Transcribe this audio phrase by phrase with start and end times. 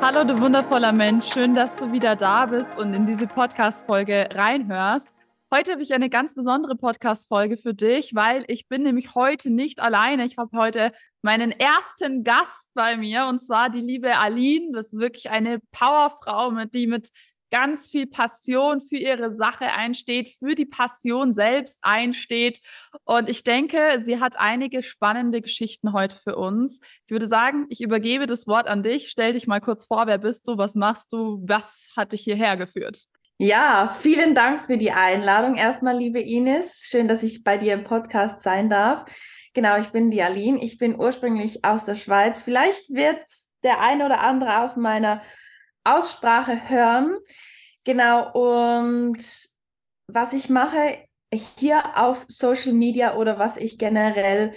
[0.00, 1.26] Hallo, du wundervoller Mensch.
[1.26, 5.12] Schön, dass du wieder da bist und in diese Podcast-Folge reinhörst.
[5.52, 9.80] Heute habe ich eine ganz besondere Podcast-Folge für dich, weil ich bin nämlich heute nicht
[9.80, 10.24] alleine.
[10.24, 10.92] Ich habe heute
[11.22, 14.70] meinen ersten Gast bei mir und zwar die liebe Aline.
[14.72, 17.08] Das ist wirklich eine Powerfrau, mit die mit
[17.50, 22.60] ganz viel Passion für ihre Sache einsteht, für die Passion selbst einsteht.
[23.04, 26.80] Und ich denke, sie hat einige spannende Geschichten heute für uns.
[27.06, 29.08] Ich würde sagen, ich übergebe das Wort an dich.
[29.08, 32.56] Stell dich mal kurz vor, wer bist du, was machst du, was hat dich hierher
[32.56, 33.04] geführt?
[33.40, 35.54] Ja, vielen Dank für die Einladung.
[35.54, 39.04] Erstmal, liebe Ines, schön, dass ich bei dir im Podcast sein darf.
[39.54, 40.60] Genau, ich bin die Aline.
[40.60, 42.40] Ich bin ursprünglich aus der Schweiz.
[42.40, 43.20] Vielleicht wird
[43.62, 45.22] der eine oder andere aus meiner
[45.96, 47.16] Aussprache hören.
[47.84, 49.18] Genau, und
[50.06, 50.98] was ich mache
[51.32, 54.52] hier auf Social Media oder was ich generell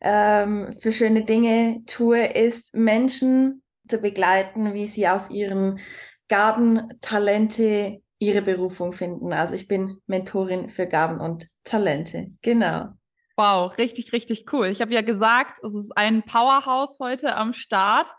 [0.00, 5.80] ähm, für schöne Dinge tue, ist Menschen zu begleiten, wie sie aus ihren
[6.28, 9.32] Gaben, Talente ihre Berufung finden.
[9.32, 12.28] Also ich bin Mentorin für Gaben und Talente.
[12.42, 12.90] Genau.
[13.36, 14.66] Wow, richtig, richtig cool.
[14.66, 18.10] Ich habe ja gesagt, es ist ein Powerhouse heute am Start.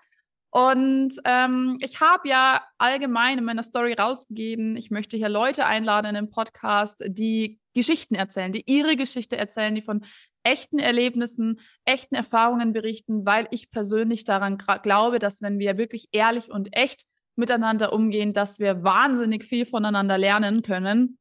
[0.51, 6.07] Und ähm, ich habe ja allgemein in meiner Story rausgegeben, ich möchte hier Leute einladen
[6.07, 10.03] in den Podcast, die Geschichten erzählen, die ihre Geschichte erzählen, die von
[10.43, 16.51] echten Erlebnissen, echten Erfahrungen berichten, weil ich persönlich daran glaube, dass wenn wir wirklich ehrlich
[16.51, 17.05] und echt
[17.37, 21.17] miteinander umgehen, dass wir wahnsinnig viel voneinander lernen können,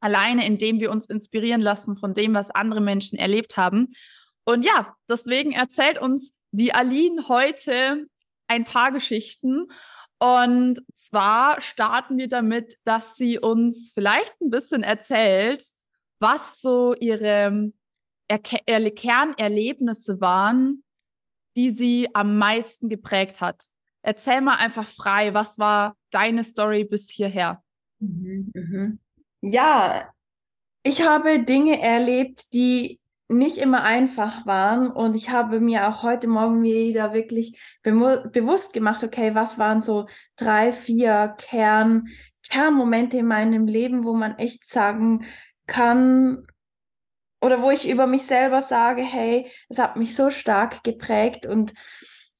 [0.00, 3.90] alleine indem wir uns inspirieren lassen von dem, was andere Menschen erlebt haben.
[4.44, 8.08] Und ja, deswegen erzählt uns die Aline heute
[8.52, 9.68] ein paar Geschichten.
[10.18, 15.64] Und zwar starten wir damit, dass sie uns vielleicht ein bisschen erzählt,
[16.20, 17.72] was so ihre
[18.28, 20.84] er Kernerlebnisse waren,
[21.56, 23.64] die sie am meisten geprägt hat.
[24.02, 27.62] Erzähl mal einfach frei, was war deine Story bis hierher?
[27.98, 29.00] Mhm, mhm.
[29.42, 30.08] Ja,
[30.82, 34.90] ich habe Dinge erlebt, die nicht immer einfach waren.
[34.90, 40.06] Und ich habe mir auch heute Morgen wieder wirklich bewusst gemacht, okay, was waren so
[40.36, 42.08] drei, vier Kern,
[42.50, 45.24] Kernmomente in meinem Leben, wo man echt sagen
[45.66, 46.46] kann,
[47.42, 51.44] oder wo ich über mich selber sage, hey, es hat mich so stark geprägt.
[51.44, 51.74] Und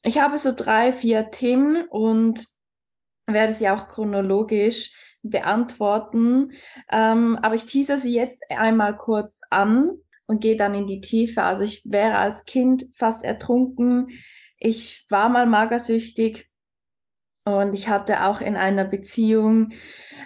[0.03, 2.47] ich habe so drei, vier Themen und
[3.27, 6.53] werde sie auch chronologisch beantworten.
[6.91, 9.91] Ähm, aber ich teaser sie jetzt einmal kurz an
[10.33, 11.43] und gehe dann in die Tiefe.
[11.43, 14.09] Also ich wäre als Kind fast ertrunken.
[14.59, 16.49] Ich war mal magersüchtig
[17.45, 19.73] und ich hatte auch in einer Beziehung,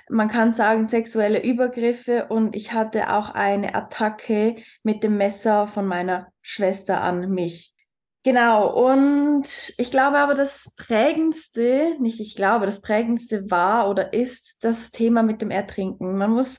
[0.08, 5.86] man kann sagen, sexuelle Übergriffe und ich hatte auch eine Attacke mit dem Messer von
[5.86, 7.74] meiner Schwester an mich.
[8.22, 14.62] Genau, und ich glaube aber, das prägendste, nicht ich glaube, das prägendste war oder ist
[14.62, 16.16] das Thema mit dem Ertrinken.
[16.18, 16.58] Man muss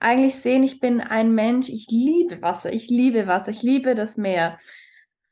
[0.00, 4.16] eigentlich sehen, ich bin ein Mensch, ich liebe Wasser, ich liebe Wasser, ich liebe das
[4.16, 4.56] Meer.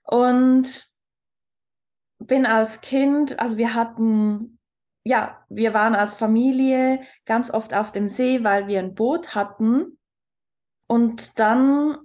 [0.03, 0.87] Und
[2.19, 4.59] bin als Kind, also wir hatten,
[5.05, 9.99] ja, wir waren als Familie ganz oft auf dem See, weil wir ein Boot hatten.
[10.89, 11.99] Und dann,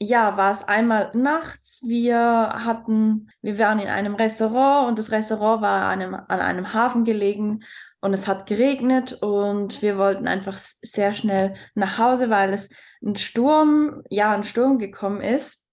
[0.00, 2.18] ja, war es einmal nachts, wir
[2.64, 7.04] hatten, wir waren in einem Restaurant und das Restaurant war an einem, an einem Hafen
[7.04, 7.64] gelegen
[8.00, 12.70] und es hat geregnet und wir wollten einfach sehr schnell nach Hause, weil es
[13.02, 15.66] ein Sturm, ja, ein Sturm gekommen ist.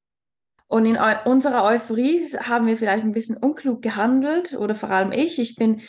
[0.68, 5.12] Und in eu unserer Euphorie haben wir vielleicht ein bisschen unklug gehandelt oder vor allem
[5.12, 5.38] ich.
[5.38, 5.82] Ich bin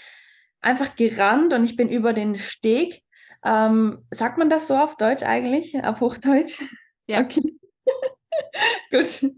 [0.60, 3.02] einfach gerannt und ich bin über den Steg.
[3.42, 5.82] Ähm, sagt man das so auf Deutsch eigentlich?
[5.82, 6.62] Auf Hochdeutsch?
[7.06, 7.20] Ja.
[7.20, 7.56] Okay.
[8.90, 9.32] Gut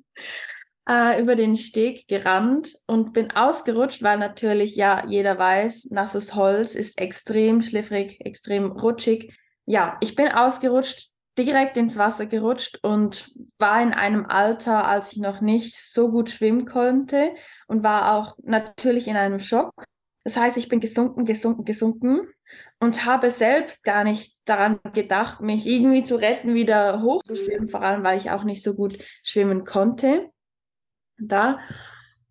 [0.89, 6.75] äh, über den Steg gerannt und bin ausgerutscht, weil natürlich, ja, jeder weiß, nasses Holz
[6.75, 9.37] ist extrem schliffrig, extrem rutschig.
[9.67, 15.19] Ja, ich bin ausgerutscht, direkt ins Wasser gerutscht und war in einem Alter, als ich
[15.19, 17.33] noch nicht so gut schwimmen konnte
[17.69, 19.85] und war auch natürlich in einem Schock.
[20.25, 22.29] Das heißt, ich bin gesunken, gesunken, gesunken
[22.81, 28.03] und habe selbst gar nicht daran gedacht, mich irgendwie zu retten, wieder hochzuschwimmen, vor allem
[28.03, 30.31] weil ich auch nicht so gut schwimmen konnte
[31.19, 31.59] da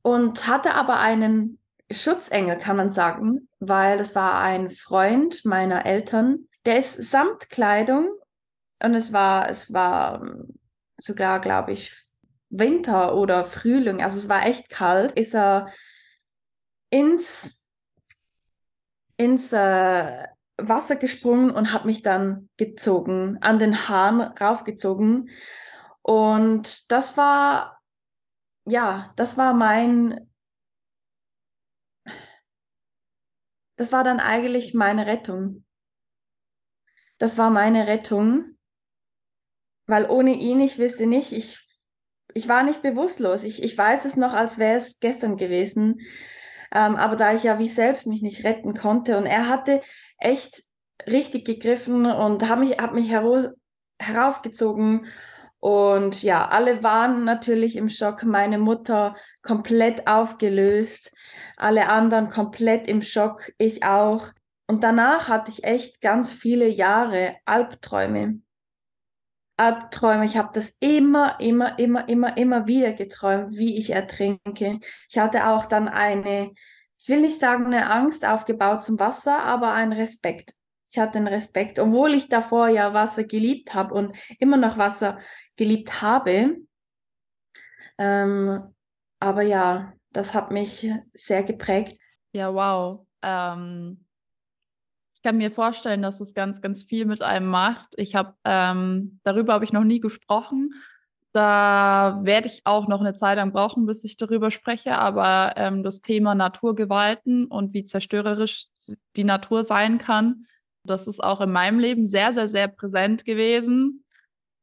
[0.02, 1.60] und hatte aber einen
[1.92, 6.48] Schutzengel, kann man sagen, weil das war ein Freund meiner Eltern.
[6.66, 8.10] Der ist samt Kleidung
[8.84, 10.26] und es war, es war
[10.98, 11.94] sogar, glaube ich,
[12.50, 15.72] Winter oder Frühling, also es war echt kalt, ist er
[16.90, 17.62] ins,
[19.18, 25.30] ins äh, Wasser gesprungen und hat mich dann gezogen, an den Haaren raufgezogen.
[26.02, 27.77] Und das war
[28.68, 30.30] ja, das war mein,
[33.78, 35.64] das war dann eigentlich meine Rettung.
[37.18, 38.58] Das war meine Rettung,
[39.88, 41.66] weil ohne ihn, ich wüsste nicht, ich,
[42.34, 43.44] ich war nicht bewusstlos.
[43.44, 46.02] Ich, ich weiß es noch, als wäre es gestern gewesen.
[46.72, 49.82] Ähm, aber da ich ja wie selbst mich nicht retten konnte und er hatte
[50.18, 50.64] echt
[51.08, 53.10] richtig gegriffen und hat mich, hat mich
[54.00, 55.08] heraufgezogen
[55.68, 58.24] und ja, alle waren natürlich im Schock.
[58.24, 61.14] Meine Mutter komplett aufgelöst,
[61.58, 64.30] alle anderen komplett im Schock, ich auch.
[64.68, 68.40] Und danach hatte ich echt ganz viele Jahre Albträume.
[69.58, 74.80] Albträume, ich habe das immer, immer, immer, immer, immer wieder geträumt, wie ich ertrinke.
[75.10, 76.54] Ich hatte auch dann eine,
[76.98, 80.54] ich will nicht sagen eine Angst aufgebaut zum Wasser, aber ein Respekt.
[80.90, 85.20] Ich hatte einen Respekt, obwohl ich davor ja Wasser geliebt habe und immer noch Wasser
[85.58, 86.58] geliebt habe.
[87.98, 88.74] Ähm,
[89.20, 91.98] aber ja, das hat mich sehr geprägt.
[92.32, 93.06] Ja, wow.
[93.22, 94.06] Ähm,
[95.14, 97.96] ich kann mir vorstellen, dass es ganz, ganz viel mit einem macht.
[97.98, 100.74] Ich habe ähm, darüber habe ich noch nie gesprochen.
[101.34, 104.98] Da werde ich auch noch eine Zeit lang brauchen, bis ich darüber spreche.
[104.98, 108.68] Aber ähm, das Thema Naturgewalten und wie zerstörerisch
[109.16, 110.46] die Natur sein kann,
[110.84, 114.06] das ist auch in meinem Leben sehr, sehr, sehr präsent gewesen.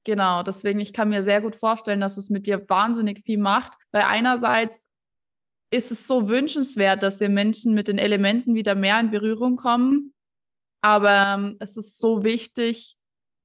[0.05, 3.73] Genau, deswegen, ich kann mir sehr gut vorstellen, dass es mit dir wahnsinnig viel macht,
[3.91, 4.89] weil einerseits
[5.71, 10.15] ist es so wünschenswert, dass wir Menschen mit den Elementen wieder mehr in Berührung kommen,
[10.83, 12.97] aber ähm, es ist so wichtig,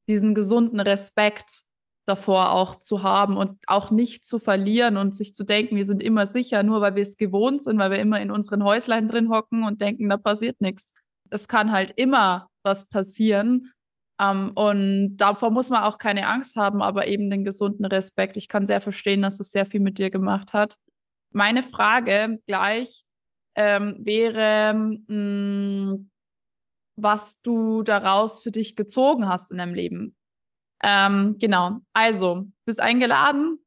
[0.10, 1.64] diesen gesunden Respekt
[2.06, 6.04] davor auch zu haben und auch nicht zu verlieren und sich zu denken, wir sind
[6.04, 9.30] immer sicher, nur weil wir es gewohnt sind, weil wir immer in unseren Häuslein drin
[9.30, 10.94] hocken und denken, da passiert nichts.
[11.30, 13.72] Es kann halt immer was passieren
[14.19, 18.36] um, ähm, und davor muss man auch keine Angst haben, aber eben den gesunden Respekt.
[18.38, 20.77] Ich kann sehr verstehen, dass es sehr viel mit dir gemacht hat.
[21.31, 23.06] Meine Frage gleich
[23.56, 26.10] ähm, wäre, mh, mm,
[26.98, 30.16] was du daraus für dich gezogen hast in deinem Leben.
[30.83, 31.80] Ähm, genau.
[31.94, 33.60] Also, du bist eingeladen,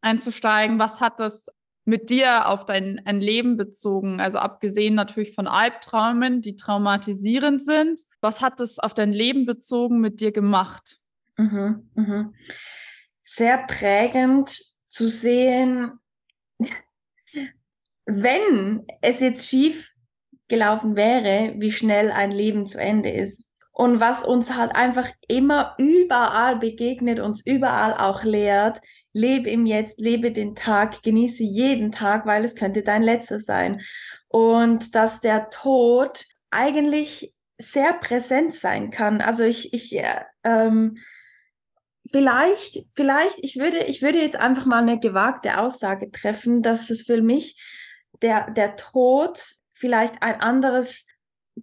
[0.00, 0.78] einzusteigen.
[0.78, 1.48] Was hat das
[1.84, 4.20] mit dir auf dein ein Leben bezogen?
[4.20, 8.00] Also abgesehen natürlich von Albträumen, die traumatisierend sind.
[8.20, 11.00] Was hat das auf dein Leben bezogen mit dir gemacht?
[11.36, 12.34] Mhm, mhm.
[13.22, 15.92] Sehr prägend zu sehen,
[18.04, 19.92] wenn es jetzt schief
[20.48, 23.44] gelaufen wäre, wie schnell ein Leben zu Ende ist.
[23.74, 28.80] Und was uns halt einfach immer überall begegnet, uns überall auch lehrt,
[29.12, 33.82] lebe im Jetzt, lebe den Tag, genieße jeden Tag, weil es könnte dein letzter sein.
[34.28, 39.20] Und dass der Tod eigentlich sehr präsent sein kann.
[39.20, 40.00] Also ich, ich
[40.44, 40.96] ähm,
[42.10, 47.02] vielleicht, vielleicht, ich würde, ich würde jetzt einfach mal eine gewagte Aussage treffen, dass es
[47.02, 47.60] für mich
[48.20, 49.40] der, der Tod
[49.72, 51.06] vielleicht ein anderes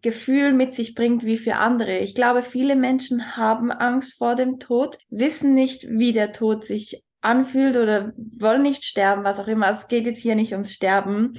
[0.01, 1.97] Gefühl mit sich bringt wie für andere.
[1.99, 7.03] Ich glaube, viele Menschen haben Angst vor dem Tod, wissen nicht, wie der Tod sich
[7.21, 9.69] anfühlt oder wollen nicht sterben, was auch immer.
[9.69, 11.33] Es geht jetzt hier nicht ums Sterben.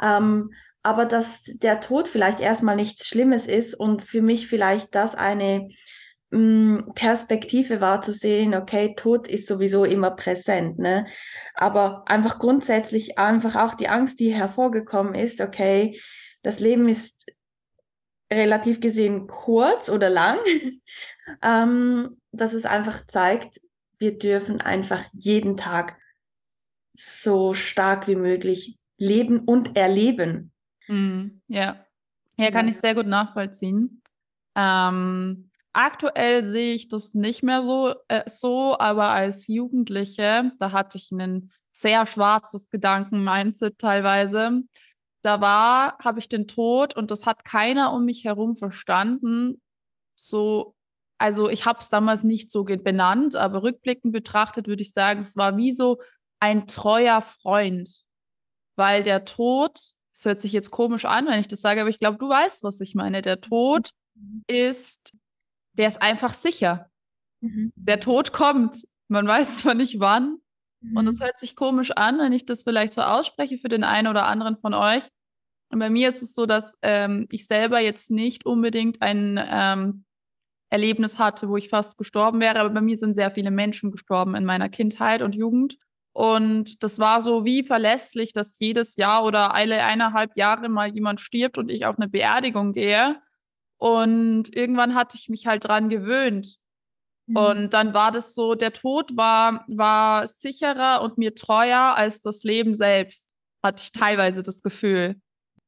[0.00, 0.52] Ähm,
[0.82, 5.68] aber dass der Tod vielleicht erstmal nichts Schlimmes ist und für mich vielleicht das eine
[6.30, 11.06] mh, mm, Perspektive war zu sehen, okay, Tod ist sowieso immer präsent, ne?
[11.54, 16.00] Aber einfach grundsätzlich einfach auch die Angst, die hervorgekommen ist, okay,
[16.42, 17.26] das Leben ist
[18.32, 20.38] relativ gesehen kurz oder lang,
[21.42, 23.60] ähm, dass es einfach zeigt,
[23.98, 25.98] wir dürfen einfach jeden Tag
[26.94, 30.52] so stark wie möglich leben und erleben.
[30.88, 31.84] Mm, ja.
[32.36, 34.02] ja, kann ich sehr gut nachvollziehen.
[34.54, 40.96] Ähm, aktuell sehe ich das nicht mehr so, äh, so, aber als Jugendliche, da hatte
[40.96, 44.62] ich ein sehr schwarzes Gedanken-Mindset teilweise.
[45.22, 49.60] Da war, habe ich den Tod und das hat keiner um mich herum verstanden,
[50.14, 50.75] so
[51.18, 55.36] also ich habe es damals nicht so benannt, aber rückblickend betrachtet würde ich sagen, es
[55.36, 56.00] war wie so
[56.40, 58.04] ein treuer Freund,
[58.76, 59.78] weil der Tod,
[60.14, 62.62] es hört sich jetzt komisch an, wenn ich das sage, aber ich glaube, du weißt,
[62.64, 63.22] was ich meine.
[63.22, 64.44] Der Tod mhm.
[64.46, 65.14] ist,
[65.72, 66.90] der ist einfach sicher.
[67.40, 67.72] Mhm.
[67.76, 68.86] Der Tod kommt.
[69.08, 70.38] Man weiß zwar nicht wann.
[70.80, 70.96] Mhm.
[70.96, 74.08] Und es hört sich komisch an, wenn ich das vielleicht so ausspreche für den einen
[74.08, 75.08] oder anderen von euch.
[75.70, 80.05] Und bei mir ist es so, dass ähm, ich selber jetzt nicht unbedingt ein ähm,
[80.70, 82.60] Erlebnis hatte, wo ich fast gestorben wäre.
[82.60, 85.78] Aber bei mir sind sehr viele Menschen gestorben in meiner Kindheit und Jugend.
[86.12, 91.20] Und das war so wie verlässlich, dass jedes Jahr oder alle eineinhalb Jahre mal jemand
[91.20, 93.20] stirbt und ich auf eine Beerdigung gehe.
[93.78, 96.56] Und irgendwann hatte ich mich halt dran gewöhnt.
[97.26, 97.36] Mhm.
[97.36, 102.44] Und dann war das so, der Tod war, war sicherer und mir treuer als das
[102.44, 103.28] Leben selbst,
[103.62, 105.20] hatte ich teilweise das Gefühl.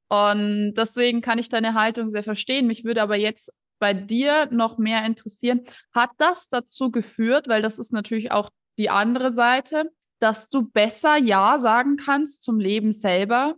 [0.08, 2.66] Und deswegen kann ich deine Haltung sehr verstehen.
[2.66, 5.62] Mich würde aber jetzt bei dir noch mehr interessieren,
[5.94, 11.16] hat das dazu geführt, weil das ist natürlich auch die andere Seite, dass du besser
[11.16, 13.54] Ja sagen kannst zum Leben selber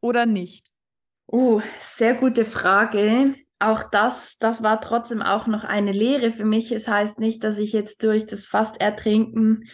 [0.00, 0.68] oder nicht?
[1.30, 3.34] Uh, sehr gute Frage.
[3.58, 6.72] Auch das, das war trotzdem auch noch eine Lehre für mich.
[6.72, 9.68] Es heißt nicht, dass ich jetzt durch das fast ertrinken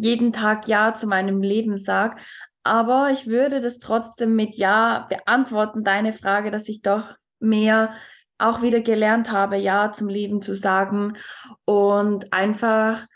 [0.00, 2.16] jeden Tag Ja zu meinem Leben sage.
[2.64, 7.92] Aber ich würde das trotzdem mit Ja beantworten, deine Frage, dass ich doch mehr
[8.42, 11.16] auch wieder gelernt habe, Ja zum Leben zu sagen
[11.64, 13.06] und einfach,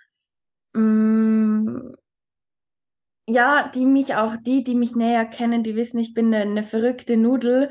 [0.74, 1.96] mh, mm,
[3.28, 6.62] ja, die mich auch, die, die mich näher kennen, die wissen, ich bin eine, eine
[6.62, 7.70] verrückte Nudel.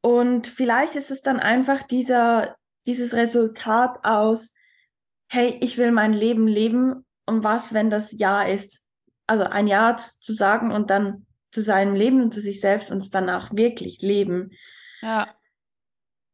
[0.00, 4.54] Und vielleicht ist es dann einfach dieser, dieses Resultat aus,
[5.28, 8.82] hey, ich will mein Leben leben und was, wenn das Ja ist?
[9.26, 12.98] Also ein Ja zu sagen und dann zu seinem Leben und zu sich selbst und
[12.98, 14.52] es dann auch wirklich leben.
[15.02, 15.34] Ja.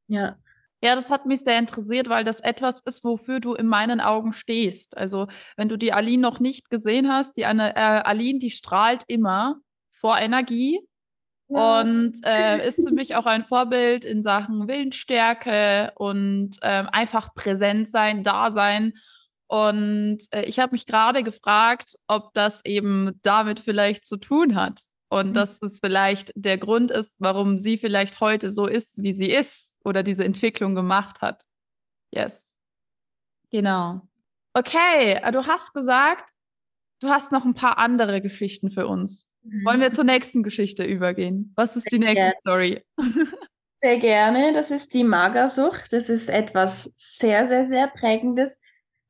[0.08, 0.36] Ja.
[0.84, 4.32] Ja, das hat mich sehr interessiert, weil das etwas ist, wofür du in meinen Augen
[4.32, 4.96] stehst.
[4.96, 9.04] Also, wenn du die Aline noch nicht gesehen hast, die eine, äh, Aline, die strahlt
[9.06, 9.60] immer
[9.92, 10.80] vor Energie
[11.48, 11.80] ja.
[11.80, 17.88] und äh, ist für mich auch ein Vorbild in Sachen Willensstärke und äh, einfach präsent
[17.88, 18.94] sein, da sein.
[19.46, 24.80] Und äh, ich habe mich gerade gefragt, ob das eben damit vielleicht zu tun hat.
[25.12, 25.34] Und mhm.
[25.34, 29.76] dass es vielleicht der Grund ist, warum sie vielleicht heute so ist, wie sie ist
[29.84, 31.44] oder diese Entwicklung gemacht hat.
[32.14, 32.54] Yes.
[33.50, 34.00] Genau.
[34.54, 36.30] Okay, äh, du hast gesagt,
[37.00, 39.28] du hast noch ein paar andere Geschichten für uns.
[39.42, 39.66] Mhm.
[39.66, 41.52] Wollen wir zur nächsten Geschichte übergehen?
[41.56, 42.34] Was ist Sehr die nächste gerne.
[42.40, 42.82] Story?
[43.76, 44.54] Sehr gerne.
[44.54, 45.92] Das ist die Magersucht.
[45.92, 48.58] Das ist etwas sehr, sehr, sehr prägendes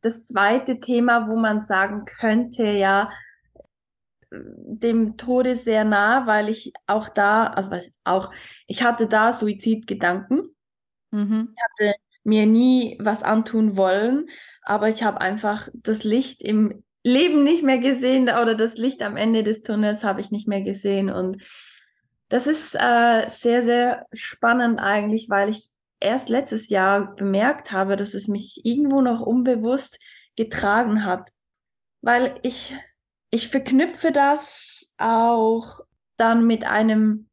[0.01, 3.09] das zweite Thema, wo man sagen könnte, ja,
[4.33, 7.71] dem Tode sehr nah, weil ich auch da, also
[8.05, 8.31] auch,
[8.67, 10.55] ich hatte da Suizidgedanken.
[11.11, 11.55] Mhm.
[11.55, 14.29] Ich hatte mir nie was antun wollen,
[14.63, 19.17] aber ich habe einfach das Licht im Leben nicht mehr gesehen oder das Licht am
[19.17, 21.39] Ende des Tunnels habe ich nicht mehr gesehen und
[22.29, 25.69] das ist äh, sehr, sehr spannend eigentlich, weil ich
[26.01, 29.99] erst letztes Jahr bemerkt habe, dass es mich irgendwo noch unbewusst
[30.35, 31.31] getragen hat.
[32.01, 32.75] Weil ich,
[33.33, 35.81] ich verknüpfe das auch
[36.17, 37.29] dann mit einem,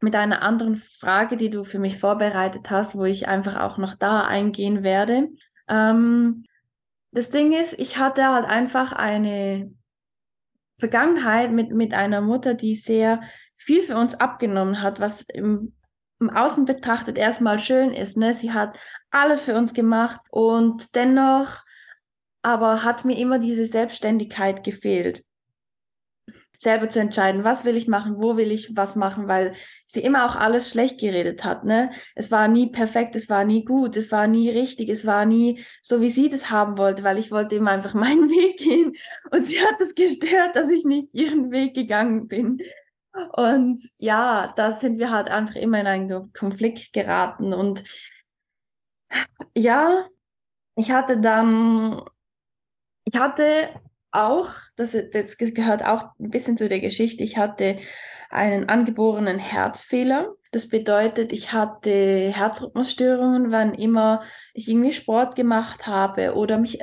[0.00, 3.94] mit einer anderen Frage, die du für mich vorbereitet hast, wo ich einfach auch noch
[3.94, 5.28] da eingehen werde.
[5.68, 6.44] Ähm,
[7.12, 9.70] das Ding ist, ich hatte halt einfach eine
[10.78, 13.20] Vergangenheit mit, mit einer Mutter, die sehr
[13.54, 15.74] viel für uns abgenommen hat, was im
[16.20, 18.16] im Außen betrachtet erstmal schön ist.
[18.16, 18.34] Ne?
[18.34, 18.78] Sie hat
[19.10, 21.62] alles für uns gemacht und dennoch
[22.48, 25.22] aber hat mir immer diese Selbstständigkeit gefehlt.
[26.56, 29.52] Selber zu entscheiden, was will ich machen, wo will ich was machen, weil
[29.86, 31.64] sie immer auch alles schlecht geredet hat.
[31.64, 31.90] Ne?
[32.14, 35.62] Es war nie perfekt, es war nie gut, es war nie richtig, es war nie
[35.82, 38.96] so, wie sie das haben wollte, weil ich wollte immer einfach meinen Weg gehen.
[39.30, 42.62] Und sie hat es gestört, dass ich nicht ihren Weg gegangen bin.
[43.34, 47.52] Und ja, da sind wir halt einfach immer in einen Konflikt geraten.
[47.52, 47.84] Und
[49.54, 50.08] ja,
[50.78, 52.00] ich hatte dann,
[53.10, 53.68] ich hatte
[54.10, 57.78] auch, das, das gehört auch ein bisschen zu der Geschichte, ich hatte
[58.30, 60.34] einen angeborenen Herzfehler.
[60.52, 64.22] Das bedeutet, ich hatte Herzrhythmusstörungen, wann immer
[64.52, 66.80] ich irgendwie Sport gemacht habe oder mich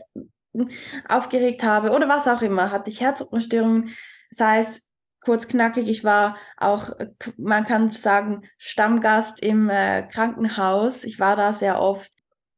[1.07, 3.95] aufgeregt habe oder was auch immer, hatte ich Herzrhythmusstörungen.
[4.31, 4.81] sei es
[5.21, 5.87] kurz knackig.
[5.89, 6.91] Ich war auch,
[7.37, 11.03] man kann sagen, Stammgast im äh, Krankenhaus.
[11.03, 12.11] Ich war da sehr oft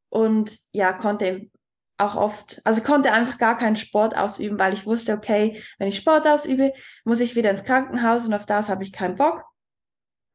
[0.10, 1.50] und ja, konnte
[1.98, 5.98] auch oft, also konnte einfach gar keinen Sport ausüben, weil ich wusste, okay, wenn ich
[5.98, 6.74] Sport ausübe,
[7.04, 9.44] muss ich wieder ins Krankenhaus und auf das habe ich keinen Bock.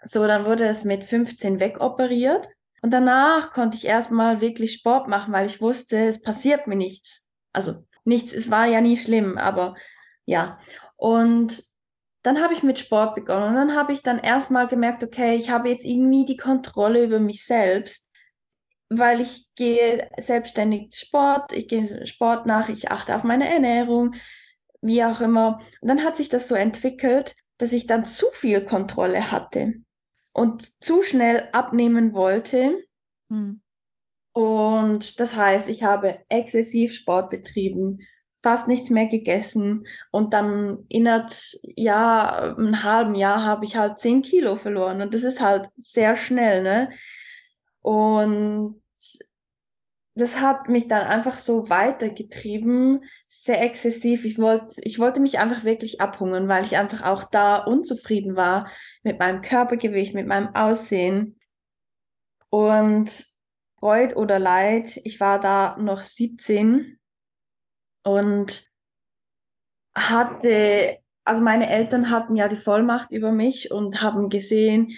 [0.02, 2.48] So, dann wurde es mit 15 wegoperiert.
[2.82, 7.24] Und danach konnte ich erstmal wirklich Sport machen, weil ich wusste, es passiert mir nichts.
[7.52, 9.76] Also nichts, es war ja nie schlimm, aber
[10.24, 10.58] ja.
[10.96, 11.62] Und
[12.22, 15.50] dann habe ich mit Sport begonnen und dann habe ich dann erstmal gemerkt, okay, ich
[15.50, 18.08] habe jetzt irgendwie die Kontrolle über mich selbst,
[18.98, 24.14] weil ich gehe selbstständig Sport, ich gehe Sport nach, ich achte auf meine Ernährung,
[24.80, 25.60] wie auch immer.
[25.80, 29.74] Und dann hat sich das so entwickelt, dass ich dann zu viel Kontrolle hatte
[30.32, 32.82] und zu schnell abnehmen wollte.
[33.28, 33.62] Hm.
[34.32, 38.00] Und das heißt, ich habe exzessiv Sport betrieben,
[38.42, 41.30] fast nichts mehr gegessen und dann innerhalb
[41.62, 46.16] ja einem halben Jahr habe ich halt zehn Kilo verloren und das ist halt sehr
[46.16, 46.90] schnell, ne?
[47.82, 48.81] Und
[50.14, 54.24] das hat mich dann einfach so weitergetrieben, sehr exzessiv.
[54.24, 58.70] Ich wollte, ich wollte mich einfach wirklich abhungern, weil ich einfach auch da unzufrieden war
[59.02, 61.38] mit meinem Körpergewicht, mit meinem Aussehen.
[62.50, 63.26] Und
[63.78, 66.98] Freud oder Leid, ich war da noch 17
[68.04, 68.70] und
[69.94, 74.92] hatte, also meine Eltern hatten ja die Vollmacht über mich und haben gesehen,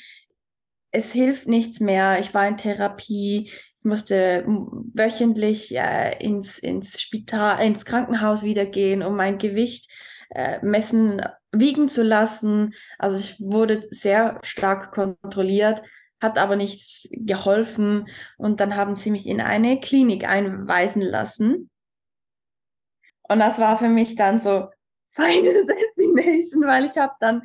[0.91, 2.19] es hilft nichts mehr.
[2.19, 3.51] Ich war in Therapie,
[3.85, 9.91] musste wöchentlich äh, ins, ins Spital, ins Krankenhaus wieder gehen, um mein Gewicht
[10.31, 11.23] äh, messen,
[11.53, 12.75] wiegen zu lassen.
[12.99, 15.83] Also ich wurde sehr stark kontrolliert,
[16.21, 18.09] hat aber nichts geholfen.
[18.39, 21.71] Und dann haben sie mich in eine Klinik einweisen lassen.
[23.29, 24.69] Und das war für mich dann so
[25.11, 27.43] Final Destination, weil ich habe dann,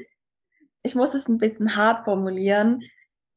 [0.84, 2.82] ich muss es ein bisschen hart formulieren,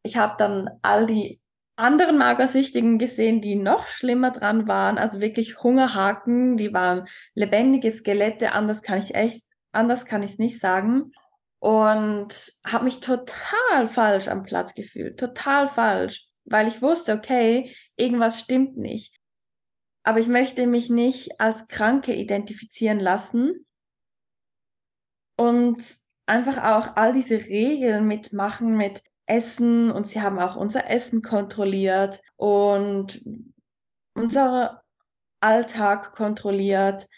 [0.04, 1.41] ich habe dann all die
[1.76, 8.52] anderen Magersüchtigen gesehen, die noch schlimmer dran waren, also wirklich Hungerhaken, die waren lebendige Skelette,
[8.52, 11.12] anders kann ich echt, anders kann ich es nicht sagen.
[11.58, 18.40] Und habe mich total falsch am Platz gefühlt, total falsch, weil ich wusste, okay, irgendwas
[18.40, 19.16] stimmt nicht.
[20.02, 23.64] Aber ich möchte mich nicht als Kranke identifizieren lassen
[25.36, 25.80] und
[26.26, 32.20] einfach auch all diese Regeln mitmachen mit Essen und sie haben auch unser Essen kontrolliert
[32.36, 33.24] und
[34.14, 34.82] unser
[35.40, 37.08] Alltag kontrolliert.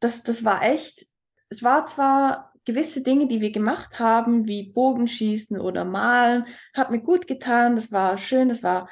[0.00, 1.06] Das, das war echt,
[1.50, 7.00] es war zwar gewisse Dinge, die wir gemacht haben, wie Bogenschießen oder Malen, hat mir
[7.00, 8.88] gut getan, das war schön, das war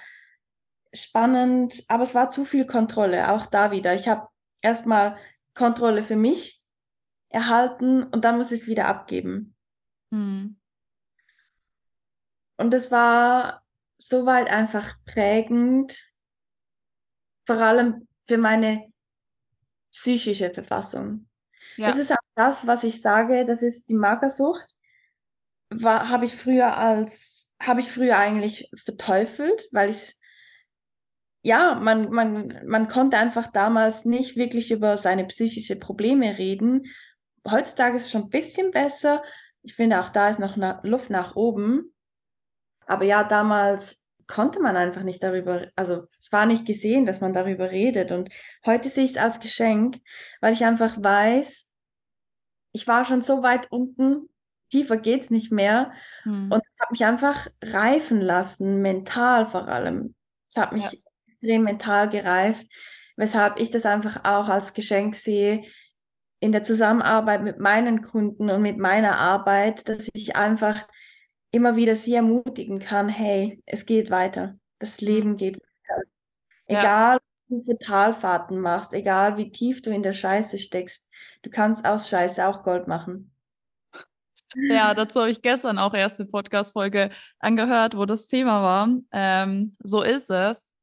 [0.92, 3.94] spannend, aber es war zu viel Kontrolle, auch da wieder.
[3.94, 4.28] Ich habe
[4.60, 5.16] erstmal
[5.54, 6.62] Kontrolle für mich
[7.30, 9.56] erhalten und dann muss ich es wieder abgeben.
[10.12, 10.61] Hm.
[12.62, 13.64] Und es war
[13.98, 16.00] soweit einfach prägend,
[17.44, 18.86] vor allem für meine
[19.90, 21.28] psychische Verfassung.
[21.76, 21.88] Ja.
[21.88, 24.64] Das ist auch das, was ich sage, das ist die Magersucht.
[25.82, 30.14] Habe ich früher als, habe ich früher eigentlich verteufelt, weil ich
[31.44, 36.84] ja, man, man, man konnte einfach damals nicht wirklich über seine psychische Probleme reden.
[37.44, 39.24] Heutzutage ist es schon ein bisschen besser.
[39.64, 41.92] Ich finde, auch da ist noch Luft nach oben.
[42.86, 47.32] Aber ja, damals konnte man einfach nicht darüber, also es war nicht gesehen, dass man
[47.32, 48.12] darüber redet.
[48.12, 48.30] Und
[48.64, 49.98] heute sehe ich es als Geschenk,
[50.40, 51.70] weil ich einfach weiß,
[52.72, 54.28] ich war schon so weit unten,
[54.70, 55.92] tiefer geht es nicht mehr.
[56.22, 56.50] Hm.
[56.50, 60.14] Und es hat mich einfach reifen lassen, mental vor allem.
[60.48, 60.98] Es hat mich ja.
[61.26, 62.66] extrem mental gereift,
[63.16, 65.62] weshalb ich das einfach auch als Geschenk sehe
[66.40, 70.88] in der Zusammenarbeit mit meinen Kunden und mit meiner Arbeit, dass ich einfach
[71.52, 74.56] immer wieder sie ermutigen kann, hey, es geht weiter.
[74.78, 75.06] Das mhm.
[75.06, 76.02] Leben geht weiter.
[76.66, 77.20] Egal, ja.
[77.20, 81.08] was du für Talfahrten machst, egal wie tief du in der Scheiße steckst,
[81.42, 83.32] du kannst aus Scheiße auch Gold machen.
[84.68, 88.88] Ja, dazu habe ich gestern auch erst eine Podcast-Folge angehört, wo das Thema war.
[89.10, 90.74] Ähm, so ist es.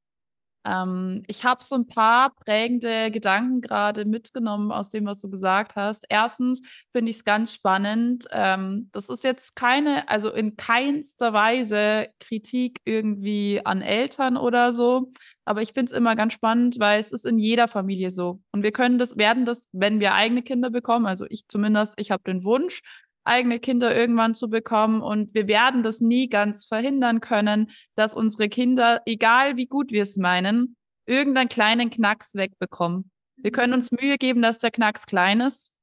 [0.65, 5.75] Ähm, ich habe so ein paar prägende Gedanken gerade mitgenommen aus dem, was du gesagt
[5.75, 6.05] hast.
[6.09, 8.27] Erstens finde ich es ganz spannend.
[8.31, 15.11] Ähm, das ist jetzt keine, also in keinster Weise Kritik irgendwie an Eltern oder so.
[15.45, 18.39] Aber ich finde es immer ganz spannend, weil es ist in jeder Familie so.
[18.51, 22.11] Und wir können das, werden das, wenn wir eigene Kinder bekommen, also ich zumindest, ich
[22.11, 22.81] habe den Wunsch,
[23.29, 25.01] eigene Kinder irgendwann zu bekommen.
[25.01, 30.03] Und wir werden das nie ganz verhindern können, dass unsere Kinder, egal wie gut wir
[30.03, 33.11] es meinen, irgendeinen kleinen Knacks wegbekommen.
[33.37, 35.78] Wir können uns Mühe geben, dass der Knacks klein ist.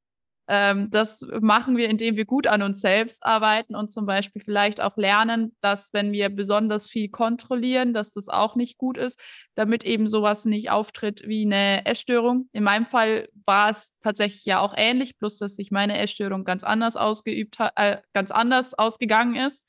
[0.48, 4.80] Ähm, das machen wir, indem wir gut an uns selbst arbeiten und zum Beispiel vielleicht
[4.80, 9.20] auch lernen, dass wenn wir besonders viel kontrollieren, dass das auch nicht gut ist,
[9.56, 12.48] damit eben sowas nicht auftritt wie eine Essstörung.
[12.52, 16.62] In meinem Fall war es tatsächlich ja auch ähnlich, bloß dass sich meine Essstörung ganz
[16.62, 19.68] anders ausgeübt hat, äh, ganz anders ausgegangen ist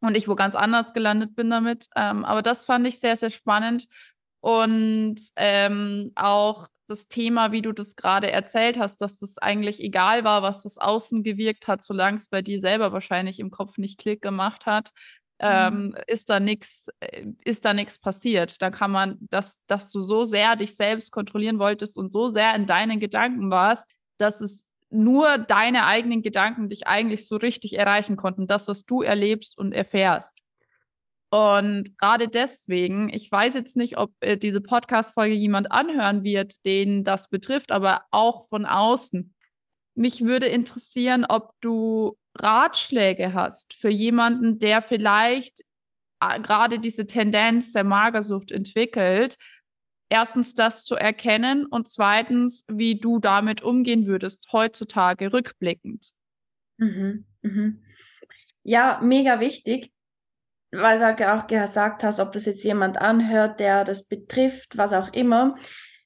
[0.00, 1.86] und ich wo ganz anders gelandet bin damit.
[1.96, 3.86] Ähm, aber das fand ich sehr, sehr spannend.
[4.40, 10.24] Und ähm, auch das Thema, wie du das gerade erzählt hast, dass das eigentlich egal
[10.24, 13.98] war, was das außen gewirkt hat, solange es bei dir selber wahrscheinlich im Kopf nicht
[13.98, 14.90] Klick gemacht hat,
[15.40, 15.48] mhm.
[15.48, 18.60] ähm, ist da nichts, äh, ist da nichts passiert.
[18.62, 22.54] Da kann man, dass, dass du so sehr dich selbst kontrollieren wolltest und so sehr
[22.54, 28.16] in deinen Gedanken warst, dass es nur deine eigenen Gedanken dich eigentlich so richtig erreichen
[28.16, 30.43] konnten, das, was du erlebst und erfährst.
[31.34, 37.02] Und gerade deswegen, ich weiß jetzt nicht, ob äh, diese Podcast-Folge jemand anhören wird, den
[37.02, 39.34] das betrifft, aber auch von außen.
[39.96, 45.62] Mich würde interessieren, ob du Ratschläge hast für jemanden, der vielleicht
[46.20, 49.36] äh, gerade diese Tendenz der Magersucht entwickelt,
[50.08, 56.12] erstens das zu erkennen und zweitens, wie du damit umgehen würdest, heutzutage rückblickend.
[56.76, 57.82] Mhm, mhm.
[58.62, 59.93] Ja, mega wichtig,
[60.76, 65.12] weil du auch gesagt hast, ob das jetzt jemand anhört, der das betrifft, was auch
[65.12, 65.54] immer.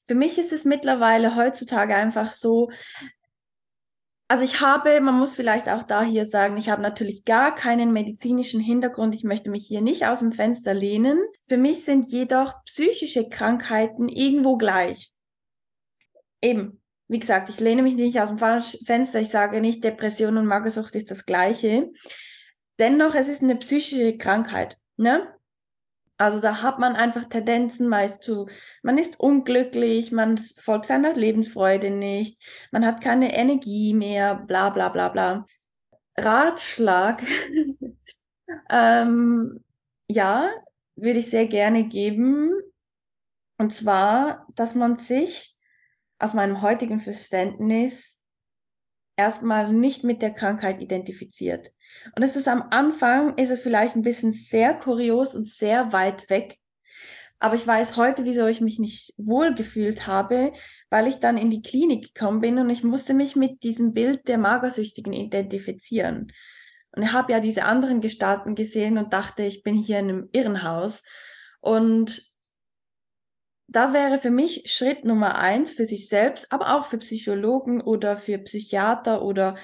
[0.07, 2.69] Für mich ist es mittlerweile heutzutage einfach so,
[4.27, 7.91] also ich habe, man muss vielleicht auch da hier sagen, ich habe natürlich gar keinen
[7.91, 9.15] medizinischen Hintergrund.
[9.15, 11.19] Ich möchte mich hier nicht aus dem Fenster lehnen.
[11.47, 15.11] Für mich sind jedoch psychische Krankheiten irgendwo gleich.
[16.43, 19.19] Eben, wie gesagt, ich lehne mich nicht aus dem Fenster.
[19.19, 21.89] Ich sage nicht, Depression und Magersucht ist das Gleiche.
[22.79, 24.77] Dennoch, es ist eine psychische Krankheit.
[24.97, 25.27] Ne?
[26.17, 28.49] Also da hat man einfach Tendenzen meist zu,
[28.83, 34.89] man ist unglücklich, man folgt seiner Lebensfreude nicht, man hat keine Energie mehr, bla bla
[34.89, 35.45] bla bla.
[36.17, 37.23] Ratschlag,
[38.69, 39.63] ähm,
[40.09, 40.51] ja,
[40.97, 42.51] würde ich sehr gerne geben.
[43.57, 45.55] Und zwar, dass man sich
[46.17, 48.19] aus meinem heutigen Verständnis
[49.15, 51.71] erstmal nicht mit der Krankheit identifiziert.
[52.15, 56.29] Und es ist am Anfang, ist es vielleicht ein bisschen sehr kurios und sehr weit
[56.29, 56.57] weg.
[57.39, 60.51] Aber ich weiß heute, wieso ich mich nicht wohl gefühlt habe,
[60.89, 64.27] weil ich dann in die Klinik gekommen bin und ich musste mich mit diesem Bild
[64.27, 66.33] der Magersüchtigen identifizieren.
[66.91, 70.29] Und ich habe ja diese anderen Gestalten gesehen und dachte, ich bin hier in einem
[70.33, 71.03] Irrenhaus.
[71.61, 72.28] Und
[73.71, 78.17] da wäre für mich Schritt Nummer eins für sich selbst, aber auch für Psychologen oder
[78.17, 79.55] für Psychiater oder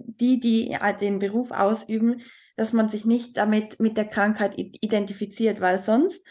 [0.00, 2.22] die, die den Beruf ausüben,
[2.56, 6.26] dass man sich nicht damit mit der Krankheit identifiziert, weil sonst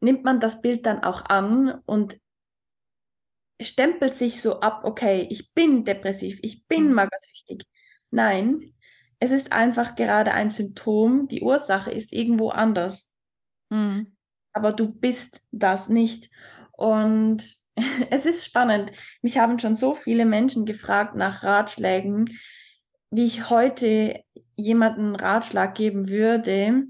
[0.00, 2.18] nimmt man das Bild dann auch an und
[3.60, 6.94] stempelt sich so ab, okay, ich bin depressiv, ich bin mhm.
[6.94, 7.64] magersüchtig.
[8.10, 8.74] Nein,
[9.18, 13.08] es ist einfach gerade ein Symptom, die Ursache ist irgendwo anders.
[13.70, 14.16] Mhm
[14.52, 16.30] aber du bist das nicht.
[16.72, 17.58] Und
[18.10, 18.92] es ist spannend.
[19.22, 22.38] Mich haben schon so viele Menschen gefragt nach Ratschlägen,
[23.10, 24.22] wie ich heute
[24.56, 26.84] jemanden Ratschlag geben würde,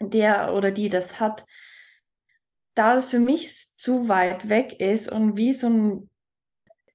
[0.00, 1.44] der oder die das hat,
[2.74, 6.08] da es für mich zu weit weg ist und wie so ein,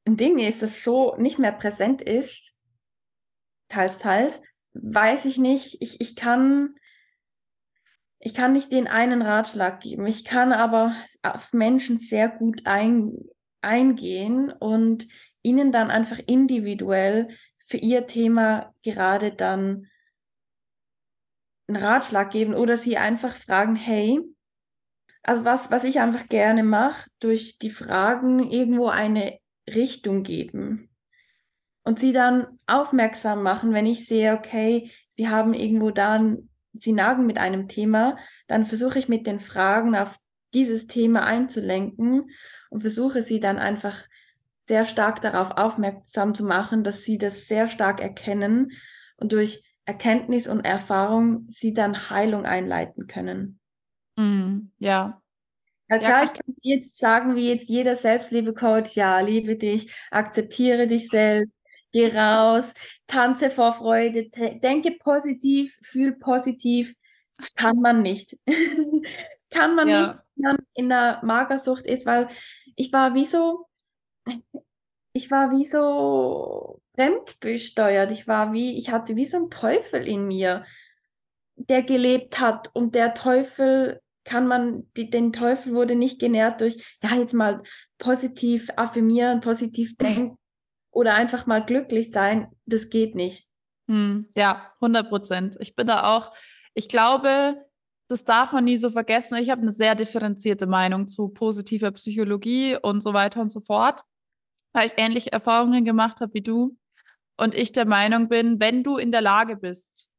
[0.10, 2.54] Ding ist, das so nicht mehr präsent ist,
[3.68, 5.82] teils, teils, weiß ich nicht.
[5.82, 6.76] Ich, ich kann
[8.20, 10.08] ich kann nicht den einen Ratschlag geben.
[10.08, 13.14] Ich kann aber auf Menschen sehr gut ein,
[13.62, 15.08] eingehen und
[15.44, 19.88] ihnen dann einfach individuell für ihr Thema gerade dann
[21.68, 24.22] einen Ratschlag geben oder sie einfach fragen, hey,
[25.22, 30.90] also was, was ich einfach gerne mache, durch die Fragen irgendwo eine Richtung geben
[31.84, 36.94] und sie dann aufmerksam machen, wenn ich sehe, okay, sie haben irgendwo da ein sie
[36.94, 40.18] nagen mit einem Thema, dann versuche ich mit den Fragen auf
[40.54, 42.30] dieses Thema einzulenken
[42.70, 44.04] und versuche sie dann einfach
[44.66, 48.74] sehr stark darauf aufmerksam zu machen, dass sie das sehr stark erkennen
[49.18, 53.60] und durch Erkenntnis und Erfahrung sie dann Heilung einleiten können.
[54.18, 55.22] Mm, ja.
[55.90, 61.08] Ja, klar, ich kann jetzt sagen, wie jetzt jeder Selbstliebe-Coach, ja, liebe dich, akzeptiere dich
[61.08, 61.57] selbst,
[61.92, 62.74] geh raus,
[63.08, 66.94] tanze vor Freude, denke positiv, fühl positiv.
[67.56, 68.38] Kann man nicht.
[69.50, 70.02] kann man ja.
[70.02, 72.28] nicht, wenn man in der Magersucht ist, weil
[72.76, 73.68] ich war wie so,
[75.14, 78.12] ich war wie so fremdbesteuert.
[78.12, 80.66] Ich war wie, ich hatte wie so ein Teufel in mir,
[81.56, 86.98] der gelebt hat und der Teufel kann man, die, den Teufel wurde nicht genährt durch,
[87.02, 87.64] ja, jetzt mal
[87.98, 90.38] positiv affirmieren, positiv denken,
[90.98, 93.48] oder einfach mal glücklich sein, das geht nicht.
[93.88, 95.56] Hm, ja, 100 Prozent.
[95.60, 96.34] Ich bin da auch,
[96.74, 97.64] ich glaube,
[98.08, 99.38] das darf man nie so vergessen.
[99.38, 104.02] Ich habe eine sehr differenzierte Meinung zu positiver Psychologie und so weiter und so fort,
[104.74, 106.76] weil ich ähnliche Erfahrungen gemacht habe wie du.
[107.38, 110.10] Und ich der Meinung bin, wenn du in der Lage bist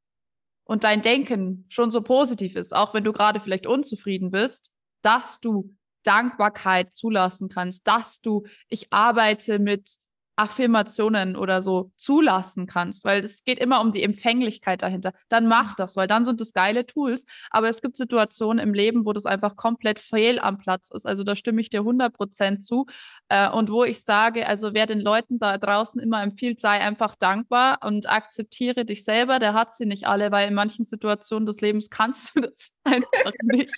[0.62, 4.70] und dein Denken schon so positiv ist, auch wenn du gerade vielleicht unzufrieden bist,
[5.02, 9.90] dass du Dankbarkeit zulassen kannst, dass du, ich arbeite mit
[10.38, 15.74] Affirmationen oder so zulassen kannst, weil es geht immer um die Empfänglichkeit dahinter, dann mach
[15.74, 17.27] das, weil dann sind es geile Tools.
[17.51, 21.07] Aber es gibt Situationen im Leben, wo das einfach komplett fehl am Platz ist.
[21.07, 22.87] Also da stimme ich dir 100% zu.
[23.29, 27.14] Äh, und wo ich sage, also wer den Leuten da draußen immer empfiehlt, sei einfach
[27.16, 29.38] dankbar und akzeptiere dich selber.
[29.38, 33.33] Der hat sie nicht alle, weil in manchen Situationen des Lebens kannst du das einfach
[33.42, 33.74] nicht.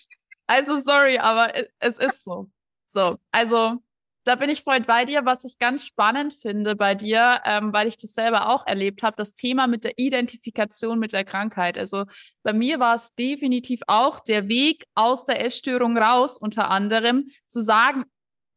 [0.46, 2.50] Also sorry, aber es ist so.
[2.86, 3.80] So, also
[4.24, 5.24] da bin ich voll bei dir.
[5.24, 9.16] Was ich ganz spannend finde bei dir, ähm, weil ich das selber auch erlebt habe,
[9.16, 11.78] das Thema mit der Identifikation mit der Krankheit.
[11.78, 12.04] Also
[12.42, 17.60] bei mir war es definitiv auch der Weg aus der Essstörung raus, unter anderem zu
[17.60, 18.04] sagen,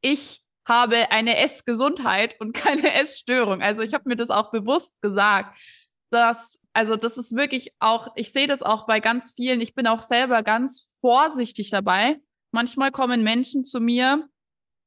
[0.01, 3.61] ich habe eine Essgesundheit und keine Essstörung.
[3.61, 5.57] Also ich habe mir das auch bewusst gesagt,
[6.09, 9.87] dass, also das ist wirklich auch, ich sehe das auch bei ganz vielen, ich bin
[9.87, 12.19] auch selber ganz vorsichtig dabei.
[12.51, 14.29] Manchmal kommen Menschen zu mir,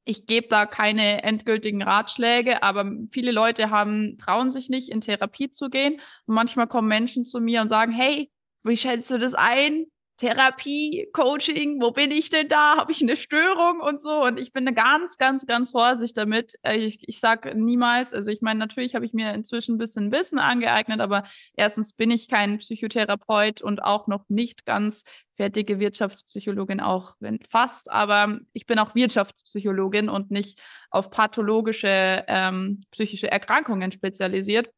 [0.06, 5.50] ich gebe da keine endgültigen Ratschläge, aber viele Leute haben, trauen sich nicht, in Therapie
[5.50, 5.94] zu gehen.
[6.26, 8.30] Und manchmal kommen Menschen zu mir und sagen, hey,
[8.62, 9.86] wie schätzt du das ein?
[10.18, 12.76] Therapie, Coaching, wo bin ich denn da?
[12.76, 14.22] Habe ich eine Störung und so?
[14.24, 16.54] Und ich bin ganz, ganz, ganz vorsichtig damit.
[16.62, 20.10] Äh, ich, ich sage niemals, also ich meine, natürlich habe ich mir inzwischen ein bisschen
[20.12, 21.24] Wissen angeeignet, aber
[21.54, 27.90] erstens bin ich kein Psychotherapeut und auch noch nicht ganz fertige Wirtschaftspsychologin, auch wenn fast,
[27.90, 34.70] aber ich bin auch Wirtschaftspsychologin und nicht auf pathologische ähm, psychische Erkrankungen spezialisiert.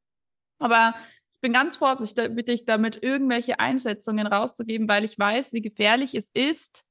[0.59, 0.95] Aber
[1.39, 6.83] ich bin ganz vorsichtig damit, irgendwelche Einschätzungen rauszugeben, weil ich weiß, wie gefährlich es ist,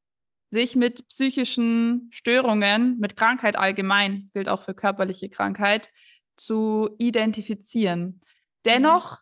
[0.51, 5.91] sich mit psychischen Störungen, mit Krankheit allgemein, das gilt auch für körperliche Krankheit,
[6.37, 8.21] zu identifizieren.
[8.63, 9.17] Dennoch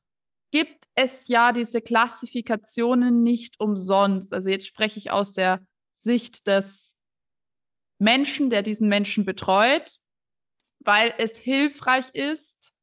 [0.51, 4.31] gibt es ja diese Klassifikationen nicht umsonst.
[4.31, 6.95] Also jetzt spreche ich aus der Sicht des
[7.97, 9.97] Menschen, der diesen Menschen betreut,
[10.81, 12.74] weil es hilfreich ist,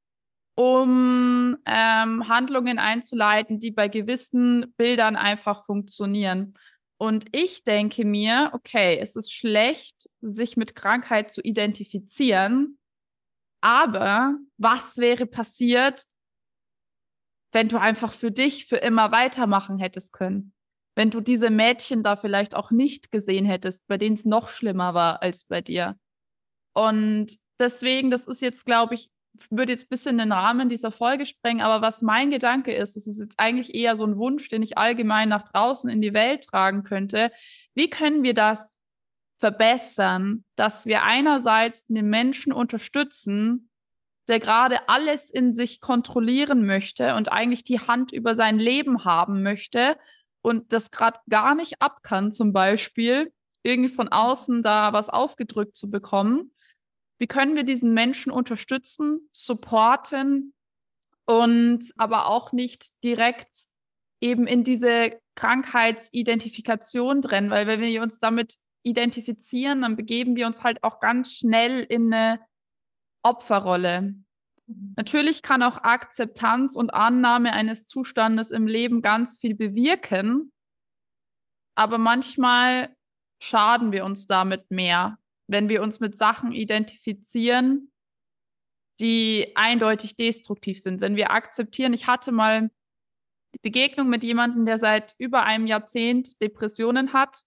[0.54, 6.54] um ähm, Handlungen einzuleiten, die bei gewissen Bildern einfach funktionieren.
[6.98, 12.78] Und ich denke mir, okay, es ist schlecht, sich mit Krankheit zu identifizieren,
[13.60, 16.04] aber was wäre passiert,
[17.52, 20.52] wenn du einfach für dich für immer weitermachen hättest können?
[20.94, 24.94] Wenn du diese Mädchen da vielleicht auch nicht gesehen hättest, bei denen es noch schlimmer
[24.94, 25.96] war als bei dir.
[26.74, 29.10] Und deswegen, das ist jetzt, glaube ich,
[29.50, 33.06] würde jetzt ein bisschen den Rahmen dieser Folge sprengen, aber was mein Gedanke ist, das
[33.06, 36.44] ist jetzt eigentlich eher so ein Wunsch, den ich allgemein nach draußen in die Welt
[36.44, 37.32] tragen könnte.
[37.74, 38.78] Wie können wir das
[39.38, 43.70] verbessern, dass wir einerseits den Menschen unterstützen,
[44.28, 49.42] der gerade alles in sich kontrollieren möchte und eigentlich die Hand über sein Leben haben
[49.42, 49.96] möchte
[50.42, 53.32] und das gerade gar nicht ab kann, zum Beispiel
[53.64, 56.52] irgendwie von außen da was aufgedrückt zu bekommen
[57.22, 60.54] wie können wir diesen Menschen unterstützen, supporten
[61.24, 63.68] und aber auch nicht direkt
[64.20, 70.64] eben in diese Krankheitsidentifikation drin, weil wenn wir uns damit identifizieren, dann begeben wir uns
[70.64, 72.40] halt auch ganz schnell in eine
[73.22, 74.16] Opferrolle.
[74.66, 74.94] Mhm.
[74.96, 80.52] Natürlich kann auch Akzeptanz und Annahme eines Zustandes im Leben ganz viel bewirken,
[81.76, 82.96] aber manchmal
[83.40, 87.92] schaden wir uns damit mehr, wenn wir uns mit Sachen identifizieren,
[89.00, 91.00] die eindeutig destruktiv sind.
[91.00, 92.70] Wenn wir akzeptieren, ich hatte mal
[93.54, 97.42] die Begegnung mit jemandem, der seit über einem Jahrzehnt Depressionen hat.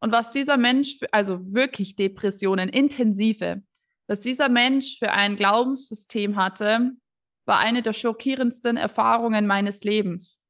[0.00, 3.62] Und was dieser Mensch, für, also wirklich Depressionen, intensive,
[4.06, 6.92] was dieser Mensch für ein Glaubenssystem hatte,
[7.46, 10.42] war eine der schockierendsten Erfahrungen meines Lebens.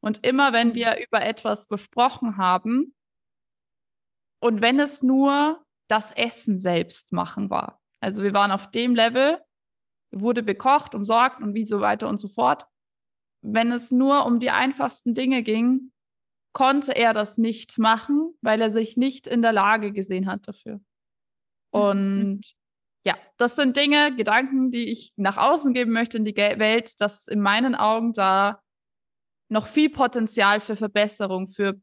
[0.00, 2.94] Und immer wenn wir über etwas gesprochen haben,
[4.38, 7.80] und wenn es nur das Essen selbst machen war.
[8.00, 9.38] Also wir waren auf dem Level,
[10.10, 12.66] wurde bekocht, umsorgt und wie so weiter und so fort.
[13.42, 15.92] Wenn es nur um die einfachsten Dinge ging,
[16.52, 20.80] konnte er das nicht machen, weil er sich nicht in der Lage gesehen hat dafür.
[21.70, 22.40] Und
[23.04, 27.28] ja, das sind Dinge, Gedanken, die ich nach außen geben möchte in die Welt, dass
[27.28, 28.62] in meinen Augen da
[29.48, 31.80] noch viel Potenzial für Verbesserung, für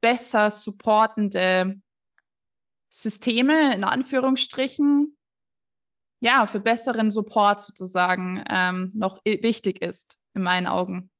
[0.00, 1.80] besser supportende
[2.90, 5.16] Systeme in Anführungsstrichen
[6.20, 11.10] ja für besseren Support sozusagen ähm, noch wichtig ist in meinen Augen.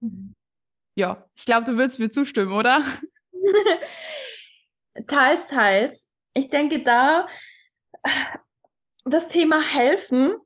[0.00, 0.34] Mhm.
[0.98, 2.82] Ja, ich glaube, du würdest mir zustimmen, oder?
[5.06, 6.08] teils, teils.
[6.34, 7.26] Ich denke da
[9.04, 10.36] das Thema helfen.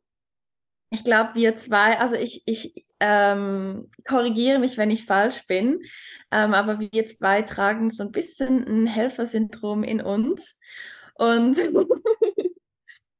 [0.90, 5.82] Ich glaube, wir zwei, also ich, ich ähm, korrigiere mich, wenn ich falsch bin,
[6.30, 10.58] ähm, aber wir zwei tragen so ein bisschen ein Helfersyndrom in uns.
[11.14, 11.56] Und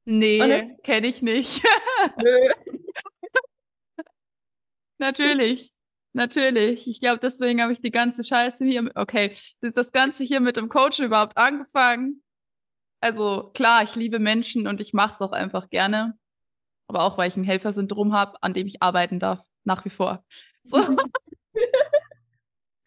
[0.04, 1.62] nee, kenne ich nicht.
[4.98, 5.72] Natürlich.
[6.12, 6.86] Natürlich.
[6.88, 8.90] Ich glaube, deswegen habe ich die ganze Scheiße hier.
[8.94, 12.22] Okay, das Ganze hier mit dem Coach überhaupt angefangen.
[13.00, 16.18] Also klar, ich liebe Menschen und ich mache es auch einfach gerne.
[16.86, 20.24] Aber auch, weil ich ein Helfersyndrom habe, an dem ich arbeiten darf nach wie vor.
[20.62, 20.78] So.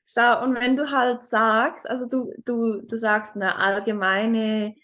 [0.05, 4.75] Schau, und wenn du halt sagst, also du, du, du sagst eine allgemeine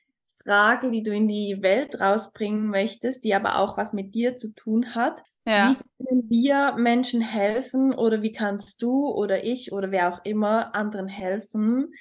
[0.43, 4.54] Frage, die du in die Welt rausbringen möchtest, die aber auch was mit dir zu
[4.56, 5.21] tun hat.
[5.45, 5.75] Ja.
[5.97, 10.73] Wie können wir Menschen helfen oder wie kannst du oder ich oder wer auch immer
[10.73, 11.93] anderen helfen?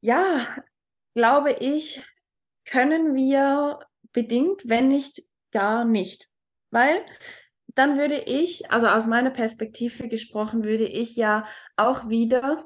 [0.00, 0.46] Ja,
[1.14, 2.02] glaube ich,
[2.64, 3.80] können wir
[4.12, 6.28] bedingt, wenn nicht gar nicht.
[6.70, 7.04] Weil
[7.78, 11.44] dann würde ich, also aus meiner Perspektive gesprochen, würde ich ja
[11.76, 12.64] auch wieder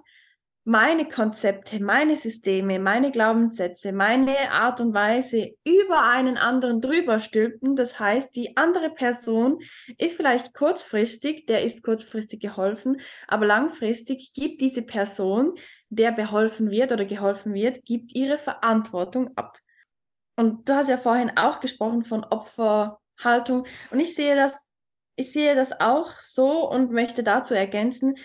[0.65, 7.75] meine Konzepte, meine Systeme, meine Glaubenssätze, meine Art und Weise über einen anderen drüber stülpen.
[7.75, 9.59] Das heißt, die andere Person
[9.99, 15.55] ist vielleicht kurzfristig, der ist kurzfristig geholfen, aber langfristig gibt diese Person,
[15.91, 19.59] der beholfen wird oder geholfen wird, gibt ihre Verantwortung ab.
[20.37, 24.72] Und du hast ja vorhin auch gesprochen von Opferhaltung und ich sehe das
[25.17, 28.17] ich sehe das auch so und möchte dazu ergänzen,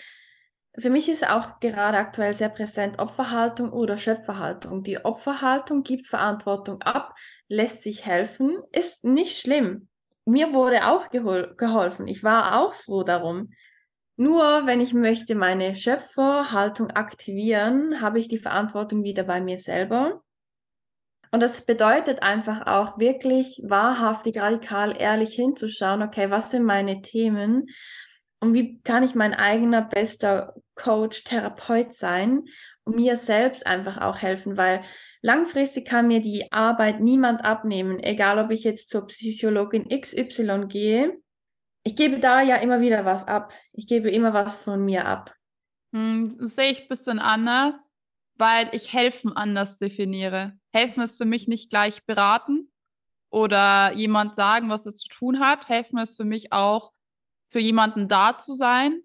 [0.78, 4.84] für mich ist auch gerade aktuell sehr präsent Opferhaltung oder Schöpferhaltung.
[4.84, 7.14] Die Opferhaltung gibt Verantwortung ab,
[7.48, 9.88] lässt sich helfen, ist nicht schlimm.
[10.24, 12.06] Mir wurde auch gehol geholfen.
[12.06, 13.50] Ich war auch froh darum.
[14.16, 20.22] Nur wenn ich möchte meine Schöpferhaltung aktivieren, habe ich die Verantwortung wieder bei mir selber.
[21.30, 27.66] Und das bedeutet einfach auch wirklich wahrhaftig, radikal, ehrlich hinzuschauen, okay, was sind meine Themen?
[28.40, 32.44] und wie kann ich mein eigener bester Coach, Therapeut sein
[32.84, 34.82] und mir selbst einfach auch helfen, weil
[35.22, 41.18] langfristig kann mir die Arbeit niemand abnehmen, egal ob ich jetzt zur Psychologin XY gehe.
[41.82, 43.52] Ich gebe da ja immer wieder was ab.
[43.72, 45.34] Ich gebe immer was von mir ab.
[45.92, 47.90] Hm, sehe ich ein bisschen anders,
[48.38, 50.58] weil ich helfen anders definiere.
[50.72, 52.72] Helfen ist für mich nicht gleich beraten
[53.30, 55.68] oder jemand sagen, was er zu tun hat.
[55.68, 56.92] Helfen ist für mich auch
[57.50, 59.02] für jemanden da zu sein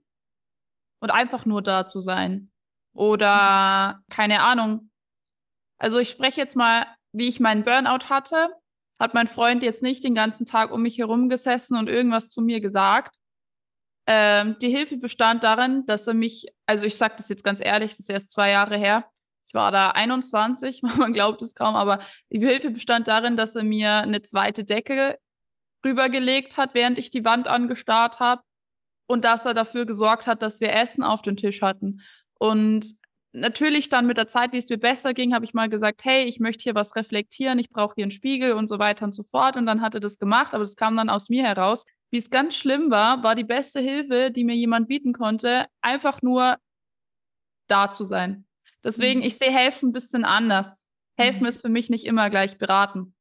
[1.00, 2.52] und einfach nur da zu sein.
[2.93, 4.91] Oder keine Ahnung.
[5.80, 8.50] Also ich spreche jetzt mal, wie ich meinen Burnout hatte,
[9.00, 12.41] hat mein Freund jetzt nicht den ganzen Tag um mich herum gesessen und irgendwas zu
[12.41, 13.15] mir gesagt.
[14.06, 17.91] Ähm, die Hilfe bestand darin, dass er mich, also ich sage das jetzt ganz ehrlich,
[17.91, 19.10] das ist erst zwei Jahre her.
[19.53, 21.99] Ich war da 21, man glaubt es kaum, aber
[22.31, 25.19] die Hilfe bestand darin, dass er mir eine zweite Decke
[25.85, 28.41] rübergelegt hat, während ich die Wand angestarrt habe.
[29.05, 32.01] Und dass er dafür gesorgt hat, dass wir Essen auf dem Tisch hatten.
[32.39, 32.95] Und
[33.31, 36.23] natürlich dann mit der Zeit, wie es mir besser ging, habe ich mal gesagt, hey,
[36.23, 39.21] ich möchte hier was reflektieren, ich brauche hier einen Spiegel und so weiter und so
[39.21, 39.55] fort.
[39.55, 41.85] Und dann hat er das gemacht, aber das kam dann aus mir heraus.
[42.09, 46.23] Wie es ganz schlimm war, war die beste Hilfe, die mir jemand bieten konnte, einfach
[46.23, 46.57] nur
[47.67, 48.47] da zu sein.
[48.84, 49.26] Deswegen, mhm.
[49.26, 50.86] ich sehe helfen ein bisschen anders.
[51.17, 51.48] Helfen mhm.
[51.48, 53.15] ist für mich nicht immer gleich beraten.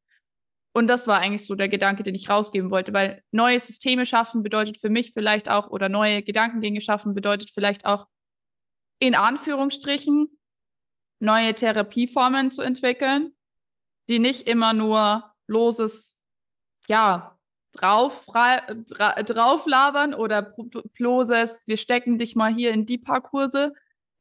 [0.74, 4.42] Und das war eigentlich so der Gedanke, den ich rausgeben wollte, weil neue Systeme schaffen
[4.42, 8.06] bedeutet für mich vielleicht auch, oder neue Gedankengänge schaffen bedeutet vielleicht auch,
[8.98, 10.28] in Anführungsstrichen,
[11.20, 13.34] neue Therapieformen zu entwickeln,
[14.08, 16.16] die nicht immer nur loses,
[16.88, 17.38] ja,
[17.74, 20.54] drauf, drauflabern oder
[20.94, 23.72] bloßes, wir stecken dich mal hier in die paar Kurse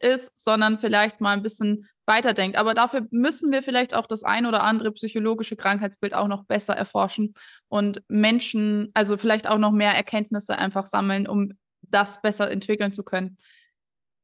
[0.04, 2.58] ist, sondern vielleicht mal ein bisschen weiterdenkt.
[2.58, 6.76] Aber dafür müssen wir vielleicht auch das ein oder andere psychologische Krankheitsbild auch noch besser
[6.76, 7.34] erforschen
[7.70, 13.04] und Menschen, also vielleicht auch noch mehr Erkenntnisse einfach sammeln, um das besser entwickeln zu
[13.04, 13.38] können.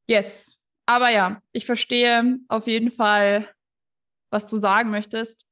[0.08, 0.63] Yes.
[0.86, 3.48] Aber ja, ich verstehe auf jeden Fall,
[4.30, 5.46] was du sagen möchtest.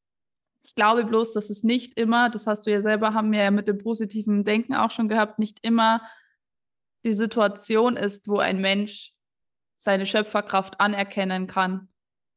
[0.64, 3.52] Ich glaube bloß, dass es nicht immer, das hast du ja selber, haben wir ja
[3.52, 6.02] mit dem positiven Denken auch schon gehabt, nicht immer
[7.04, 9.15] die Situation ist, wo ein Mensch
[9.86, 11.88] seine Schöpferkraft anerkennen kann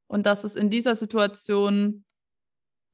[0.06, 2.04] und dass es in dieser Situation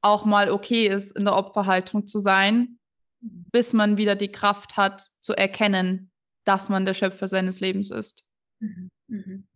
[0.01, 2.79] auch mal okay ist, in der Opferhaltung zu sein,
[3.19, 6.11] bis man wieder die Kraft hat zu erkennen,
[6.45, 8.23] dass man der Schöpfer seines Lebens ist.
[8.59, 8.91] Mhm.
[9.07, 9.47] Mhm.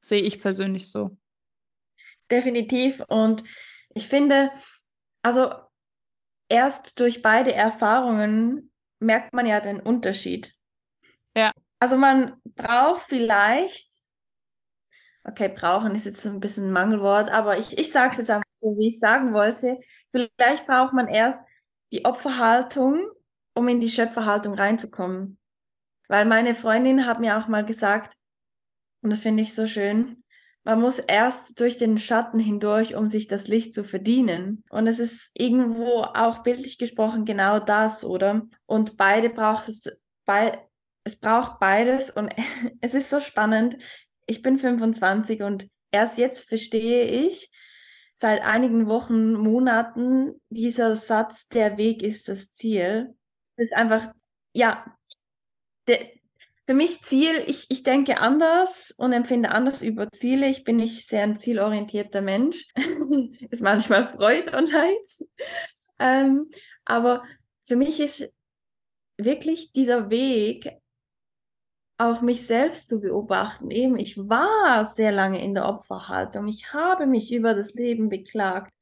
[0.00, 1.16] Sehe ich persönlich so.
[2.30, 3.00] Definitiv.
[3.08, 3.42] Und
[3.94, 4.50] ich finde,
[5.22, 5.54] also
[6.48, 10.54] erst durch beide Erfahrungen merkt man ja den Unterschied.
[11.36, 11.52] Ja.
[11.78, 13.93] Also man braucht vielleicht
[15.24, 18.44] okay, brauchen ist jetzt ein bisschen ein Mangelwort, aber ich, ich sage es jetzt einfach
[18.52, 19.78] so, wie ich sagen wollte.
[20.12, 21.40] Vielleicht braucht man erst
[21.92, 23.08] die Opferhaltung,
[23.54, 25.38] um in die Schöpferhaltung reinzukommen.
[26.08, 28.14] Weil meine Freundin hat mir auch mal gesagt,
[29.02, 30.22] und das finde ich so schön,
[30.64, 34.64] man muss erst durch den Schatten hindurch, um sich das Licht zu verdienen.
[34.70, 38.46] Und es ist irgendwo auch bildlich gesprochen genau das, oder?
[38.64, 39.82] Und beide braucht es,
[40.24, 40.58] be
[41.06, 42.34] es braucht beides und
[42.80, 43.76] es ist so spannend
[44.26, 47.50] ich bin 25 und erst jetzt verstehe ich
[48.14, 53.14] seit einigen Wochen, Monaten dieser Satz, der Weg ist das Ziel.
[53.56, 54.12] Das ist einfach,
[54.52, 54.84] ja,
[55.86, 55.98] der,
[56.66, 60.48] für mich Ziel, ich, ich denke anders und empfinde anders über Ziele.
[60.48, 62.68] Ich bin nicht sehr ein zielorientierter Mensch.
[63.50, 65.28] ist manchmal Freude und Leid.
[65.98, 66.50] Ähm,
[66.84, 67.24] aber
[67.64, 68.30] für mich ist
[69.16, 70.70] wirklich dieser Weg
[71.98, 73.70] auch mich selbst zu beobachten.
[73.70, 76.48] Eben, ich war sehr lange in der Opferhaltung.
[76.48, 78.72] Ich habe mich über das Leben beklagt.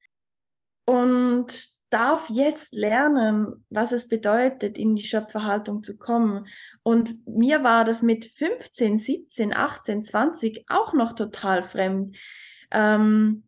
[0.86, 6.46] und darf jetzt lernen, was es bedeutet, in die Schöpferhaltung zu kommen.
[6.82, 12.16] Und mir war das mit 15, 17, 18, 20 auch noch total fremd.
[12.70, 13.44] Ähm,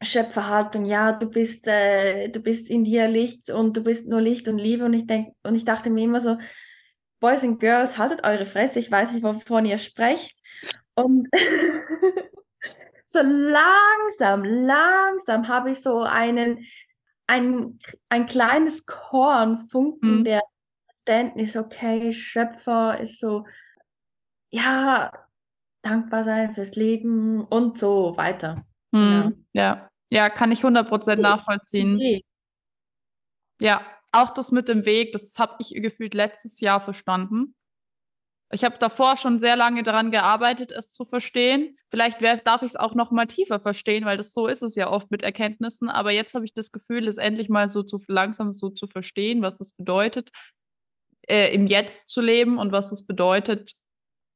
[0.00, 4.46] Schöpferhaltung, ja, du bist, äh, du bist in dir Licht und du bist nur Licht
[4.46, 4.84] und Liebe.
[4.84, 6.38] Und ich denk, und ich dachte mir immer so,
[7.20, 10.36] Boys and Girls, haltet eure Fresse, ich weiß nicht, wovon ihr sprecht.
[10.94, 11.28] Und
[13.06, 16.66] so langsam, langsam habe ich so einen
[17.26, 20.24] ein, ein kleines Korn, Funken mhm.
[20.24, 20.42] der
[20.86, 23.46] Verständnis, okay, Schöpfer ist so,
[24.50, 25.10] ja,
[25.82, 28.64] dankbar sein fürs Leben und so weiter.
[28.92, 28.98] Mhm.
[28.98, 29.32] Genau.
[29.52, 29.90] Ja.
[30.10, 31.96] ja, kann ich 100% nachvollziehen.
[31.96, 32.24] Okay.
[33.60, 33.82] Ja,
[34.14, 37.54] auch das mit dem Weg, das habe ich gefühlt letztes Jahr verstanden.
[38.52, 41.76] Ich habe davor schon sehr lange daran gearbeitet, es zu verstehen.
[41.88, 44.90] Vielleicht darf ich es auch noch mal tiefer verstehen, weil das so ist es ja
[44.90, 45.88] oft mit Erkenntnissen.
[45.88, 49.42] Aber jetzt habe ich das Gefühl, es endlich mal so zu langsam so zu verstehen,
[49.42, 50.30] was es bedeutet,
[51.28, 53.72] äh, im Jetzt zu leben und was es bedeutet,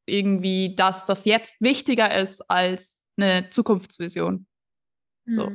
[0.07, 4.47] irgendwie, dass das Jetzt wichtiger ist als eine Zukunftsvision.
[5.27, 5.33] Mhm.
[5.33, 5.53] So.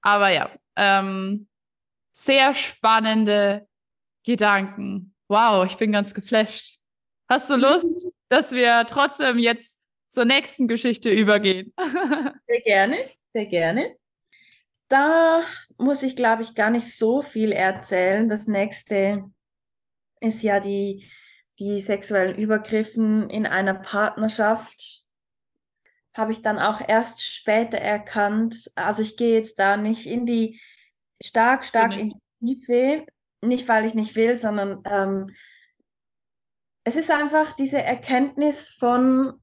[0.00, 1.48] Aber ja, ähm,
[2.18, 3.68] sehr spannende
[4.24, 5.14] Gedanken.
[5.28, 6.78] Wow, ich bin ganz geflasht.
[7.28, 11.72] Hast du Lust, dass wir trotzdem jetzt zur nächsten Geschichte übergehen?
[12.48, 12.96] Sehr gerne,
[13.26, 13.96] sehr gerne.
[14.88, 15.42] Da
[15.76, 18.26] muss ich, glaube ich, gar nicht so viel erzählen.
[18.30, 19.30] Das nächste
[20.20, 21.06] ist ja die,
[21.58, 25.04] die sexuellen Übergriffen in einer Partnerschaft.
[26.14, 28.70] Habe ich dann auch erst später erkannt.
[28.76, 30.58] Also ich gehe jetzt da nicht in die
[31.22, 33.06] stark, stark in die Tiefe.
[33.42, 35.30] Nicht, weil ich nicht will, sondern ähm,
[36.84, 39.34] es ist einfach diese Erkenntnis von,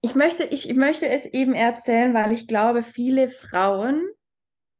[0.00, 4.06] ich möchte, ich, möchte es eben erzählen, weil ich glaube, viele Frauen,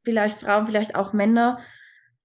[0.05, 1.59] vielleicht Frauen, vielleicht auch Männer,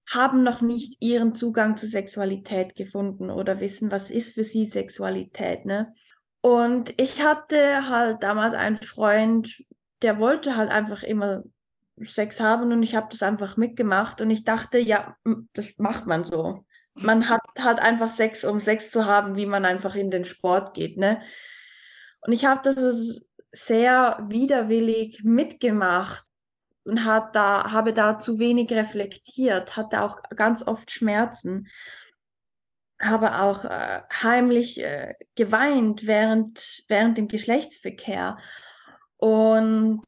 [0.08, 5.64] haben noch nicht ihren Zugang zur Sexualität gefunden oder wissen, was ist für sie Sexualität.
[5.64, 5.92] Ne?
[6.40, 9.64] Und ich hatte halt damals einen Freund,
[10.02, 11.42] der wollte halt einfach immer
[12.00, 15.16] Sex haben und ich habe das einfach mitgemacht und ich dachte, ja,
[15.52, 16.64] das macht man so
[16.94, 20.74] man hat halt einfach Sex, um Sex zu haben, wie man einfach in den Sport
[20.74, 21.22] geht, ne?
[22.20, 26.24] Und ich habe das sehr widerwillig mitgemacht
[26.84, 31.68] und hat da, habe da zu wenig reflektiert, hatte auch ganz oft Schmerzen,
[33.00, 38.38] habe auch äh, heimlich äh, geweint während, während dem Geschlechtsverkehr.
[39.16, 40.02] Und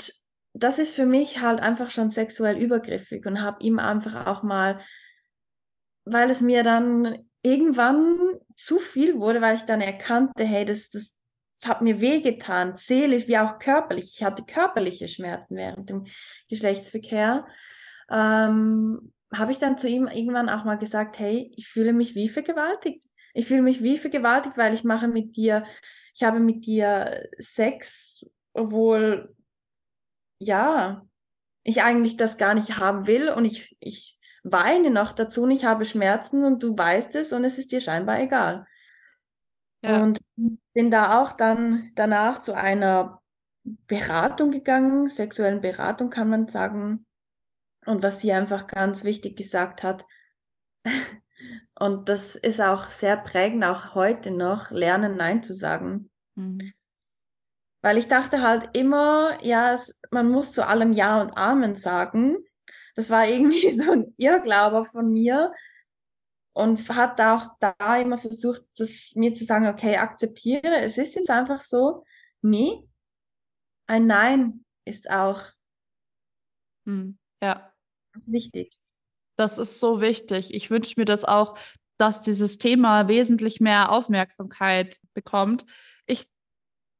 [0.55, 4.81] das ist für mich halt einfach schon sexuell übergriffig und habe ihm einfach auch mal
[6.05, 8.19] weil es mir dann irgendwann
[8.57, 11.15] zu viel wurde, weil ich dann erkannte, hey, das, das,
[11.57, 14.15] das hat mir wehgetan, seelisch wie auch körperlich.
[14.17, 16.07] Ich hatte körperliche Schmerzen während dem
[16.49, 17.47] Geschlechtsverkehr.
[18.11, 22.29] Ähm, habe ich dann zu ihm irgendwann auch mal gesagt, hey, ich fühle mich wie
[22.29, 23.05] vergewaltigt.
[23.35, 25.65] Ich fühle mich wie vergewaltigt, weil ich mache mit dir,
[26.15, 29.35] ich habe mit dir Sex, obwohl,
[30.47, 31.07] ja,
[31.63, 35.65] ich eigentlich das gar nicht haben will und ich, ich weine noch dazu und ich
[35.65, 38.67] habe Schmerzen und du weißt es und es ist dir scheinbar egal.
[39.83, 40.03] Ja.
[40.03, 40.21] Und
[40.75, 43.23] bin da auch dann danach zu einer
[43.65, 47.07] Beratung gegangen, sexuellen Beratung kann man sagen.
[47.87, 50.07] Und was sie einfach ganz wichtig gesagt hat,
[51.79, 56.11] und das ist auch sehr prägend, auch heute noch, lernen Nein zu sagen.
[56.35, 56.73] Mhm.
[57.85, 62.39] Weil ich dachte halt immer, ja, es, man muss zu allem Ja und Amen sagen
[62.95, 65.53] das war irgendwie so ein Irrglaube von mir
[66.53, 71.31] und hat auch da immer versucht, das mir zu sagen, okay, akzeptiere, es ist jetzt
[71.31, 72.05] einfach so.
[72.43, 72.87] Nee,
[73.87, 75.43] ein Nein ist auch
[76.87, 77.73] hm, ja.
[78.27, 78.79] wichtig.
[79.37, 80.55] Das ist so wichtig.
[80.55, 81.59] Ich wünsche mir das auch,
[81.97, 85.65] dass dieses Thema wesentlich mehr Aufmerksamkeit bekommt.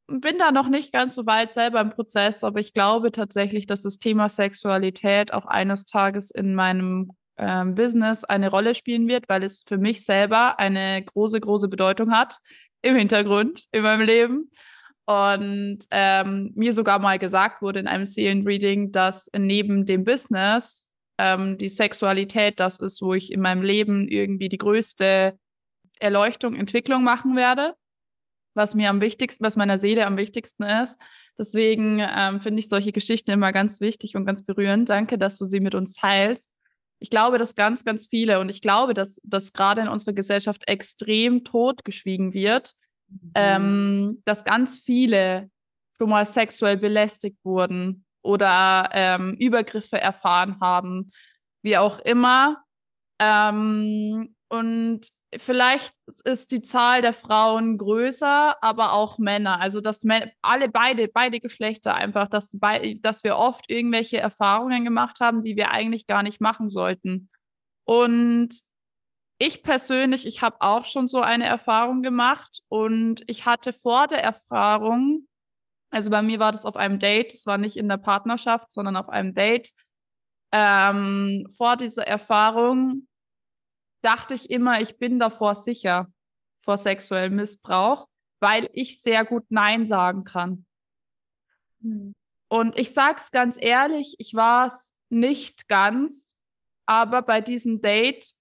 [0.07, 3.83] Bin da noch nicht ganz so weit selber im Prozess, aber ich glaube tatsächlich, dass
[3.83, 9.43] das Thema Sexualität auch eines Tages in meinem ähm, Business eine Rolle spielen wird, weil
[9.43, 12.39] es für mich selber eine große, große Bedeutung hat
[12.83, 14.51] im Hintergrund in meinem Leben.
[15.07, 20.89] Und ähm, mir sogar mal gesagt wurde in einem Seelenreading, dass neben dem Business
[21.19, 25.39] ähm, die Sexualität das ist, wo ich in meinem Leben irgendwie die größte
[25.99, 27.75] Erleuchtung, Entwicklung machen werde
[28.55, 30.99] was mir am wichtigsten, was meiner Seele am wichtigsten ist.
[31.39, 34.89] Deswegen ähm, finde ich solche Geschichten immer ganz wichtig und ganz berührend.
[34.89, 36.51] Danke, dass du sie mit uns teilst.
[37.01, 40.63] Ich glaube, dass ganz, ganz viele und ich glaube, dass das gerade in unserer Gesellschaft
[40.69, 42.73] extrem totgeschwiegen wird,
[43.09, 43.33] mhm.
[43.35, 45.51] ähm, dass ganz viele
[45.99, 51.11] schon mal sexuell belästigt wurden oder ähm, Übergriffe erfahren haben,
[51.63, 52.65] wie auch immer.
[53.19, 55.09] Ähm, und
[55.39, 59.61] vielleicht ist die Zahl der Frauen größer, aber auch Männer.
[59.61, 60.03] Also dass
[60.43, 62.57] alle beide, beide Geschlechter einfach, dass,
[63.01, 67.31] dass wir oft irgendwelche Erfahrungen gemacht haben, die wir eigentlich gar nicht machen sollten.
[67.85, 68.51] Und
[69.39, 74.23] ich persönlich, ich habe auch schon so eine Erfahrung gemacht und ich hatte vor der
[74.23, 75.27] Erfahrung,
[75.91, 78.97] also bei mir war das auf einem Date, es war nicht in der Partnerschaft, sondern
[78.97, 79.71] auf einem Date.
[80.53, 83.09] Ähm, vor dieser Erfahrung
[84.05, 86.13] dachte ich immer, ich bin davor sicher
[86.61, 88.09] vor sexuellem Missbrauch,
[88.41, 90.67] weil ich sehr gut Nein sagen kann.
[91.81, 92.15] Mhm.
[92.49, 96.37] Und ich sage es ganz ehrlich, ich war es nicht ganz,
[96.87, 98.33] aber bei diesem Date,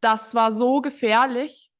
[0.00, 1.70] das war so gefährlich.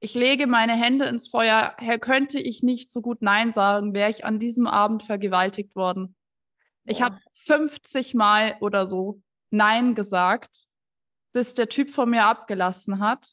[0.00, 1.74] Ich lege meine Hände ins Feuer.
[1.78, 6.16] Herr, könnte ich nicht so gut Nein sagen, wäre ich an diesem Abend vergewaltigt worden.
[6.84, 7.06] Ich ja.
[7.06, 10.69] habe 50 Mal oder so Nein gesagt
[11.32, 13.32] bis der Typ von mir abgelassen hat.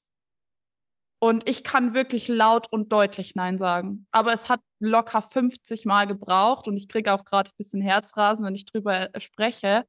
[1.20, 4.06] Und ich kann wirklich laut und deutlich Nein sagen.
[4.12, 8.46] Aber es hat locker 50 Mal gebraucht und ich kriege auch gerade ein bisschen Herzrasen,
[8.46, 9.86] wenn ich drüber äh, spreche.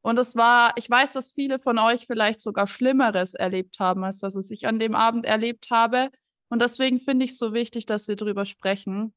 [0.00, 4.18] Und es war, ich weiß, dass viele von euch vielleicht sogar Schlimmeres erlebt haben, als
[4.18, 6.10] das, was ich an dem Abend erlebt habe.
[6.48, 9.14] Und deswegen finde ich es so wichtig, dass wir drüber sprechen.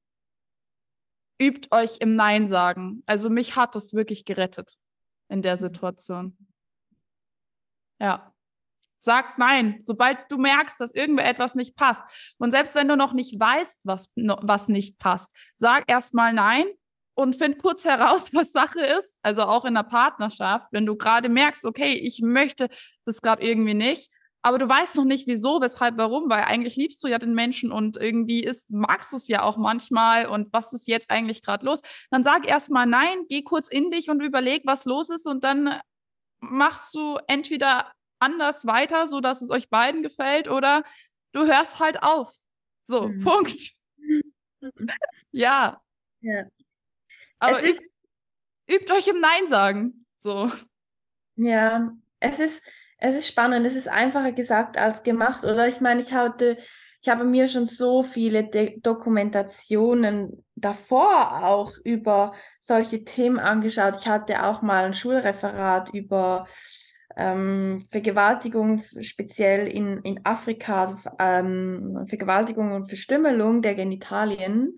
[1.42, 3.02] Übt euch im Nein sagen.
[3.08, 4.76] Also mich hat das wirklich gerettet
[5.30, 6.38] in der Situation.
[8.00, 8.32] Ja.
[8.98, 12.04] Sag nein, sobald du merkst, dass irgendwer etwas nicht passt.
[12.38, 16.66] Und selbst wenn du noch nicht weißt, was, was nicht passt, sag erstmal nein
[17.14, 19.20] und find kurz heraus, was Sache ist.
[19.22, 22.68] Also auch in der Partnerschaft, wenn du gerade merkst, okay, ich möchte
[23.06, 24.12] das gerade irgendwie nicht,
[24.46, 27.72] aber du weißt noch nicht, wieso, weshalb, warum, weil eigentlich liebst du ja den Menschen
[27.72, 31.66] und irgendwie ist, magst du es ja auch manchmal und was ist jetzt eigentlich gerade
[31.66, 31.82] los?
[32.12, 35.80] Dann sag erstmal nein, geh kurz in dich und überleg, was los ist und dann
[36.52, 40.84] machst du entweder anders weiter, so dass es euch beiden gefällt oder
[41.34, 42.34] du hörst halt auf.
[42.86, 43.20] So, mhm.
[43.22, 43.60] Punkt.
[45.32, 45.82] ja.
[46.22, 46.44] Ja.
[47.40, 47.90] Aber es übt,
[48.68, 50.06] übt euch im Nein sagen.
[50.18, 50.52] So.
[51.36, 52.66] Ja, es ist,
[52.98, 53.66] es ist spannend.
[53.66, 55.68] Es ist einfacher gesagt als gemacht, oder?
[55.68, 56.58] Ich meine, ich hatte,
[57.06, 63.98] ich habe mir schon so viele De Dokumentationen davor auch über solche Themen angeschaut.
[64.00, 66.48] Ich hatte auch mal ein Schulreferat über
[67.16, 74.76] ähm, Vergewaltigung, speziell in, in Afrika, also, ähm, Vergewaltigung und Verstümmelung der Genitalien.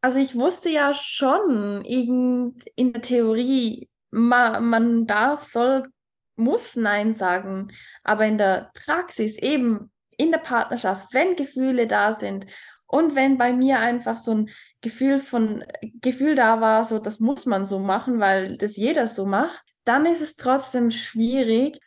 [0.00, 5.88] Also ich wusste ja schon in, in der Theorie, ma, man darf, soll,
[6.36, 7.72] muss Nein sagen,
[8.04, 12.46] aber in der Praxis eben in der Partnerschaft, wenn Gefühle da sind
[12.88, 14.50] und wenn bei mir einfach so ein
[14.80, 15.64] Gefühl von
[16.00, 20.06] Gefühl da war, so das muss man so machen, weil das jeder so macht, dann
[20.06, 21.78] ist es trotzdem schwierig.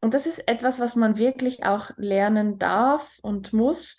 [0.00, 3.96] Und das ist etwas, was man wirklich auch lernen darf und muss.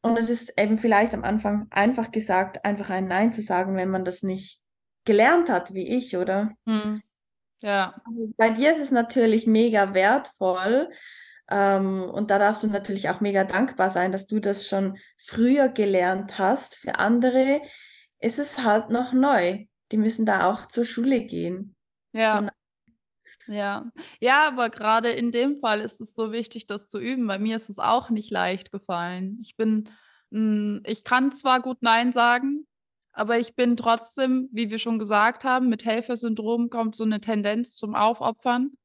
[0.00, 3.90] Und es ist eben vielleicht am Anfang einfach gesagt, einfach ein Nein zu sagen, wenn
[3.90, 4.60] man das nicht
[5.04, 6.50] gelernt hat, wie ich, oder?
[6.66, 7.02] Hm.
[7.60, 7.94] Ja.
[8.04, 10.90] Also bei dir ist es natürlich mega wertvoll.
[11.52, 15.68] Ähm, und da darfst du natürlich auch mega dankbar sein, dass du das schon früher
[15.68, 16.76] gelernt hast.
[16.76, 17.60] Für andere
[18.20, 19.66] ist es halt noch neu.
[19.90, 21.76] Die müssen da auch zur Schule gehen.
[22.12, 22.48] Ja.
[23.48, 23.90] Ja,
[24.20, 27.26] ja, aber gerade in dem Fall ist es so wichtig, das zu üben.
[27.26, 29.38] Bei mir ist es auch nicht leicht gefallen.
[29.42, 29.90] Ich bin,
[30.30, 32.66] hm, ich kann zwar gut Nein sagen,
[33.10, 37.74] aber ich bin trotzdem, wie wir schon gesagt haben, mit Helfersyndrom kommt so eine Tendenz
[37.74, 38.78] zum Aufopfern.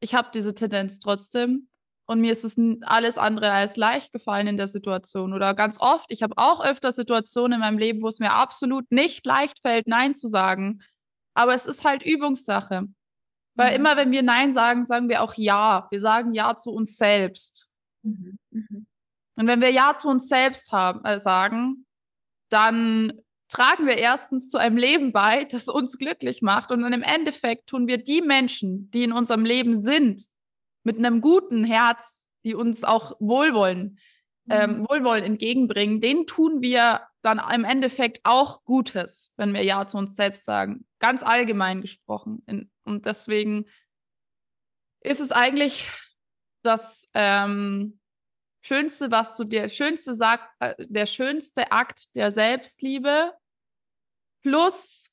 [0.00, 1.67] Ich habe diese Tendenz trotzdem
[2.08, 2.56] und mir ist es
[2.86, 6.06] alles andere als leicht gefallen in der Situation oder ganz oft.
[6.10, 9.86] Ich habe auch öfter Situationen in meinem Leben, wo es mir absolut nicht leicht fällt,
[9.86, 10.80] Nein zu sagen.
[11.34, 12.86] Aber es ist halt Übungssache.
[13.54, 13.76] Weil mhm.
[13.76, 15.86] immer, wenn wir Nein sagen, sagen wir auch Ja.
[15.90, 17.70] Wir sagen Ja zu uns selbst.
[18.02, 18.38] Mhm.
[18.52, 18.86] Mhm.
[19.36, 21.84] Und wenn wir Ja zu uns selbst haben, äh, sagen,
[22.48, 23.12] dann
[23.48, 26.70] tragen wir erstens zu einem Leben bei, das uns glücklich macht.
[26.70, 30.22] Und dann im Endeffekt tun wir die Menschen, die in unserem Leben sind,
[30.88, 33.98] mit einem guten Herz, die uns auch Wohlwollen,
[34.48, 34.88] ähm, mhm.
[34.88, 40.16] Wohlwollen entgegenbringen, denen tun wir dann im Endeffekt auch Gutes, wenn wir Ja zu uns
[40.16, 40.86] selbst sagen.
[40.98, 42.42] Ganz allgemein gesprochen.
[42.84, 43.66] und deswegen
[45.02, 45.90] ist es eigentlich
[46.62, 48.00] das ähm,
[48.62, 53.34] Schönste, was du dir, schönste sagt, äh, der schönste Akt der Selbstliebe
[54.40, 55.10] plus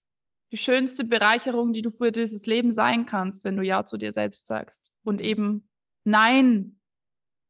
[0.55, 4.13] die schönste Bereicherung, die du für dieses Leben sein kannst, wenn du Ja zu dir
[4.13, 4.93] selbst sagst.
[5.03, 5.67] Und eben
[6.05, 6.79] Nein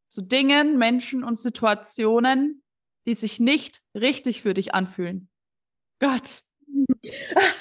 [0.10, 2.64] zu Dingen, Menschen und Situationen,
[3.06, 5.30] die sich nicht richtig für dich anfühlen.
[6.00, 6.42] Gott,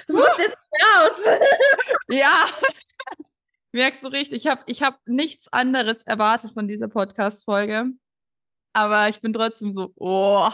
[0.07, 1.39] Das muss jetzt raus.
[2.09, 2.47] ja.
[3.73, 7.91] Merkst du richtig, ich habe ich hab nichts anderes erwartet von dieser Podcast-Folge.
[8.73, 10.51] Aber ich bin trotzdem so, oh,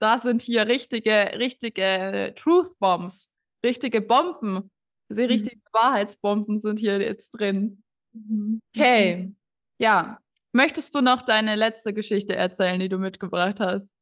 [0.00, 3.33] da sind hier richtige, richtige Truth Bombs,
[3.64, 4.70] richtige Bomben.
[5.08, 5.32] Sehr mhm.
[5.32, 7.82] richtige Wahrheitsbomben sind hier jetzt drin.
[8.12, 8.60] Mhm.
[8.74, 9.32] Okay.
[9.78, 10.18] Ja.
[10.52, 13.92] Möchtest du noch deine letzte Geschichte erzählen, die du mitgebracht hast?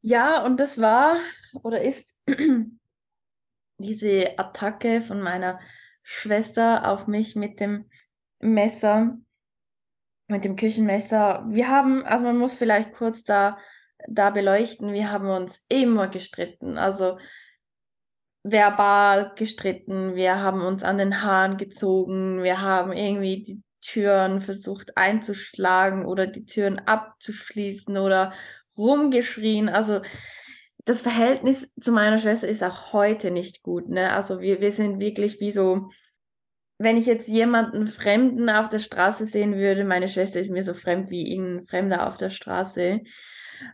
[0.00, 1.16] Ja, und das war
[1.64, 2.16] oder ist
[3.78, 5.58] diese Attacke von meiner
[6.04, 7.90] Schwester auf mich mit dem
[8.38, 9.18] Messer,
[10.28, 11.44] mit dem Küchenmesser.
[11.48, 13.58] Wir haben, also man muss vielleicht kurz da,
[14.06, 16.78] da beleuchten, wir haben uns immer gestritten.
[16.78, 17.18] Also
[18.50, 24.96] verbal gestritten, wir haben uns an den Haaren gezogen, wir haben irgendwie die Türen versucht
[24.96, 28.32] einzuschlagen oder die Türen abzuschließen oder
[28.76, 29.68] rumgeschrien.
[29.68, 30.00] Also
[30.84, 33.88] das Verhältnis zu meiner Schwester ist auch heute nicht gut.
[33.88, 34.12] Ne?
[34.12, 35.90] Also wir, wir sind wirklich wie so,
[36.78, 40.74] wenn ich jetzt jemanden Fremden auf der Straße sehen würde, meine Schwester ist mir so
[40.74, 43.00] fremd wie ein Fremder auf der Straße.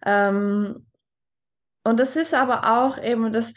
[0.07, 0.87] Ähm,
[1.85, 3.55] und das ist aber auch eben das,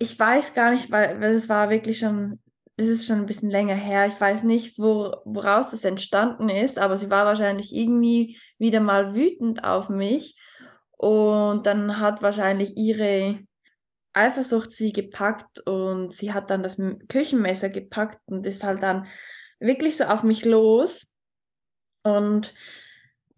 [0.00, 2.40] ich weiß gar nicht, weil, weil es war wirklich schon,
[2.76, 4.06] es ist schon ein bisschen länger her.
[4.06, 9.14] Ich weiß nicht, wo, woraus das entstanden ist, aber sie war wahrscheinlich irgendwie wieder mal
[9.14, 10.40] wütend auf mich.
[10.92, 13.40] Und dann hat wahrscheinlich ihre
[14.14, 19.06] Eifersucht sie gepackt und sie hat dann das Küchenmesser gepackt und ist halt dann
[19.60, 21.12] wirklich so auf mich los.
[22.04, 22.54] Und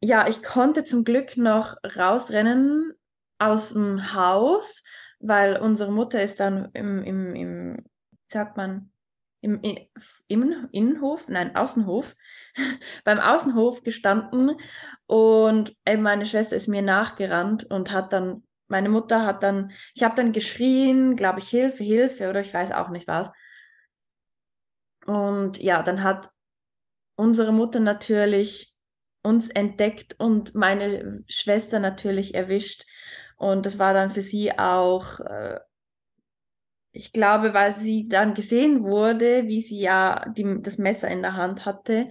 [0.00, 2.92] ja, ich konnte zum Glück noch rausrennen
[3.40, 4.84] aus dem Haus,
[5.22, 7.84] weil unsere Mutter ist dann im, im, im
[8.28, 8.90] sagt man,
[9.40, 9.60] im,
[10.28, 12.14] im Innenhof, nein, Außenhof,
[13.04, 14.52] beim Außenhof gestanden
[15.06, 20.14] und meine Schwester ist mir nachgerannt und hat dann, meine Mutter hat dann, ich habe
[20.14, 23.30] dann geschrien, glaube ich, Hilfe, Hilfe oder ich weiß auch nicht was.
[25.06, 26.30] Und ja, dann hat
[27.16, 28.74] unsere Mutter natürlich
[29.22, 32.84] uns entdeckt und meine Schwester natürlich erwischt.
[33.42, 35.58] Und das war dann für sie auch äh,
[36.92, 41.36] ich glaube, weil sie dann gesehen wurde, wie sie ja die, das Messer in der
[41.36, 42.10] Hand hatte,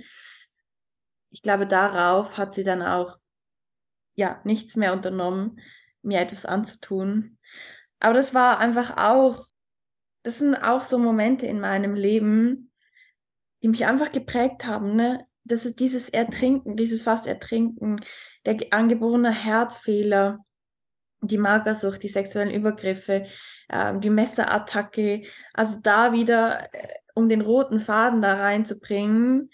[1.29, 3.17] ich glaube, darauf hat sie dann auch
[4.15, 5.61] ja nichts mehr unternommen,
[6.01, 7.37] mir etwas anzutun.
[7.99, 9.45] Aber das war einfach auch,
[10.23, 12.71] das sind auch so Momente in meinem Leben,
[13.63, 14.95] die mich einfach geprägt haben.
[14.95, 15.25] Ne?
[15.43, 18.01] Das ist dieses Ertrinken, dieses fast Ertrinken,
[18.45, 20.43] der angeborene Herzfehler,
[21.21, 23.25] die Magersucht, die sexuellen Übergriffe,
[23.69, 25.23] ähm, die Messerattacke.
[25.53, 29.49] Also da wieder, äh, um den roten Faden da reinzubringen.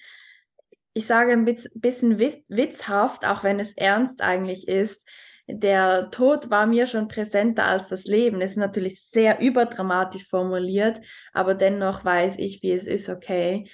[0.93, 5.07] Ich sage ein bisschen witzhaft, auch wenn es ernst eigentlich ist.
[5.47, 8.39] Der Tod war mir schon präsenter als das Leben.
[8.39, 10.99] Das ist natürlich sehr überdramatisch formuliert,
[11.33, 13.69] aber dennoch weiß ich, wie es ist, okay.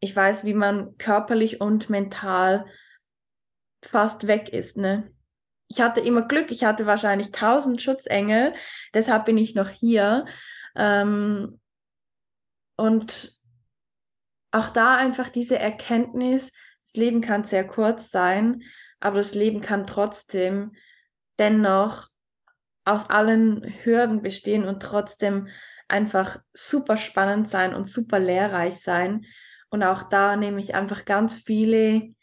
[0.00, 2.66] Ich weiß, wie man körperlich und mental
[3.82, 5.15] fast weg ist, ne?
[5.68, 8.54] Ich hatte immer Glück, ich hatte wahrscheinlich tausend Schutzengel,
[8.94, 10.26] deshalb bin ich noch hier.
[10.74, 11.60] Ähm,
[12.76, 13.36] und
[14.52, 16.52] auch da einfach diese Erkenntnis,
[16.84, 18.62] das Leben kann sehr kurz sein,
[19.00, 20.72] aber das Leben kann trotzdem
[21.38, 22.08] dennoch
[22.84, 25.48] aus allen Hürden bestehen und trotzdem
[25.88, 29.26] einfach super spannend sein und super lehrreich sein.
[29.68, 32.14] Und auch da nehme ich einfach ganz viele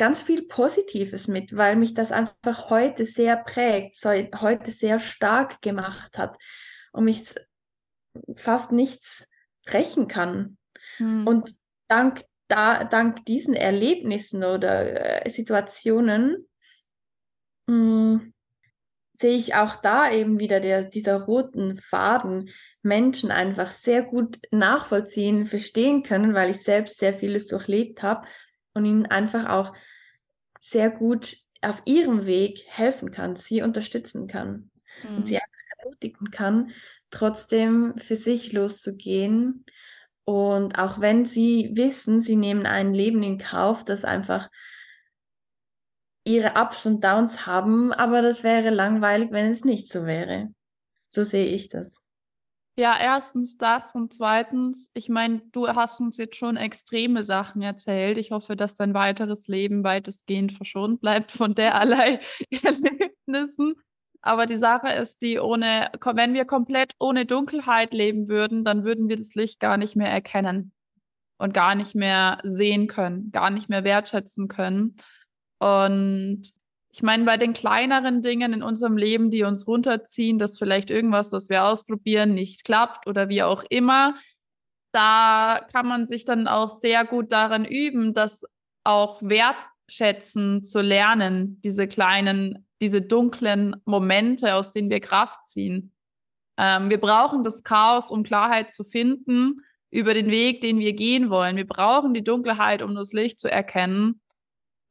[0.00, 5.60] ganz viel Positives mit, weil mich das einfach heute sehr prägt, so, heute sehr stark
[5.60, 6.38] gemacht hat
[6.92, 7.34] und mich
[8.32, 9.28] fast nichts
[9.68, 10.56] rächen kann.
[10.96, 11.26] Hm.
[11.26, 11.54] Und
[11.86, 16.48] dank, da, dank diesen Erlebnissen oder äh, Situationen
[17.66, 18.32] mh, hm,
[19.12, 22.48] sehe ich auch da eben wieder der, dieser roten Faden,
[22.80, 28.26] Menschen einfach sehr gut nachvollziehen, verstehen können, weil ich selbst sehr vieles durchlebt habe
[28.72, 29.74] und ihnen einfach auch
[30.60, 34.70] sehr gut auf ihrem Weg helfen kann, sie unterstützen kann
[35.02, 35.16] mhm.
[35.16, 36.70] und sie einfach ermutigen kann,
[37.10, 39.64] trotzdem für sich loszugehen.
[40.24, 44.48] Und auch wenn sie wissen, sie nehmen ein Leben in Kauf, das einfach
[46.24, 50.48] ihre Ups und Downs haben, aber das wäre langweilig, wenn es nicht so wäre.
[51.08, 52.02] So sehe ich das.
[52.80, 58.16] Ja, erstens das und zweitens, ich meine, du hast uns jetzt schon extreme Sachen erzählt.
[58.16, 62.20] Ich hoffe, dass dein weiteres Leben weitestgehend verschont bleibt von derlei
[62.62, 63.74] Erlebnissen.
[64.22, 69.10] Aber die Sache ist, die ohne, wenn wir komplett ohne Dunkelheit leben würden, dann würden
[69.10, 70.72] wir das Licht gar nicht mehr erkennen
[71.36, 74.96] und gar nicht mehr sehen können, gar nicht mehr wertschätzen können.
[75.58, 76.44] Und
[76.92, 81.32] Ich meine, bei den kleineren Dingen in unserem Leben, die uns runterziehen, dass vielleicht irgendwas,
[81.32, 84.16] was wir ausprobieren, nicht klappt oder wie auch immer,
[84.92, 88.44] da kann man sich dann auch sehr gut daran üben, das
[88.82, 95.92] auch wertschätzen zu lernen, diese kleinen, diese dunklen Momente, aus denen wir Kraft ziehen.
[96.58, 99.60] Ähm, wir brauchen das Chaos, um Klarheit zu finden
[99.90, 101.56] über den Weg, den wir gehen wollen.
[101.56, 104.20] Wir brauchen die Dunkelheit, um das Licht zu erkennen.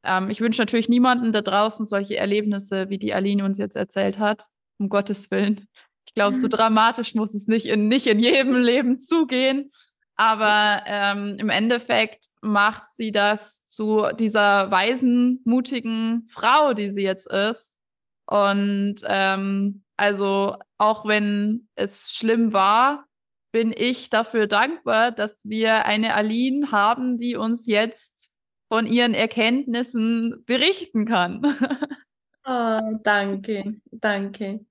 [0.04, 4.18] Ähm, ich wünsche natürlich niemanden da draußen solche Erlebnisse, wie die Aline uns jetzt erzählt
[4.18, 4.44] hat,
[4.78, 5.68] um Gottes Willen.
[6.06, 9.70] Ich glaube, so dramatisch muss es nicht in, nicht in jedem Leben zugehen.
[10.16, 17.26] Aber ähm, im Endeffekt macht sie das zu dieser weisen, mutigen Frau, die sie jetzt
[17.30, 17.78] ist.
[18.26, 23.06] Und ähm, also auch wenn es schlimm war,
[23.52, 28.29] bin ich dafür dankbar, dass wir eine Aline haben, die uns jetzt
[28.70, 31.42] von ihren Erkenntnissen berichten kann.
[32.46, 34.64] oh, danke, danke.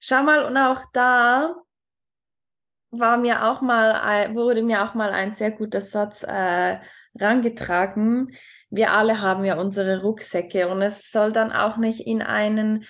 [0.00, 1.54] Schau mal, und auch da
[2.90, 6.80] war mir auch mal, wurde mir auch mal ein sehr guter Satz äh,
[7.14, 8.34] rangetragen.
[8.68, 12.84] Wir alle haben ja unsere Rucksäcke und es soll dann auch nicht in einen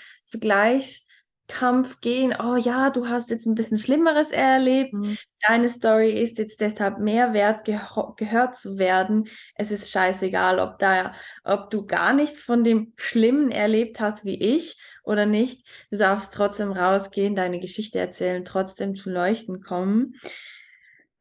[1.50, 2.34] Vergleichskampf gehen.
[2.40, 4.92] Oh ja, du hast jetzt ein bisschen Schlimmeres erlebt.
[4.92, 5.18] Mhm.
[5.46, 7.78] Deine Story ist jetzt deshalb mehr wert, ge
[8.16, 9.28] gehört zu werden.
[9.54, 11.12] Es ist scheißegal, ob da,
[11.44, 15.66] ob du gar nichts von dem Schlimmen erlebt hast wie ich oder nicht.
[15.90, 20.14] Du darfst trotzdem rausgehen, deine Geschichte erzählen, trotzdem zu leuchten kommen.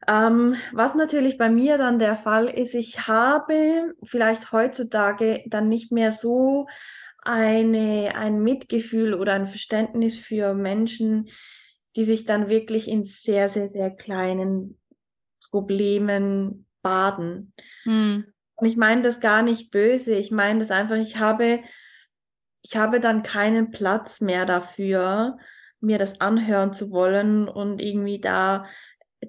[0.07, 5.91] Ähm, was natürlich bei mir dann der Fall ist, ich habe vielleicht heutzutage dann nicht
[5.91, 6.67] mehr so
[7.29, 11.29] eine, ein Mitgefühl oder ein Verständnis für Menschen,
[11.95, 14.79] die sich dann wirklich in sehr, sehr, sehr kleinen
[15.49, 17.53] Problemen baden.
[17.83, 18.25] Hm.
[18.55, 20.15] Und ich meine das gar nicht böse.
[20.15, 21.61] Ich meine das einfach, ich habe
[22.61, 25.37] ich habe dann keinen Platz mehr dafür,
[25.79, 28.65] mir das anhören zu wollen und irgendwie da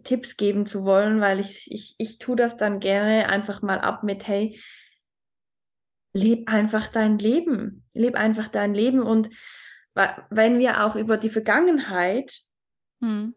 [0.04, 4.02] Tipps geben zu wollen, weil ich, ich, ich tue das dann gerne einfach mal ab
[4.02, 4.58] mit, hey,
[6.12, 9.02] leb einfach dein Leben, leb einfach dein Leben.
[9.02, 9.30] Und
[10.30, 12.40] wenn wir auch über die Vergangenheit
[13.00, 13.34] hm.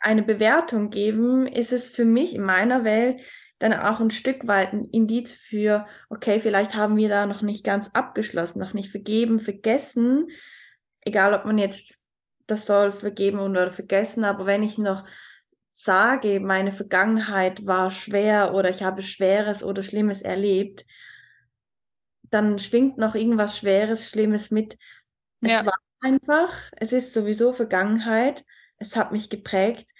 [0.00, 3.20] eine Bewertung geben, ist es für mich in meiner Welt
[3.58, 7.64] dann auch ein Stück weit ein Indiz für, okay, vielleicht haben wir da noch nicht
[7.64, 10.28] ganz abgeschlossen, noch nicht vergeben, vergessen,
[11.00, 11.98] egal ob man jetzt
[12.46, 15.04] das soll vergeben oder vergessen, aber wenn ich noch
[15.72, 20.84] sage, meine Vergangenheit war schwer oder ich habe Schweres oder Schlimmes erlebt,
[22.34, 24.76] dann schwingt noch irgendwas Schweres, Schlimmes mit.
[25.40, 25.66] Es ja.
[25.66, 28.44] war einfach, es ist sowieso Vergangenheit,
[28.76, 29.90] es hat mich geprägt,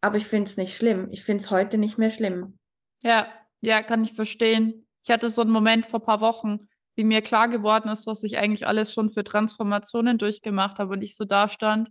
[0.00, 1.08] aber ich finde es nicht schlimm.
[1.10, 2.58] Ich finde es heute nicht mehr schlimm.
[3.02, 3.28] Ja,
[3.60, 4.86] ja, kann ich verstehen.
[5.02, 6.58] Ich hatte so einen Moment vor ein paar Wochen,
[6.96, 11.02] wie mir klar geworden ist, was ich eigentlich alles schon für Transformationen durchgemacht habe und
[11.02, 11.90] ich so da stand.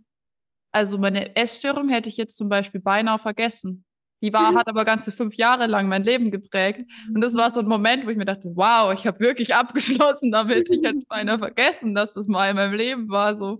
[0.72, 3.84] Also meine Essstörung hätte ich jetzt zum Beispiel beinahe vergessen.
[4.22, 6.82] Die war, hat aber ganze fünf Jahre lang mein Leben geprägt.
[7.14, 10.30] Und das war so ein Moment, wo ich mir dachte, wow, ich habe wirklich abgeschlossen
[10.30, 10.68] damit.
[10.70, 13.36] Ich hätte es beinahe vergessen, dass das mal in meinem Leben war.
[13.36, 13.58] So.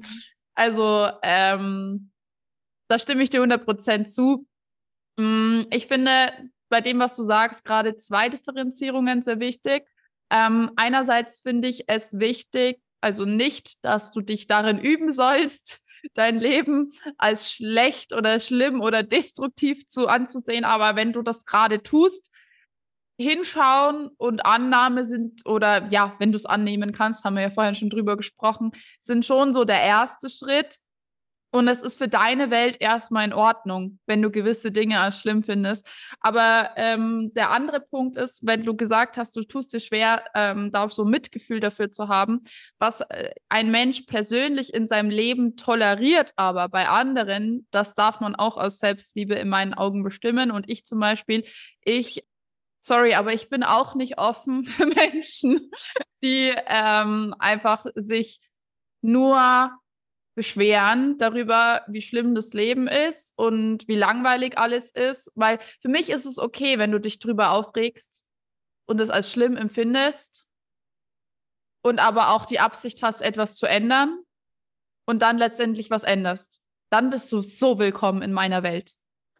[0.54, 2.10] Also, ähm,
[2.88, 4.46] da stimme ich dir 100% zu.
[5.16, 6.32] Mm, ich finde,
[6.68, 9.86] bei dem, was du sagst, gerade zwei Differenzierungen sehr wichtig.
[10.30, 15.80] Ähm, einerseits finde ich es wichtig, also nicht, dass du dich darin üben sollst,
[16.14, 21.82] dein Leben als schlecht oder schlimm oder destruktiv zu anzusehen, aber wenn du das gerade
[21.82, 22.30] tust,
[23.18, 27.74] hinschauen und Annahme sind oder ja, wenn du es annehmen kannst, haben wir ja vorhin
[27.74, 30.76] schon drüber gesprochen, sind schon so der erste Schritt.
[31.52, 35.42] Und es ist für deine Welt erstmal in Ordnung, wenn du gewisse Dinge als schlimm
[35.42, 35.88] findest.
[36.20, 40.70] Aber ähm, der andere Punkt ist, wenn du gesagt hast, du tust dir schwer, ähm,
[40.70, 42.42] da so Mitgefühl dafür zu haben,
[42.78, 48.36] was äh, ein Mensch persönlich in seinem Leben toleriert, aber bei anderen, das darf man
[48.36, 50.52] auch aus Selbstliebe in meinen Augen bestimmen.
[50.52, 51.44] Und ich zum Beispiel,
[51.82, 52.24] ich
[52.80, 55.70] sorry, aber ich bin auch nicht offen für Menschen,
[56.22, 58.40] die ähm, einfach sich
[59.02, 59.72] nur
[60.34, 66.10] beschweren darüber, wie schlimm das Leben ist und wie langweilig alles ist, weil für mich
[66.10, 68.24] ist es okay, wenn du dich drüber aufregst
[68.86, 70.46] und es als schlimm empfindest
[71.82, 74.18] und aber auch die Absicht hast, etwas zu ändern
[75.06, 76.60] und dann letztendlich was änderst.
[76.90, 78.92] Dann bist du so willkommen in meiner Welt.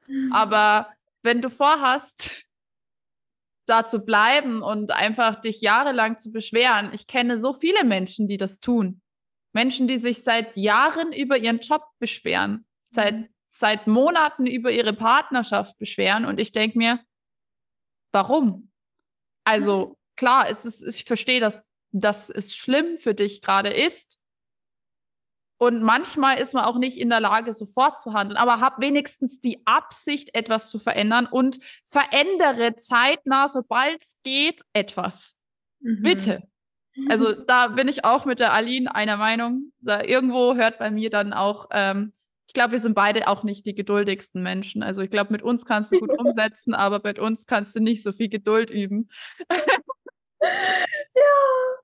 [0.07, 0.33] Mhm.
[0.33, 2.45] Aber wenn du vorhast,
[3.67, 8.37] da zu bleiben und einfach dich jahrelang zu beschweren, ich kenne so viele Menschen, die
[8.37, 9.01] das tun.
[9.53, 13.29] Menschen, die sich seit Jahren über ihren Job beschweren, seit, mhm.
[13.49, 16.25] seit Monaten über ihre Partnerschaft beschweren.
[16.25, 17.01] Und ich denke mir,
[18.13, 18.71] warum?
[19.45, 24.19] Also klar, es ist, ich verstehe, dass dass es schlimm für dich gerade ist.
[25.59, 29.41] Und manchmal ist man auch nicht in der Lage, sofort zu handeln, aber hab wenigstens
[29.41, 35.39] die Absicht, etwas zu verändern und verändere zeitnah, sobald es geht, etwas.
[35.81, 36.03] Mhm.
[36.03, 36.43] Bitte.
[37.09, 39.73] Also da bin ich auch mit der Aline einer Meinung.
[39.81, 42.13] Da irgendwo hört bei mir dann auch, ähm,
[42.47, 44.83] ich glaube, wir sind beide auch nicht die geduldigsten Menschen.
[44.83, 48.03] Also ich glaube, mit uns kannst du gut umsetzen, aber mit uns kannst du nicht
[48.03, 49.09] so viel Geduld üben.
[50.43, 51.23] ja,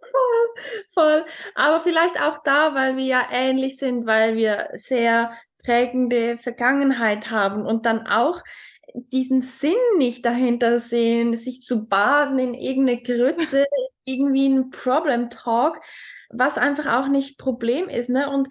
[0.00, 1.24] voll, voll.
[1.54, 5.30] Aber vielleicht auch da, weil wir ja ähnlich sind, weil wir sehr
[5.62, 8.42] prägende Vergangenheit haben und dann auch
[8.94, 13.66] diesen Sinn nicht dahinter sehen, sich zu baden in irgendeine Grütze,
[14.07, 15.80] irgendwie ein Problem Talk,
[16.30, 18.30] was einfach auch nicht Problem ist, ne?
[18.30, 18.48] Und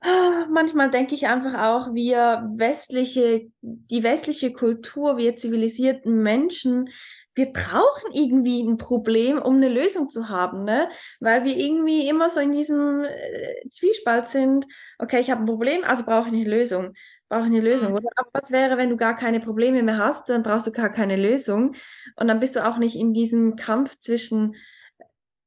[0.00, 6.90] ah, manchmal denke ich einfach auch, wir westliche, die westliche Kultur, wir zivilisierten Menschen,
[7.34, 10.88] wir brauchen irgendwie ein Problem, um eine Lösung zu haben, ne?
[11.20, 14.66] Weil wir irgendwie immer so in diesem äh, Zwiespalt sind.
[14.98, 16.94] Okay, ich habe ein Problem, also brauche ich eine Lösung.
[17.28, 17.96] Brauche ich eine Lösung, mhm.
[17.96, 18.08] oder?
[18.16, 21.16] Aber was wäre, wenn du gar keine Probleme mehr hast, dann brauchst du gar keine
[21.16, 21.74] Lösung.
[22.16, 24.56] Und dann bist du auch nicht in diesem Kampf zwischen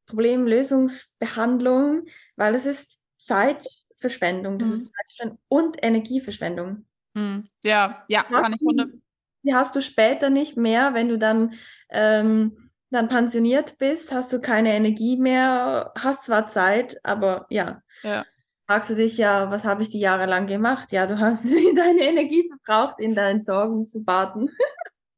[0.05, 2.05] Problemlösungsbehandlung,
[2.35, 4.73] weil es ist Zeitverschwendung, das mhm.
[4.73, 6.85] ist Zeitverschwendung und Energieverschwendung.
[7.13, 7.49] Mhm.
[7.63, 9.01] Ja, ja, kann ich wundern
[9.43, 11.53] die hast du später nicht mehr, wenn du dann,
[11.89, 17.81] ähm, dann pensioniert bist, hast du keine Energie mehr, hast zwar Zeit, aber ja.
[18.03, 18.25] Ja.
[18.71, 20.93] Fragst du dich ja, was habe ich die Jahre lang gemacht?
[20.93, 21.43] Ja, du hast
[21.75, 24.49] deine Energie verbraucht, in deinen Sorgen zu baden.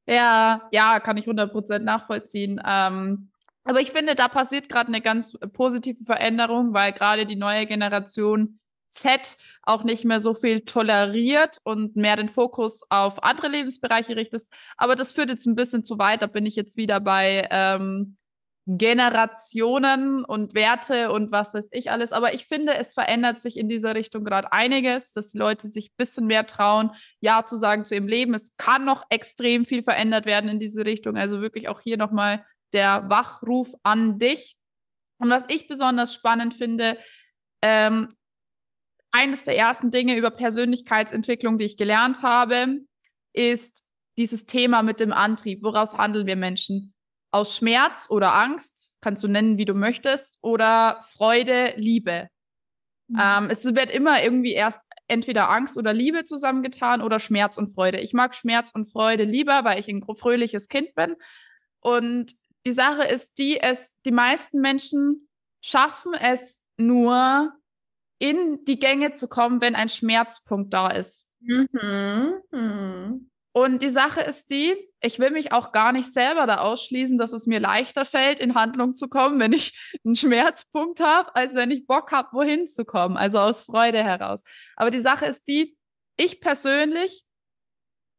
[0.08, 2.60] ja, ja, kann ich 100% nachvollziehen.
[2.66, 3.30] Ähm,
[3.64, 8.60] aber ich finde, da passiert gerade eine ganz positive Veränderung, weil gerade die neue Generation
[8.90, 14.46] Z auch nicht mehr so viel toleriert und mehr den Fokus auf andere Lebensbereiche richtet.
[14.78, 16.24] Aber das führt jetzt ein bisschen zu weit.
[16.24, 18.18] Da bin ich jetzt wieder bei ähm,
[18.66, 22.14] Generationen und Werte und was weiß ich alles.
[22.14, 25.90] Aber ich finde, es verändert sich in dieser Richtung gerade einiges, dass die Leute sich
[25.90, 28.34] ein bisschen mehr trauen, Ja zu sagen zu ihrem Leben.
[28.34, 31.18] Es kann noch extrem viel verändert werden in diese Richtung.
[31.18, 34.56] Also wirklich auch hier nochmal der Wachruf an dich.
[35.20, 36.98] Und was ich besonders spannend finde,
[37.62, 38.10] ähm,
[39.12, 42.80] eines der ersten Dinge über Persönlichkeitsentwicklung, die ich gelernt habe,
[43.34, 43.84] ist
[44.18, 45.64] dieses Thema mit dem Antrieb.
[45.64, 46.93] Woraus handeln wir Menschen?
[47.34, 52.30] Aus Schmerz oder Angst, kannst du nennen, wie du möchtest, oder Freude, Liebe.
[53.08, 53.20] Mhm.
[53.20, 58.00] Ähm, es wird immer irgendwie erst entweder Angst oder Liebe zusammengetan oder Schmerz und Freude.
[58.00, 61.16] Ich mag Schmerz und Freude lieber, weil ich ein fröhliches Kind bin.
[61.80, 62.34] Und
[62.66, 65.28] die Sache ist die, es, die meisten Menschen
[65.62, 67.52] schaffen es nur,
[68.20, 71.30] in die Gänge zu kommen, wenn ein Schmerzpunkt da ist.
[71.42, 72.36] Mhm.
[72.52, 73.30] Mhm.
[73.56, 77.34] Und die Sache ist die, ich will mich auch gar nicht selber da ausschließen, dass
[77.34, 81.70] es mir leichter fällt, in Handlung zu kommen, wenn ich einen Schmerzpunkt habe, als wenn
[81.70, 84.42] ich Bock habe, wohin zu kommen, also aus Freude heraus.
[84.76, 85.78] Aber die Sache ist die,
[86.18, 87.26] ich persönlich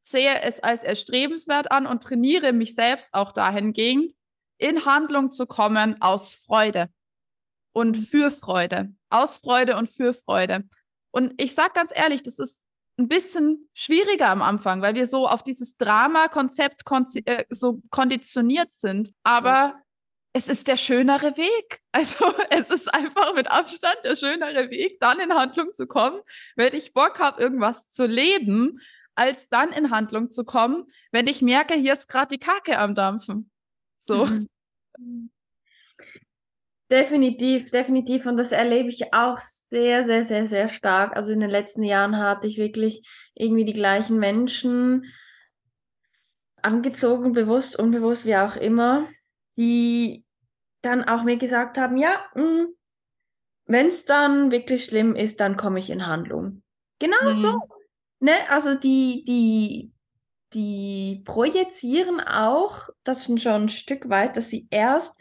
[0.06, 4.12] sehe es als erstrebenswert an und trainiere mich selbst auch dahingehend,
[4.58, 6.90] in Handlung zu kommen aus Freude
[7.72, 8.94] und für Freude.
[9.10, 10.64] Aus Freude und für Freude.
[11.10, 12.63] Und ich sage ganz ehrlich, das ist
[12.96, 18.72] ein bisschen schwieriger am Anfang, weil wir so auf dieses Drama-Konzept kon äh, so konditioniert
[18.72, 19.12] sind.
[19.24, 19.82] Aber
[20.32, 21.80] es ist der schönere Weg.
[21.94, 26.20] Also es ist einfach mit Abstand der schönere Weg, dann in Handlung zu kommen,
[26.56, 28.80] wenn ich Bock habe, irgendwas zu leben,
[29.14, 32.96] als dann in Handlung zu kommen, wenn ich merke, hier ist gerade die Kacke am
[32.96, 33.48] Dampfen.
[34.00, 34.26] So.
[34.26, 34.48] Mhm.
[36.90, 38.26] Definitiv, definitiv.
[38.26, 41.16] Und das erlebe ich auch sehr, sehr, sehr, sehr stark.
[41.16, 45.06] Also in den letzten Jahren hatte ich wirklich irgendwie die gleichen Menschen
[46.60, 49.06] angezogen, bewusst, unbewusst, wie auch immer,
[49.56, 50.24] die
[50.82, 52.66] dann auch mir gesagt haben, ja, mm,
[53.66, 56.62] wenn es dann wirklich schlimm ist, dann komme ich in Handlung.
[56.98, 57.34] Genau mhm.
[57.34, 57.60] so.
[58.20, 58.34] Ne?
[58.50, 59.92] Also die, die,
[60.52, 65.18] die projizieren auch, das schon ein Stück weit, dass sie erst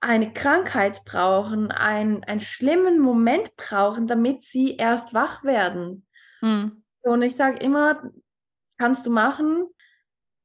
[0.00, 6.06] eine Krankheit brauchen, ein, einen schlimmen Moment brauchen, damit sie erst wach werden.
[6.40, 6.82] Hm.
[6.98, 8.10] So, und ich sage immer,
[8.78, 9.66] kannst du machen,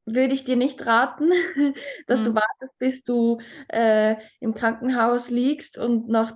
[0.05, 1.31] würde ich dir nicht raten,
[2.07, 2.25] dass hm.
[2.25, 3.39] du wartest, bis du
[3.69, 6.33] äh, im Krankenhaus liegst und noch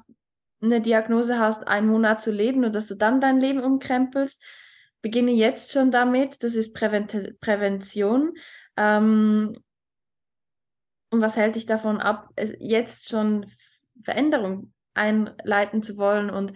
[0.61, 4.41] eine Diagnose hast, einen Monat zu leben und dass du dann dein Leben umkrempelst.
[5.01, 8.33] Beginne jetzt schon damit, das ist Prävent Prävention.
[8.75, 9.53] Ähm,
[11.11, 12.29] und was hält dich davon ab,
[12.59, 13.45] jetzt schon
[14.03, 16.29] Veränderung einleiten zu wollen?
[16.29, 16.53] Und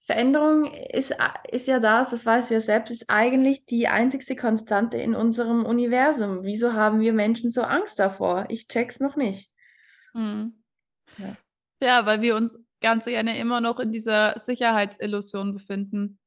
[0.00, 1.14] Veränderung ist,
[1.50, 5.64] ist ja das, das weißt du ja selbst, ist eigentlich die einzigste Konstante in unserem
[5.64, 6.42] Universum.
[6.42, 8.46] Wieso haben wir Menschen so Angst davor?
[8.48, 9.52] Ich check's noch nicht.
[10.14, 10.62] Hm.
[11.18, 11.36] Ja.
[11.82, 16.18] Ja, weil wir uns ganz gerne immer noch in dieser Sicherheitsillusion befinden.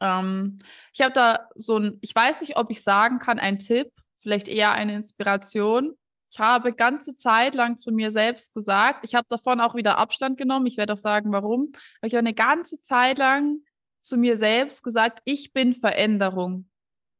[0.00, 0.58] Ähm,
[0.92, 4.48] ich habe da so ein, ich weiß nicht, ob ich sagen kann, ein Tipp, vielleicht
[4.48, 5.96] eher eine Inspiration.
[6.36, 10.36] Ich habe ganze Zeit lang zu mir selbst gesagt, ich habe davon auch wieder Abstand
[10.36, 10.66] genommen.
[10.66, 11.72] Ich werde auch sagen, warum.
[12.00, 13.60] Weil ich habe eine ganze Zeit lang
[14.02, 16.68] zu mir selbst gesagt, ich bin Veränderung.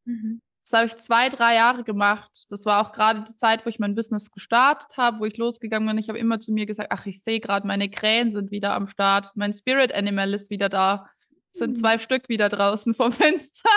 [0.04, 0.42] Mhm.
[0.64, 2.44] Das habe ich zwei, drei Jahre gemacht.
[2.50, 5.88] Das war auch gerade die Zeit, wo ich mein Business gestartet habe, wo ich losgegangen
[5.88, 5.96] bin.
[5.96, 8.86] Ich habe immer zu mir gesagt, ach, ich sehe gerade, meine Krähen sind wieder am
[8.86, 9.30] Start.
[9.34, 11.08] Mein Spirit Animal ist wieder da.
[11.54, 11.76] Es sind mhm.
[11.76, 13.70] zwei Stück wieder draußen vom Fenster.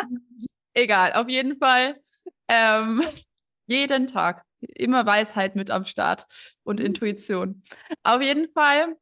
[0.74, 1.96] Egal, auf jeden Fall.
[2.50, 3.02] Ähm,
[3.68, 4.44] jeden Tag.
[4.62, 6.26] Immer Weisheit mit am Start
[6.64, 6.88] und mhm.
[6.88, 7.64] Intuition.
[8.04, 8.96] Auf jeden Fall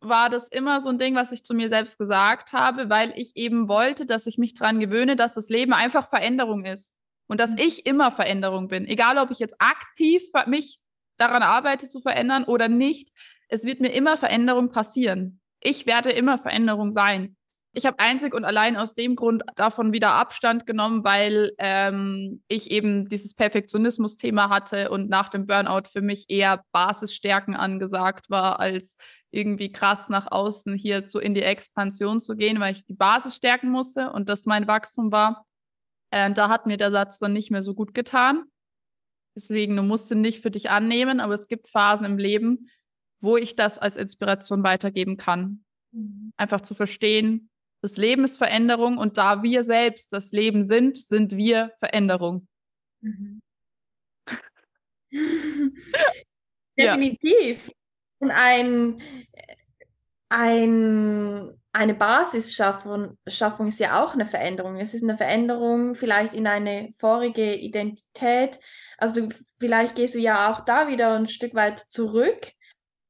[0.00, 3.36] war das immer so ein Ding, was ich zu mir selbst gesagt habe, weil ich
[3.36, 6.94] eben wollte, dass ich mich daran gewöhne, dass das Leben einfach Veränderung ist
[7.26, 7.58] und dass mhm.
[7.58, 8.86] ich immer Veränderung bin.
[8.86, 10.80] Egal, ob ich jetzt aktiv mich
[11.16, 13.10] daran arbeite zu verändern oder nicht,
[13.48, 15.40] es wird mir immer Veränderung passieren.
[15.60, 17.36] Ich werde immer Veränderung sein
[17.76, 22.70] ich habe einzig und allein aus dem Grund davon wieder Abstand genommen, weil ähm, ich
[22.70, 28.96] eben dieses Perfektionismus-Thema hatte und nach dem Burnout für mich eher Basisstärken angesagt war, als
[29.30, 33.36] irgendwie krass nach außen hier so in die Expansion zu gehen, weil ich die Basis
[33.36, 35.44] stärken musste und das mein Wachstum war.
[36.10, 38.44] Äh, da hat mir der Satz dann nicht mehr so gut getan.
[39.36, 42.70] Deswegen, du musst ihn nicht für dich annehmen, aber es gibt Phasen im Leben,
[43.20, 45.62] wo ich das als Inspiration weitergeben kann.
[45.92, 46.32] Mhm.
[46.38, 47.50] Einfach zu verstehen,
[47.86, 52.48] das Leben ist Veränderung und da wir selbst das Leben sind, sind wir Veränderung.
[53.00, 53.40] Mhm.
[56.76, 57.68] Definitiv.
[57.68, 57.72] Ja.
[58.18, 59.00] Und ein,
[60.30, 64.80] ein, eine Basisschaffung Schaffung ist ja auch eine Veränderung.
[64.80, 68.58] Es ist eine Veränderung vielleicht in eine vorige Identität.
[68.98, 72.52] Also du, vielleicht gehst du ja auch da wieder ein Stück weit zurück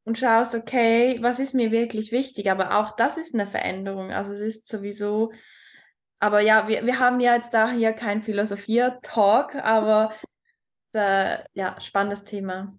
[0.06, 2.50] und schaust, okay, was ist mir wirklich wichtig?
[2.50, 4.12] Aber auch das ist eine Veränderung.
[4.12, 5.32] Also es ist sowieso,
[6.20, 10.12] aber ja, wir, wir haben ja jetzt da hier kein Philosophie-Talk, aber
[10.92, 12.72] äh, ja, spannendes Thema.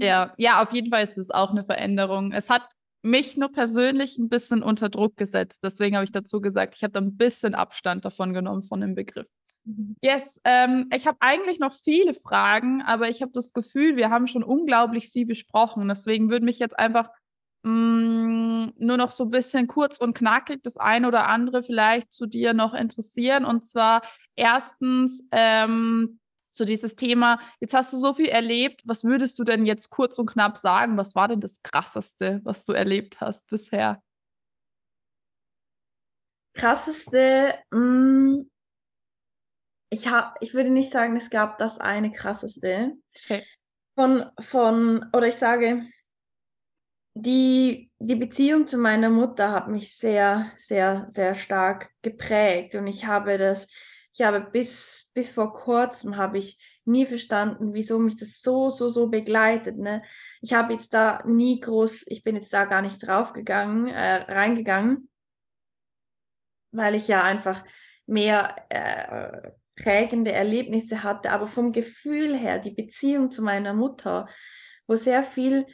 [0.00, 2.32] Ja, ja, auf jeden Fall ist es auch eine Veränderung.
[2.32, 2.68] Es hat
[3.02, 5.62] mich nur persönlich ein bisschen unter Druck gesetzt.
[5.62, 8.96] Deswegen habe ich dazu gesagt, ich habe da ein bisschen Abstand davon genommen von dem
[8.96, 9.28] Begriff.
[10.02, 14.26] Yes, ähm, ich habe eigentlich noch viele Fragen, aber ich habe das Gefühl, wir haben
[14.26, 15.88] schon unglaublich viel besprochen.
[15.88, 17.10] Deswegen würde mich jetzt einfach
[17.64, 22.12] mh, mm, nur noch so ein bisschen kurz und knackig das eine oder andere vielleicht
[22.12, 23.44] zu dir noch interessieren.
[23.44, 24.02] Und zwar
[24.36, 26.18] erstens ähm,
[26.50, 30.18] so dieses Thema, jetzt hast du so viel erlebt, was würdest du denn jetzt kurz
[30.18, 30.96] und knapp sagen?
[30.96, 34.02] Was war denn das Krasseste, was du erlebt hast bisher?
[36.54, 38.50] Krasseste, mh, mm,
[39.90, 42.92] ich habe, ich würde nicht sagen, es gab das eine krasseste.
[43.24, 43.44] Okay.
[43.94, 45.86] Von, von, oder ich sage,
[47.14, 52.74] die, die Beziehung zu meiner Mutter hat mich sehr, sehr, sehr stark geprägt.
[52.74, 53.68] Und ich habe das,
[54.12, 58.88] ich habe bis, bis vor kurzem habe ich nie verstanden, wieso mich das so, so,
[58.88, 59.78] so begleitet.
[59.78, 60.02] Ne?
[60.40, 65.10] Ich habe jetzt da nie groß, ich bin jetzt da gar nicht draufgegangen, äh, reingegangen,
[66.72, 67.64] weil ich ja einfach
[68.06, 69.50] mehr äh,
[69.82, 74.28] prägende Erlebnisse hatte, aber vom Gefühl her, die Beziehung zu meiner Mutter,
[74.86, 75.66] wo sehr viel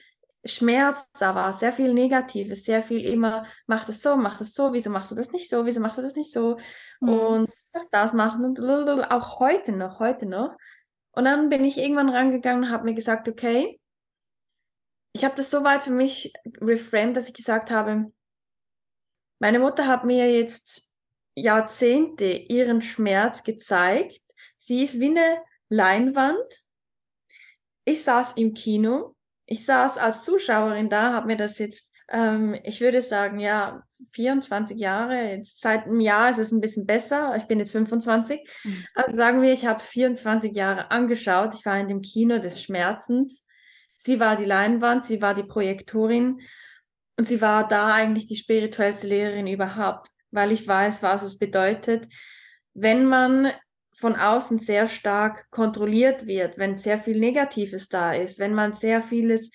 [0.45, 4.73] Schmerz da war, sehr viel Negatives, sehr viel immer, mach das so, mach das so,
[4.73, 6.59] wieso machst du das nicht so, wieso machst du das nicht so
[7.01, 7.09] mhm.
[7.09, 7.51] und
[7.91, 10.57] das machen und auch heute noch, heute noch.
[11.13, 13.81] Und dann bin ich irgendwann rangegangen und habe mir gesagt, okay,
[15.13, 18.13] ich habe das so weit für mich reframed, dass ich gesagt habe,
[19.41, 20.94] meine Mutter hat mir jetzt
[21.35, 24.23] Jahrzehnte ihren Schmerz gezeigt.
[24.57, 26.65] Sie ist wie eine Leinwand.
[27.85, 29.15] Ich saß im Kino.
[29.47, 33.83] Ich saß als Zuschauerin da, habe mir das jetzt, ähm, ich würde sagen, ja,
[34.13, 35.33] 24 Jahre.
[35.33, 37.35] Jetzt seit einem Jahr ist es ein bisschen besser.
[37.37, 38.41] Ich bin jetzt 25.
[38.65, 38.87] Mhm.
[38.95, 41.55] Also sagen wir, ich habe 24 Jahre angeschaut.
[41.55, 43.45] Ich war in dem Kino des Schmerzens.
[43.95, 46.41] Sie war die Leinwand, sie war die Projektorin
[47.17, 52.09] und sie war da eigentlich die spirituellste Lehrerin überhaupt weil ich weiß, was es bedeutet,
[52.75, 53.53] wenn man
[53.97, 59.03] von außen sehr stark kontrolliert wird, wenn sehr viel Negatives da ist, wenn man sehr
[59.03, 59.53] vieles,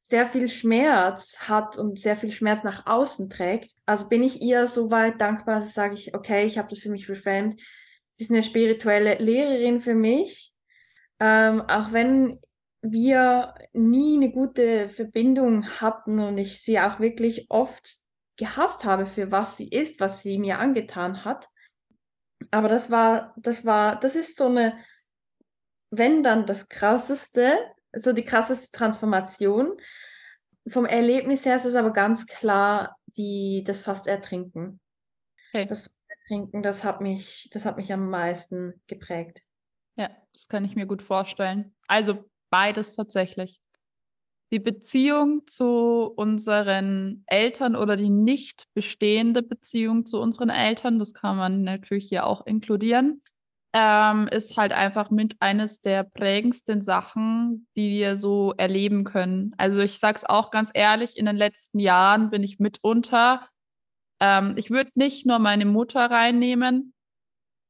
[0.00, 3.72] sehr viel Schmerz hat und sehr viel Schmerz nach außen trägt.
[3.84, 6.90] Also bin ich ihr so weit dankbar, dass sage ich, okay, ich habe das für
[6.90, 7.60] mich reframed.
[8.14, 10.52] Sie ist eine spirituelle Lehrerin für mich.
[11.20, 12.40] Ähm, auch wenn
[12.80, 18.01] wir nie eine gute Verbindung hatten und ich sie auch wirklich oft
[18.42, 21.48] gehasst habe, für was sie ist, was sie mir angetan hat.
[22.50, 24.76] Aber das war, das war, das ist so eine,
[25.90, 27.58] wenn dann das krasseste,
[27.92, 29.76] so die krasseste Transformation,
[30.66, 34.80] vom Erlebnis her ist es aber ganz klar die, das fast Ertrinken.
[35.50, 35.66] Okay.
[35.66, 35.90] Das
[36.26, 39.42] Trinken, das hat mich, das hat mich am meisten geprägt.
[39.96, 41.74] Ja, das kann ich mir gut vorstellen.
[41.88, 43.60] Also beides tatsächlich.
[44.52, 51.36] Die Beziehung zu unseren Eltern oder die nicht bestehende Beziehung zu unseren Eltern, das kann
[51.36, 53.22] man natürlich hier auch inkludieren,
[53.74, 59.54] ähm, ist halt einfach mit eines der prägendsten Sachen, die wir so erleben können.
[59.56, 63.48] Also ich sage es auch ganz ehrlich, in den letzten Jahren bin ich mitunter
[64.22, 66.94] ähm, ich würde nicht nur meine Mutter reinnehmen,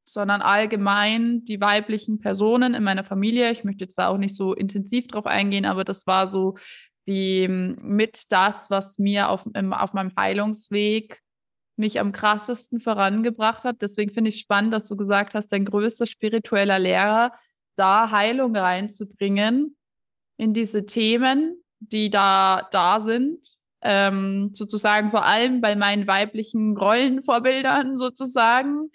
[0.05, 3.51] sondern allgemein die weiblichen Personen in meiner Familie.
[3.51, 6.55] Ich möchte jetzt da auch nicht so intensiv drauf eingehen, aber das war so
[7.07, 11.21] die mit das, was mir auf, im, auf meinem Heilungsweg
[11.75, 13.81] mich am krassesten vorangebracht hat.
[13.81, 17.33] Deswegen finde ich spannend, dass du gesagt hast, dein größter spiritueller Lehrer,
[17.75, 19.75] da Heilung reinzubringen
[20.37, 27.97] in diese Themen, die da da sind ähm, sozusagen vor allem bei meinen weiblichen Rollenvorbildern
[27.97, 28.89] sozusagen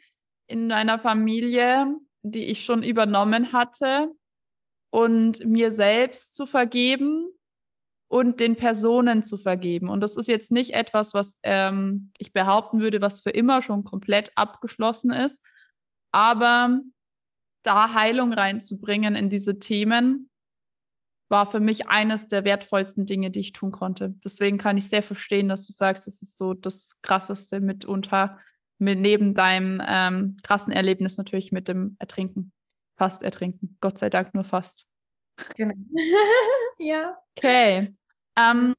[0.48, 1.86] in meiner Familie,
[2.22, 4.10] die ich schon übernommen hatte
[4.90, 7.28] und mir selbst zu vergeben
[8.08, 9.90] und den Personen zu vergeben.
[9.90, 13.84] Und das ist jetzt nicht etwas, was ähm, ich behaupten würde, was für immer schon
[13.84, 15.44] komplett abgeschlossen ist,
[16.10, 16.80] aber
[17.62, 20.30] da Heilung reinzubringen in diese Themen
[21.28, 24.14] war für mich eines der wertvollsten Dinge, die ich tun konnte.
[24.24, 28.38] Deswegen kann ich sehr verstehen, dass du sagst, das ist so das Krasseste mitunter,
[28.78, 32.52] mit neben deinem ähm, krassen Erlebnis natürlich mit dem Ertrinken.
[32.96, 33.76] Fast ertrinken.
[33.80, 34.86] Gott sei Dank nur fast.
[35.56, 35.74] Genau.
[36.78, 37.16] ja.
[37.36, 37.94] Okay.
[38.36, 38.74] Ähm,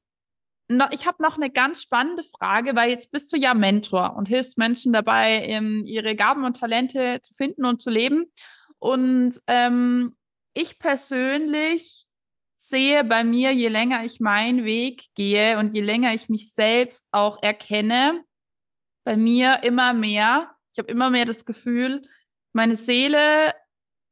[0.68, 4.28] noch, ich habe noch eine ganz spannende Frage, weil jetzt bist du ja Mentor und
[4.28, 8.30] hilfst Menschen dabei, ähm, ihre Gaben und Talente zu finden und zu leben.
[8.78, 10.14] Und ähm,
[10.54, 12.06] ich persönlich
[12.56, 17.08] sehe bei mir, je länger ich meinen Weg gehe und je länger ich mich selbst
[17.10, 18.22] auch erkenne,
[19.10, 20.52] bei mir immer mehr.
[20.72, 22.02] Ich habe immer mehr das Gefühl,
[22.52, 23.52] meine Seele,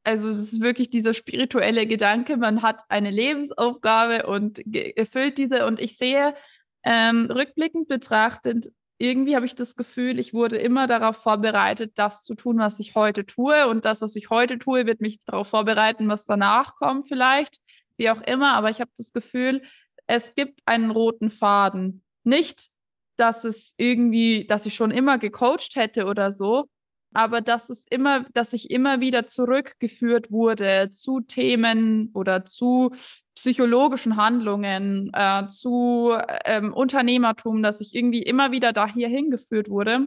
[0.03, 5.67] also es ist wirklich dieser spirituelle Gedanke, man hat eine Lebensaufgabe und erfüllt diese.
[5.67, 6.35] Und ich sehe
[6.83, 12.35] ähm, rückblickend betrachtet, irgendwie habe ich das Gefühl, ich wurde immer darauf vorbereitet, das zu
[12.35, 13.69] tun, was ich heute tue.
[13.69, 17.61] Und das, was ich heute tue, wird mich darauf vorbereiten, was danach kommt vielleicht
[17.99, 19.63] wie auch immer, aber ich habe das Gefühl,
[20.09, 22.03] es gibt einen roten Faden.
[22.25, 22.71] Nicht,
[23.19, 26.67] dass es irgendwie, dass ich schon immer gecoacht hätte oder so,
[27.15, 32.93] aber dass es immer, dass ich immer wieder zurückgeführt wurde zu Themen oder zu
[33.35, 40.07] psychologischen Handlungen, äh, zu ähm, Unternehmertum, dass ich irgendwie immer wieder da hier hingeführt wurde.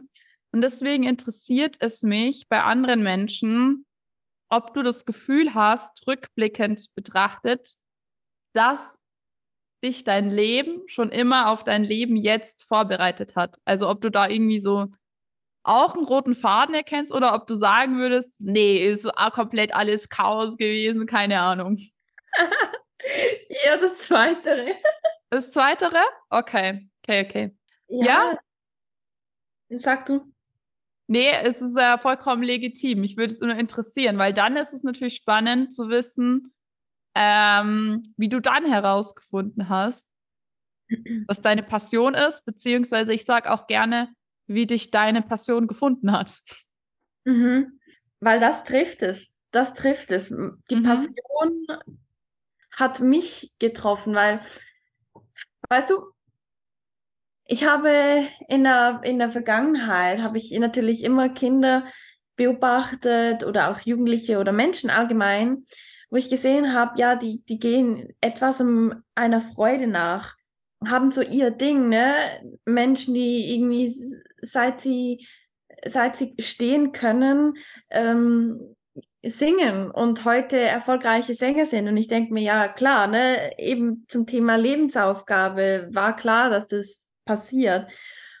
[0.52, 3.86] Und deswegen interessiert es mich bei anderen Menschen,
[4.50, 7.76] ob du das Gefühl hast, rückblickend betrachtet,
[8.52, 8.98] dass
[9.82, 13.58] dich dein Leben schon immer auf dein Leben jetzt vorbereitet hat.
[13.64, 14.86] Also ob du da irgendwie so
[15.64, 20.56] auch einen roten Faden erkennst oder ob du sagen würdest, nee, ist komplett alles Chaos
[20.56, 21.78] gewesen, keine Ahnung.
[23.64, 24.74] ja, das Zweitere.
[25.30, 26.00] Das Zweitere?
[26.30, 27.56] Okay, okay, okay.
[27.88, 28.38] Ja.
[29.68, 29.78] ja?
[29.78, 30.32] Sag du.
[31.06, 33.00] Nee, es ist ja vollkommen legitim.
[33.00, 36.54] Mich würde es nur interessieren, weil dann ist es natürlich spannend zu wissen,
[37.14, 40.08] ähm, wie du dann herausgefunden hast,
[41.26, 44.08] was deine Passion ist, beziehungsweise ich sage auch gerne,
[44.46, 46.38] wie dich deine Passion gefunden hat.
[47.24, 47.80] Mhm.
[48.20, 49.28] Weil das trifft es.
[49.50, 50.28] Das trifft es.
[50.70, 50.82] Die mhm.
[50.82, 51.66] Passion
[52.76, 54.40] hat mich getroffen, weil,
[55.68, 56.12] weißt du,
[57.44, 61.84] ich habe in der, in der Vergangenheit, habe ich natürlich immer Kinder
[62.36, 65.66] beobachtet oder auch Jugendliche oder Menschen allgemein,
[66.12, 70.36] wo ich gesehen habe, ja, die, die gehen etwas um einer Freude nach,
[70.86, 72.14] haben so ihr Ding, ne?
[72.66, 73.90] Menschen, die irgendwie,
[74.42, 75.26] seit sie,
[75.86, 77.54] seit sie stehen können,
[77.88, 78.76] ähm,
[79.22, 81.88] singen und heute erfolgreiche Sänger sind.
[81.88, 87.10] Und ich denke mir, ja, klar, ne, eben zum Thema Lebensaufgabe war klar, dass das
[87.24, 87.86] passiert.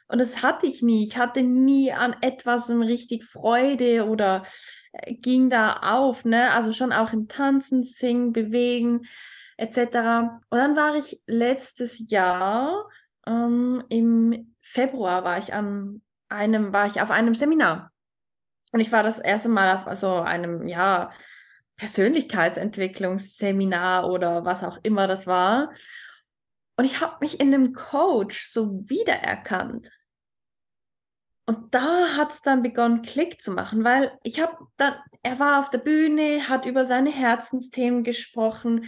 [0.08, 1.06] Und das hatte ich nie.
[1.06, 4.42] Ich hatte nie an etwas richtig Freude oder
[5.06, 6.52] ging da auf, ne?
[6.52, 9.06] Also schon auch im Tanzen, Singen, Bewegen
[9.56, 9.76] etc.
[10.50, 12.88] Und dann war ich letztes Jahr
[13.26, 17.90] ähm, im Februar war ich an einem, war ich auf einem Seminar.
[18.72, 21.10] Und ich war das erste Mal auf so einem, ja,
[21.76, 25.72] Persönlichkeitsentwicklungsseminar oder was auch immer das war.
[26.76, 29.90] Und ich habe mich in dem Coach so wiedererkannt.
[31.44, 35.60] Und da hat es dann begonnen, Klick zu machen, weil ich habe dann, er war
[35.60, 38.86] auf der Bühne, hat über seine Herzensthemen gesprochen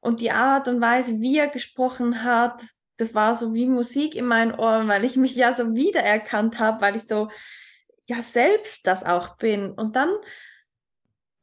[0.00, 2.60] und die Art und Weise, wie er gesprochen hat,
[2.96, 6.80] das war so wie Musik in meinen Ohren, weil ich mich ja so wiedererkannt habe,
[6.80, 7.30] weil ich so
[8.08, 9.70] ja selbst das auch bin.
[9.72, 10.10] Und dann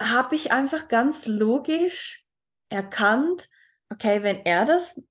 [0.01, 2.23] habe ich einfach ganz logisch
[2.69, 3.49] erkannt,
[3.89, 5.01] okay, wenn er das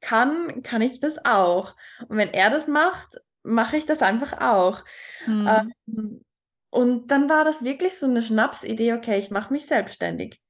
[0.00, 1.74] kann, kann ich das auch.
[2.08, 4.84] Und wenn er das macht, mache ich das einfach auch.
[5.26, 5.74] Mhm.
[5.88, 6.24] Ähm,
[6.70, 10.40] und dann war das wirklich so eine Schnapsidee, okay, ich mache mich selbstständig.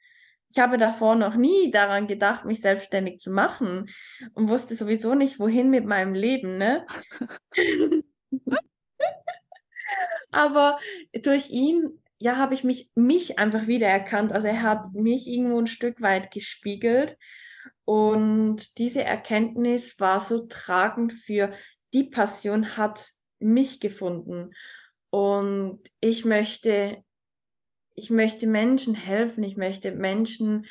[0.53, 3.89] Ich habe davor noch nie daran gedacht, mich selbstständig zu machen
[4.35, 6.87] und wusste sowieso nicht, wohin mit meinem Leben, ne?
[10.33, 10.79] Aber
[11.23, 14.33] durch ihn, ja, habe ich mich, mich einfach wiedererkannt.
[14.33, 17.17] Also er hat mich irgendwo ein Stück weit gespiegelt.
[17.85, 21.53] Und diese Erkenntnis war so tragend für
[21.93, 24.53] die Passion hat mich gefunden.
[25.11, 27.03] Und ich möchte,
[27.95, 30.67] ich möchte Menschen helfen, ich möchte Menschen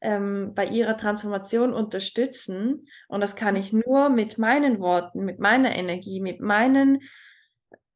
[0.00, 2.88] ähm, bei ihrer Transformation unterstützen.
[3.08, 7.02] Und das kann ich nur mit meinen Worten, mit meiner Energie, mit meinen,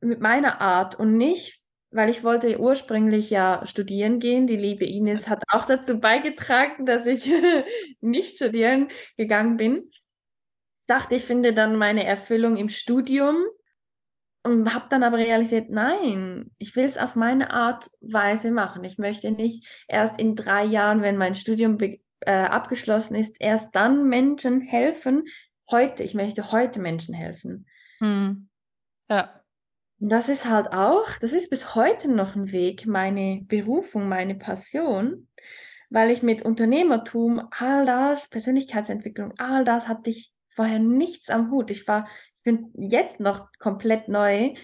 [0.00, 1.60] mit meiner Art und nicht,
[1.90, 4.46] weil ich wollte ursprünglich ja studieren gehen.
[4.46, 7.30] Die liebe Ines hat auch dazu beigetragen, dass ich
[8.00, 9.90] nicht studieren gegangen bin.
[10.86, 13.36] Dachte, ich finde dann meine Erfüllung im Studium
[14.44, 18.82] und habe dann aber realisiert, nein, ich will es auf meine Art Weise machen.
[18.84, 24.08] Ich möchte nicht erst in drei Jahren, wenn mein Studium äh, abgeschlossen ist, erst dann
[24.08, 25.24] Menschen helfen.
[25.70, 27.66] Heute, ich möchte heute Menschen helfen.
[27.98, 28.48] Hm.
[29.08, 29.42] Ja.
[30.00, 34.34] Und das ist halt auch, das ist bis heute noch ein Weg, meine Berufung, meine
[34.34, 35.28] Passion,
[35.90, 41.70] weil ich mit Unternehmertum, all das, Persönlichkeitsentwicklung, all das hatte ich vorher nichts am Hut.
[41.70, 42.06] Ich war
[42.38, 44.54] ich bin jetzt noch komplett neu.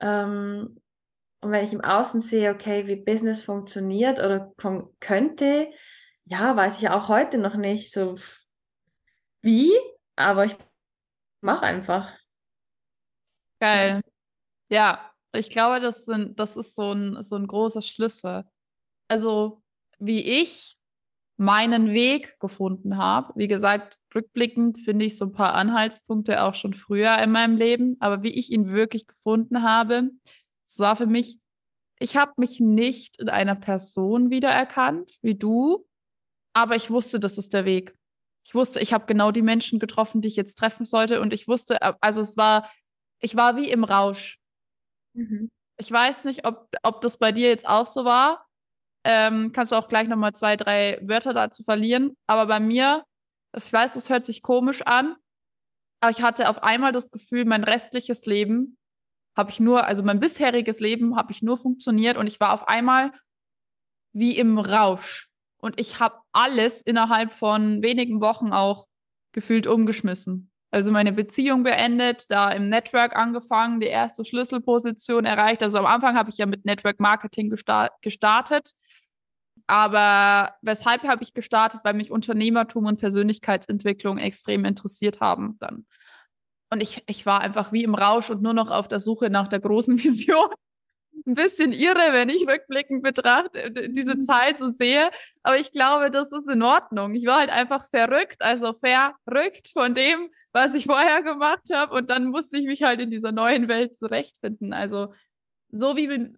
[0.00, 0.80] Ähm,
[1.40, 4.52] und wenn ich im Außen sehe, okay, wie Business funktioniert oder
[5.00, 5.70] könnte,
[6.24, 8.16] ja, weiß ich auch heute noch nicht so
[9.42, 9.72] wie,
[10.16, 10.56] aber ich
[11.40, 12.12] mache einfach.
[13.58, 14.02] Geil.
[14.68, 18.44] Ja, ich glaube, das, sind, das ist so ein, so ein großer Schlüssel.
[19.08, 19.62] Also,
[19.98, 20.78] wie ich
[21.36, 23.32] meinen Weg gefunden habe.
[23.34, 27.96] Wie gesagt, rückblickend finde ich so ein paar Anhaltspunkte auch schon früher in meinem Leben,
[28.00, 30.10] aber wie ich ihn wirklich gefunden habe,
[30.66, 31.38] es war für mich,
[31.98, 35.86] ich habe mich nicht in einer Person wiedererkannt, wie du,
[36.52, 37.94] aber ich wusste, das ist der Weg.
[38.44, 41.46] Ich wusste, ich habe genau die Menschen getroffen, die ich jetzt treffen sollte und ich
[41.46, 42.70] wusste, also es war,
[43.20, 44.38] ich war wie im Rausch.
[45.14, 45.50] Mhm.
[45.76, 48.46] Ich weiß nicht, ob, ob das bei dir jetzt auch so war,
[49.04, 52.16] ähm, kannst du auch gleich nochmal zwei, drei Wörter dazu verlieren.
[52.26, 53.04] Aber bei mir,
[53.56, 55.16] ich weiß, es hört sich komisch an,
[56.00, 58.78] aber ich hatte auf einmal das Gefühl, mein restliches Leben
[59.36, 62.68] habe ich nur, also mein bisheriges Leben habe ich nur funktioniert und ich war auf
[62.68, 63.12] einmal
[64.12, 65.28] wie im Rausch.
[65.58, 68.86] Und ich habe alles innerhalb von wenigen Wochen auch
[69.32, 70.50] gefühlt umgeschmissen.
[70.72, 75.62] Also meine Beziehung beendet, da im Network angefangen, die erste Schlüsselposition erreicht.
[75.62, 78.70] Also am Anfang habe ich ja mit Network Marketing gestartet.
[79.70, 81.82] Aber weshalb habe ich gestartet?
[81.84, 85.86] Weil mich Unternehmertum und Persönlichkeitsentwicklung extrem interessiert haben dann.
[86.70, 89.46] Und ich, ich war einfach wie im Rausch und nur noch auf der Suche nach
[89.46, 90.48] der großen Vision
[91.24, 94.22] ein bisschen irre, wenn ich rückblickend betrachte, äh, diese mhm.
[94.22, 95.08] Zeit so sehe.
[95.44, 97.14] Aber ich glaube, das ist in Ordnung.
[97.14, 101.94] Ich war halt einfach verrückt, also verrückt von dem, was ich vorher gemacht habe.
[101.94, 104.72] Und dann musste ich mich halt in dieser neuen Welt zurechtfinden.
[104.72, 105.14] Also
[105.68, 106.34] so wie,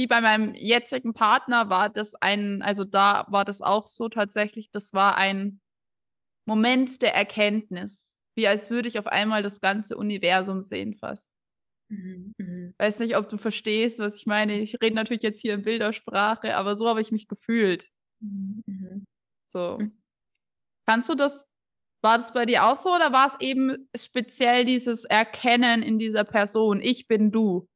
[0.00, 4.70] wie bei meinem jetzigen Partner war das ein, also da war das auch so tatsächlich,
[4.70, 5.60] das war ein
[6.46, 8.16] Moment der Erkenntnis.
[8.34, 11.30] Wie als würde ich auf einmal das ganze Universum sehen fast.
[11.90, 12.74] Mhm, mhm.
[12.78, 14.58] Weiß nicht, ob du verstehst, was ich meine.
[14.60, 17.90] Ich rede natürlich jetzt hier in Bildersprache, aber so habe ich mich gefühlt.
[18.20, 19.04] Mhm.
[19.52, 19.80] So.
[20.86, 21.44] Kannst du das,
[22.00, 26.24] war das bei dir auch so oder war es eben speziell dieses Erkennen in dieser
[26.24, 27.68] Person, ich bin du?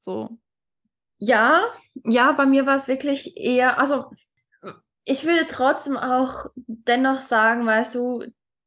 [0.00, 0.38] So.
[1.18, 1.64] Ja,
[2.04, 4.10] ja, bei mir war es wirklich eher, also
[5.04, 8.24] ich würde trotzdem auch dennoch sagen, weißt du,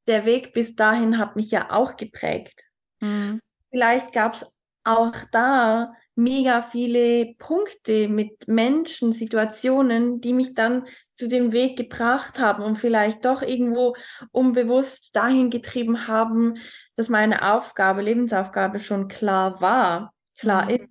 [0.08, 2.64] der Weg bis dahin hat mich ja auch geprägt.
[3.00, 3.40] Mhm.
[3.70, 4.46] Vielleicht gab es
[4.84, 12.40] auch da mega viele Punkte mit Menschen, Situationen, die mich dann zu dem Weg gebracht
[12.40, 13.96] haben und vielleicht doch irgendwo
[14.32, 16.56] unbewusst dahin getrieben haben,
[16.96, 20.70] dass meine Aufgabe, Lebensaufgabe schon klar war, klar mhm.
[20.72, 20.90] ist.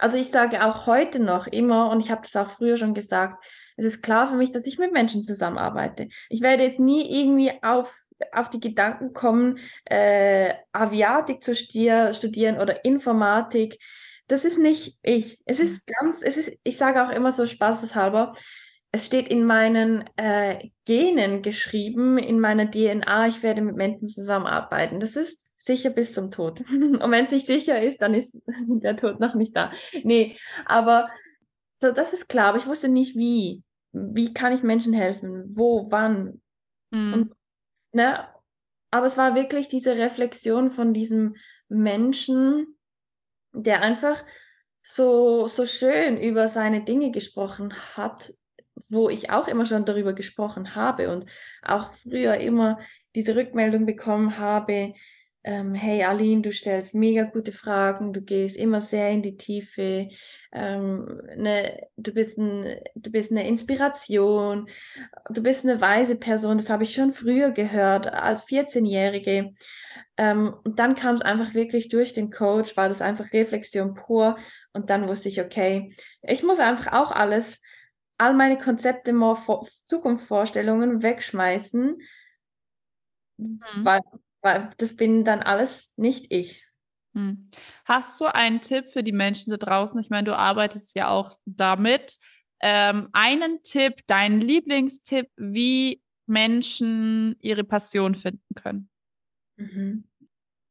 [0.00, 3.44] Also ich sage auch heute noch immer, und ich habe das auch früher schon gesagt,
[3.76, 6.08] es ist klar für mich, dass ich mit Menschen zusammenarbeite.
[6.28, 7.94] Ich werde jetzt nie irgendwie auf
[8.32, 13.78] auf die Gedanken kommen, äh, Aviatik zu studieren oder Informatik.
[14.28, 15.40] Das ist nicht ich.
[15.44, 15.92] Es ist mhm.
[15.98, 18.32] ganz, es ist, ich sage auch immer so spaßeshalber,
[18.92, 25.00] es steht in meinen äh, Genen geschrieben, in meiner DNA, ich werde mit Menschen zusammenarbeiten.
[25.00, 26.60] Das ist sicher bis zum Tod.
[26.70, 29.70] Und wenn es nicht sicher ist, dann ist der Tod noch nicht da.
[30.02, 31.08] Nee, aber
[31.76, 33.62] so, das ist klar, aber ich wusste nicht wie.
[33.92, 35.44] Wie kann ich Menschen helfen?
[35.56, 36.40] Wo, wann?
[36.90, 37.12] Mhm.
[37.12, 37.34] Und,
[37.92, 38.28] ne?
[38.90, 41.36] Aber es war wirklich diese Reflexion von diesem
[41.68, 42.76] Menschen,
[43.52, 44.24] der einfach
[44.82, 48.34] so, so schön über seine Dinge gesprochen hat,
[48.88, 51.26] wo ich auch immer schon darüber gesprochen habe und
[51.62, 52.78] auch früher immer
[53.14, 54.94] diese Rückmeldung bekommen habe,
[55.42, 60.08] ähm, hey Aline, du stellst mega gute Fragen, du gehst immer sehr in die Tiefe,
[60.52, 64.68] ähm, ne, du, bist ein, du bist eine Inspiration,
[65.30, 69.52] du bist eine weise Person, das habe ich schon früher gehört, als 14-Jährige.
[70.18, 74.36] Ähm, und dann kam es einfach wirklich durch den Coach, war das einfach Reflexion pur
[74.74, 77.62] und dann wusste ich, okay, ich muss einfach auch alles,
[78.18, 79.14] all meine Konzepte,
[79.86, 81.96] Zukunftsvorstellungen wegschmeißen,
[83.38, 83.60] mhm.
[83.76, 84.00] weil
[84.42, 86.66] weil das bin dann alles nicht ich.
[87.14, 87.50] Hm.
[87.84, 90.00] Hast du einen Tipp für die Menschen da draußen?
[90.00, 92.16] Ich meine, du arbeitest ja auch damit.
[92.62, 98.90] Ähm, einen Tipp, deinen Lieblingstipp, wie Menschen ihre Passion finden können?
[99.56, 100.04] Mhm.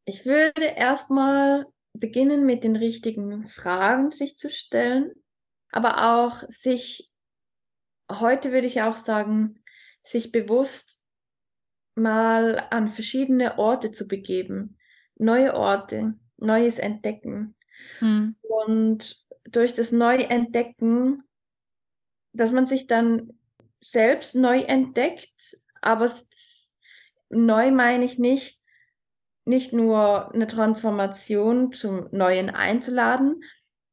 [0.06, 5.12] Ich würde erstmal beginnen mit den richtigen Fragen sich zu stellen,
[5.72, 7.12] aber auch sich,
[8.10, 9.62] heute würde ich auch sagen,
[10.04, 10.99] sich bewusst
[12.00, 14.78] mal an verschiedene Orte zu begeben,
[15.16, 17.56] neue Orte, Neues entdecken.
[18.00, 18.36] Hm.
[18.42, 21.24] Und durch das Neuentdecken,
[22.34, 23.34] dass man sich dann
[23.80, 26.12] selbst neu entdeckt, aber
[27.30, 28.62] neu meine ich nicht,
[29.46, 33.42] nicht nur eine Transformation zum Neuen einzuladen,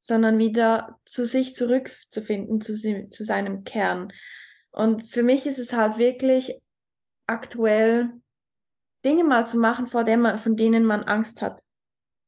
[0.01, 2.74] sondern wieder zu sich zurückzufinden, zu,
[3.09, 4.12] zu seinem Kern.
[4.70, 6.61] Und für mich ist es halt wirklich
[7.27, 8.12] aktuell
[9.05, 11.62] Dinge mal zu machen, vor der man, von denen man Angst hat.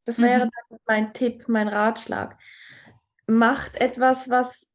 [0.04, 0.78] Das wäre mhm.
[0.86, 2.38] mein Tipp, mein Ratschlag.
[3.26, 4.72] Macht etwas, was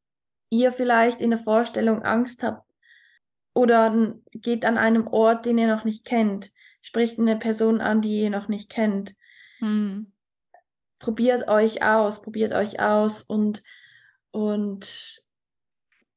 [0.50, 2.70] ihr vielleicht in der Vorstellung Angst habt.
[3.52, 6.52] Oder geht an einem Ort, den ihr noch nicht kennt.
[6.82, 9.14] Spricht eine Person an, die ihr noch nicht kennt.
[9.60, 10.12] Mhm.
[10.98, 13.62] Probiert euch aus, probiert euch aus und,
[14.30, 15.22] und,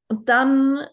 [0.08, 0.86] und dann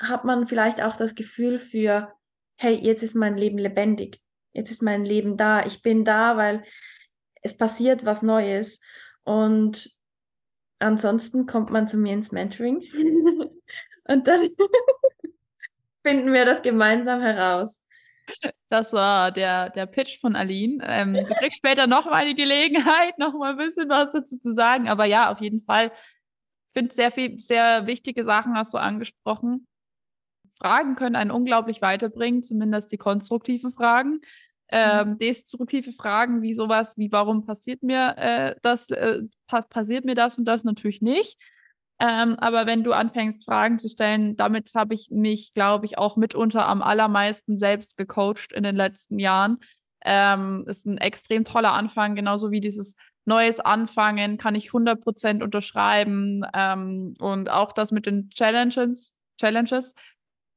[0.00, 2.12] hat man vielleicht auch das Gefühl für,
[2.60, 4.20] hey, jetzt ist mein Leben lebendig,
[4.52, 6.62] jetzt ist mein Leben da, ich bin da, weil
[7.40, 8.82] es passiert was Neues.
[9.24, 9.90] Und
[10.78, 12.82] ansonsten kommt man zu mir ins Mentoring
[14.04, 14.50] und dann
[16.06, 17.86] finden wir das gemeinsam heraus.
[18.68, 20.84] Das war der, der Pitch von Aline.
[20.86, 24.86] Ähm, du kriegst später nochmal die Gelegenheit, nochmal ein bisschen was dazu zu sagen.
[24.88, 25.86] Aber ja, auf jeden Fall.
[25.86, 29.66] Ich finde sehr viel, sehr wichtige Sachen hast du angesprochen.
[30.60, 34.20] Fragen können einen unglaublich weiterbringen, zumindest die konstruktiven Fragen.
[34.72, 35.18] Ähm, mhm.
[35.18, 40.38] destruktive Fragen wie sowas wie warum passiert mir äh, das äh, pa passiert mir das
[40.38, 41.40] und das natürlich nicht
[41.98, 46.16] ähm, aber wenn du anfängst Fragen zu stellen damit habe ich mich glaube ich auch
[46.16, 49.58] mitunter am allermeisten selbst gecoacht in den letzten Jahren
[50.04, 56.44] ähm, ist ein extrem toller Anfang genauso wie dieses neues Anfangen kann ich 100% unterschreiben
[56.54, 59.94] ähm, und auch das mit den Challenges Challenges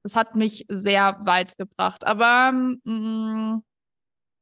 [0.03, 2.05] es hat mich sehr weit gebracht.
[2.05, 3.63] Aber mh, mm,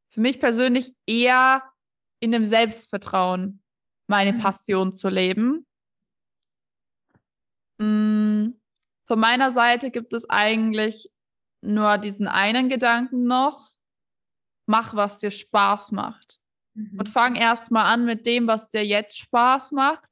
[0.09, 1.63] für mich persönlich eher
[2.19, 3.61] in dem Selbstvertrauen
[4.07, 4.39] meine mhm.
[4.39, 5.65] Passion zu leben.
[7.77, 8.55] Mh, mm,
[9.05, 11.11] von meiner Seite gibt es eigentlich
[11.61, 13.71] nur diesen einen Gedanken noch.
[14.65, 16.39] Mach, was dir Spaß macht.
[16.73, 16.99] Mhm.
[16.99, 20.10] Und fang erst mal an mit dem, was dir jetzt Spaß macht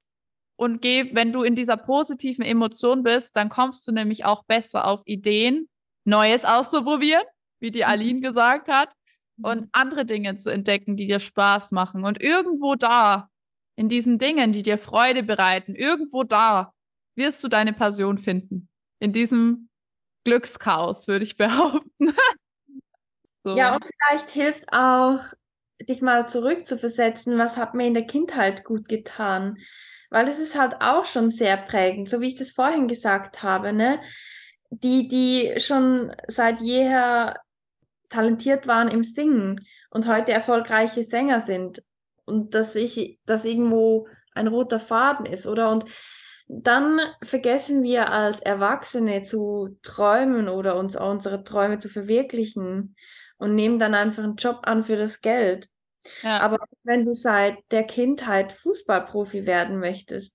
[0.60, 4.86] und geh, wenn du in dieser positiven Emotion bist, dann kommst du nämlich auch besser
[4.86, 5.70] auf Ideen,
[6.04, 7.24] Neues auszuprobieren,
[7.62, 7.86] wie die mhm.
[7.86, 8.94] Aline gesagt hat,
[9.42, 9.70] und mhm.
[9.72, 12.04] andere Dinge zu entdecken, die dir Spaß machen.
[12.04, 13.30] Und irgendwo da,
[13.78, 16.74] in diesen Dingen, die dir Freude bereiten, irgendwo da
[17.16, 18.68] wirst du deine Passion finden.
[19.00, 19.70] In diesem
[20.26, 22.14] Glückschaos, würde ich behaupten.
[23.46, 23.56] so.
[23.56, 25.22] Ja, und vielleicht hilft auch,
[25.88, 29.58] dich mal zurückzuversetzen, was hat mir in der Kindheit gut getan
[30.10, 33.74] weil es ist halt auch schon sehr prägend, so wie ich das vorhin gesagt habe,
[33.74, 34.00] ne?
[34.72, 37.40] Die, die schon seit jeher
[38.10, 41.84] talentiert waren im Singen und heute erfolgreiche Sänger sind
[42.26, 45.72] und dass ich, dass irgendwo ein roter Faden ist, oder?
[45.72, 45.86] Und
[46.48, 52.96] dann vergessen wir als Erwachsene zu träumen oder uns unsere Träume zu verwirklichen
[53.38, 55.70] und nehmen dann einfach einen Job an für das Geld.
[56.24, 56.40] Ja.
[56.40, 60.34] Aber wenn du seit der Kindheit Fußballprofi werden möchtest,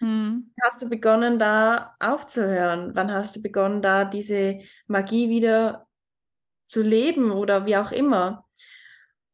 [0.00, 0.50] Mhm.
[0.62, 2.94] Hast du begonnen, da aufzuhören?
[2.94, 5.86] Wann hast du begonnen, da diese Magie wieder
[6.66, 8.46] zu leben oder wie auch immer?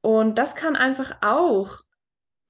[0.01, 1.81] Und das kann einfach auch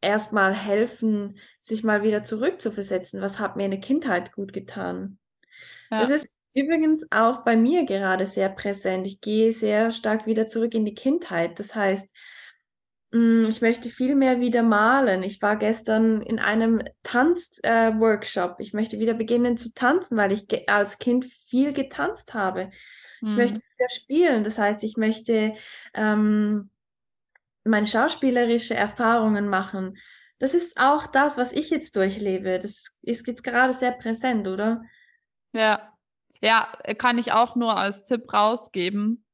[0.00, 3.20] erstmal helfen, sich mal wieder zurückzuversetzen.
[3.20, 5.18] Was hat mir in der Kindheit gut getan?
[5.90, 6.00] Ja.
[6.00, 9.06] Das ist übrigens auch bei mir gerade sehr präsent.
[9.06, 11.58] Ich gehe sehr stark wieder zurück in die Kindheit.
[11.58, 12.14] Das heißt,
[13.14, 15.22] ich möchte viel mehr wieder malen.
[15.22, 18.58] Ich war gestern in einem Tanzworkshop.
[18.58, 22.70] Äh, ich möchte wieder beginnen zu tanzen, weil ich als Kind viel getanzt habe.
[23.22, 23.36] Ich mhm.
[23.36, 24.42] möchte wieder spielen.
[24.42, 25.54] Das heißt, ich möchte
[25.94, 26.70] ähm,
[27.62, 29.96] meine schauspielerische Erfahrungen machen.
[30.40, 32.58] Das ist auch das, was ich jetzt durchlebe.
[32.58, 34.82] Das ist jetzt gerade sehr präsent, oder?
[35.52, 35.90] Ja.
[36.40, 39.24] Ja, kann ich auch nur als Tipp rausgeben.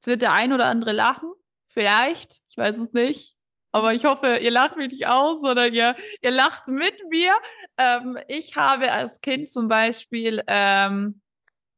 [0.00, 1.32] Es wird der ein oder andere lachen.
[1.68, 2.40] Vielleicht.
[2.58, 3.36] Ich weiß es nicht.
[3.70, 7.30] Aber ich hoffe, ihr lacht mich nicht aus, sondern ihr, ihr lacht mit mir.
[7.76, 11.20] Ähm, ich habe als Kind zum Beispiel ähm,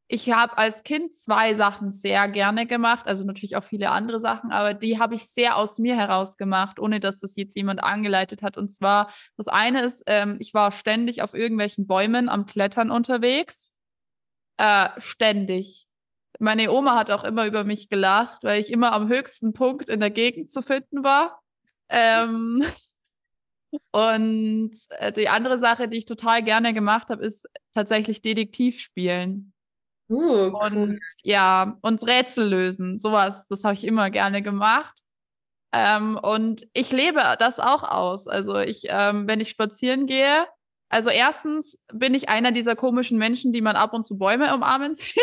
[0.08, 4.50] ich habe als Kind zwei Sachen sehr gerne gemacht, also natürlich auch viele andere Sachen,
[4.50, 8.42] aber die habe ich sehr aus mir heraus gemacht, ohne dass das jetzt jemand angeleitet
[8.42, 8.56] hat.
[8.56, 13.72] Und zwar, das eine ist, ähm, ich war ständig auf irgendwelchen Bäumen am Klettern unterwegs.
[14.56, 15.89] Äh, ständig.
[16.40, 20.00] Meine Oma hat auch immer über mich gelacht, weil ich immer am höchsten Punkt in
[20.00, 21.40] der Gegend zu finden war.
[21.90, 22.64] Ähm,
[23.92, 29.52] und äh, die andere Sache, die ich total gerne gemacht habe, ist tatsächlich Detektiv spielen.
[30.08, 30.54] Uh, cool.
[30.54, 34.98] Und ja, und Rätsel lösen, sowas, das habe ich immer gerne gemacht.
[35.72, 38.26] Ähm, und ich lebe das auch aus.
[38.26, 40.46] Also ich, ähm, wenn ich spazieren gehe,
[40.88, 44.94] also erstens bin ich einer dieser komischen Menschen, die man ab und zu Bäume umarmen
[44.96, 45.20] sieht.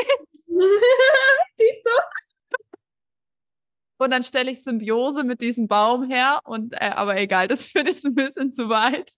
[4.07, 7.89] Und dann stelle ich Symbiose mit diesem Baum her und äh, aber egal, das führt
[7.89, 9.11] jetzt ein bisschen zu weit.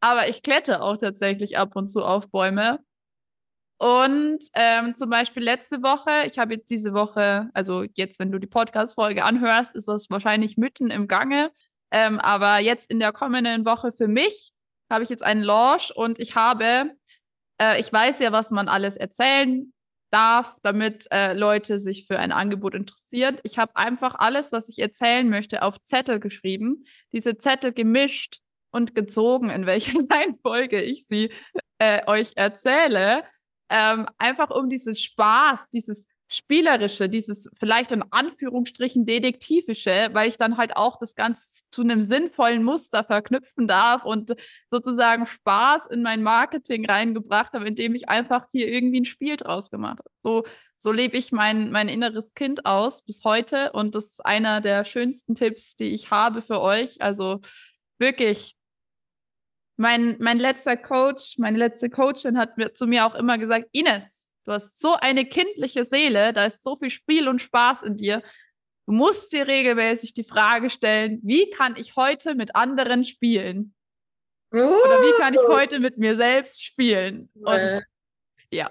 [0.00, 2.80] Aber ich klette auch tatsächlich ab und zu auf Bäume.
[3.78, 8.38] Und ähm, zum Beispiel letzte Woche, ich habe jetzt diese Woche, also jetzt, wenn du
[8.38, 11.50] die Podcast-Folge anhörst, ist das wahrscheinlich mitten im Gange.
[11.90, 14.52] Ähm, aber jetzt in der kommenden Woche für mich
[14.90, 16.90] habe ich jetzt einen Launch und ich habe,
[17.58, 19.72] äh, ich weiß ja, was man alles erzählen
[20.10, 23.38] darf, damit äh, Leute sich für ein Angebot interessieren.
[23.42, 28.94] Ich habe einfach alles, was ich erzählen möchte, auf Zettel geschrieben, diese Zettel gemischt und
[28.94, 31.32] gezogen, in welcher Reihenfolge ich sie
[31.78, 33.22] äh, euch erzähle
[33.70, 40.56] ähm, einfach um dieses Spaß, dieses Spielerische, dieses vielleicht in Anführungsstrichen Detektivische, weil ich dann
[40.56, 44.36] halt auch das Ganze zu einem sinnvollen Muster verknüpfen darf und
[44.70, 49.70] sozusagen Spaß in mein Marketing reingebracht habe, indem ich einfach hier irgendwie ein Spiel draus
[49.70, 50.10] gemacht habe.
[50.22, 50.44] So,
[50.76, 54.84] so lebe ich mein, mein inneres Kind aus bis heute und das ist einer der
[54.84, 57.02] schönsten Tipps, die ich habe für euch.
[57.02, 57.40] Also
[57.98, 58.54] wirklich
[59.76, 64.29] mein, mein letzter Coach, meine letzte Coachin hat mir, zu mir auch immer gesagt, Ines,
[64.44, 68.22] du hast so eine kindliche Seele, da ist so viel Spiel und Spaß in dir.
[68.86, 73.74] Du musst dir regelmäßig die Frage stellen, wie kann ich heute mit anderen spielen?
[74.52, 74.58] Uh.
[74.58, 77.30] Oder wie kann ich heute mit mir selbst spielen?
[77.34, 77.84] Und,
[78.52, 78.70] ja.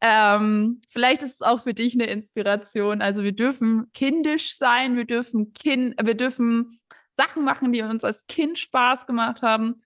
[0.00, 3.02] Ähm, vielleicht ist es auch für dich eine Inspiration.
[3.02, 6.80] Also wir dürfen kindisch sein, wir dürfen kind, wir dürfen
[7.16, 9.82] Sachen machen, die uns als Kind Spaß gemacht haben.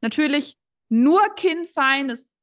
[0.00, 0.56] Natürlich
[0.88, 2.39] nur Kind sein ist,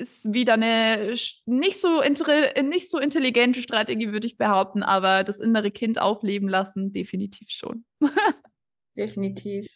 [0.00, 1.14] ist wieder eine
[1.46, 6.92] nicht so, nicht so intelligente Strategie, würde ich behaupten, aber das innere Kind aufleben lassen,
[6.92, 7.84] definitiv schon.
[8.96, 9.68] definitiv.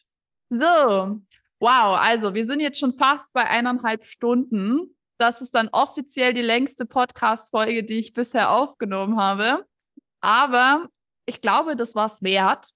[0.50, 1.20] So,
[1.60, 4.96] wow, also wir sind jetzt schon fast bei eineinhalb Stunden.
[5.18, 9.64] Das ist dann offiziell die längste Podcast-Folge, die ich bisher aufgenommen habe.
[10.20, 10.88] Aber
[11.26, 12.70] ich glaube, das war es wert.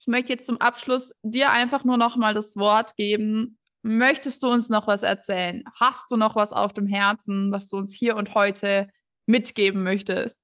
[0.00, 3.58] Ich möchte jetzt zum Abschluss dir einfach nur noch mal das Wort geben.
[3.88, 5.62] Möchtest du uns noch was erzählen?
[5.78, 8.88] Hast du noch was auf dem Herzen, was du uns hier und heute
[9.26, 10.40] mitgeben möchtest?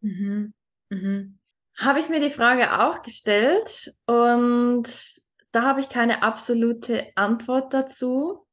[0.00, 0.52] Mhm.
[0.90, 1.38] Mhm.
[1.78, 5.14] Habe ich mir die Frage auch gestellt und
[5.52, 8.48] da habe ich keine absolute Antwort dazu.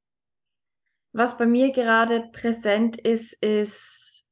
[1.11, 4.27] Was bei mir gerade präsent ist, ist,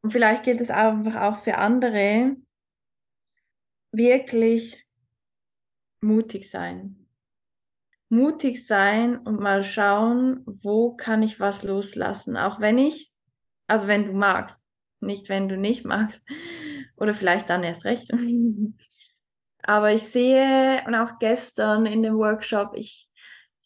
[0.00, 2.36] und vielleicht gilt es einfach auch für andere,
[3.92, 4.86] wirklich
[6.00, 6.99] mutig sein.
[8.10, 12.36] Mutig sein und mal schauen, wo kann ich was loslassen.
[12.36, 13.12] Auch wenn ich,
[13.66, 14.60] also wenn du magst,
[15.00, 16.22] nicht wenn du nicht magst.
[16.96, 18.10] Oder vielleicht dann erst recht.
[19.62, 23.08] Aber ich sehe, und auch gestern in dem Workshop, ich,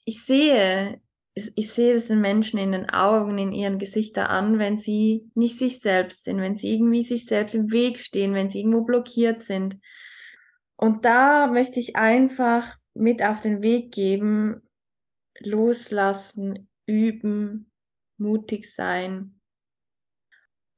[0.04, 1.00] ich sehe,
[1.34, 5.58] ich sehe es den Menschen in den Augen, in ihren Gesichtern an, wenn sie nicht
[5.58, 9.42] sich selbst sind, wenn sie irgendwie sich selbst im Weg stehen, wenn sie irgendwo blockiert
[9.42, 9.78] sind.
[10.76, 14.62] Und da möchte ich einfach mit auf den Weg geben,
[15.40, 17.70] loslassen, üben,
[18.16, 19.40] mutig sein.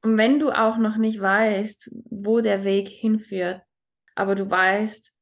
[0.03, 3.63] Und wenn du auch noch nicht weißt, wo der Weg hinführt,
[4.15, 5.13] aber du weißt,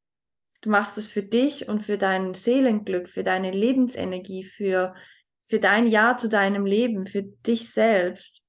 [0.61, 4.95] du machst es für dich und für dein Seelenglück, für deine Lebensenergie, für,
[5.43, 8.43] für dein Ja zu deinem Leben, für dich selbst.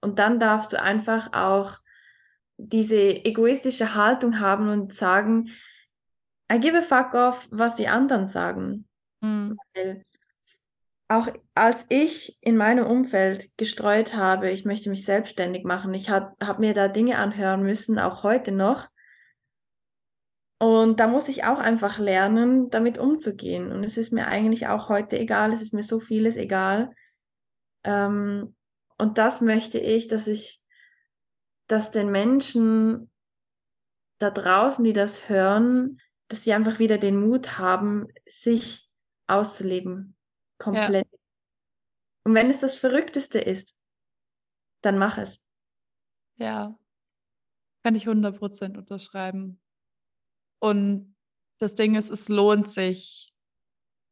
[0.00, 1.78] Und dann darfst du einfach auch
[2.56, 5.50] diese egoistische Haltung haben und sagen,
[6.50, 8.86] I give a fuck off, was die anderen sagen.
[9.20, 9.56] Mhm.
[9.74, 10.04] Weil
[11.08, 16.34] auch als ich in meinem Umfeld gestreut habe, ich möchte mich selbstständig machen, ich habe
[16.40, 18.88] hab mir da Dinge anhören müssen, auch heute noch.
[20.60, 23.72] Und da muss ich auch einfach lernen, damit umzugehen.
[23.72, 26.92] Und es ist mir eigentlich auch heute egal, es ist mir so vieles egal.
[27.84, 28.54] Ähm,
[28.98, 30.62] und das möchte ich, dass ich,
[31.68, 33.10] dass den Menschen
[34.18, 38.88] da draußen, die das hören, dass sie einfach wieder den Mut haben, sich
[39.26, 40.18] auszuleben,
[40.58, 41.06] Komplett.
[41.10, 41.18] Ja.
[42.24, 43.76] Und wenn es das Verrückteste ist,
[44.82, 45.46] dann mach es.
[46.36, 46.78] Ja,
[47.82, 49.60] kann ich 100% unterschreiben.
[50.60, 51.16] Und
[51.58, 53.32] das Ding ist, es lohnt sich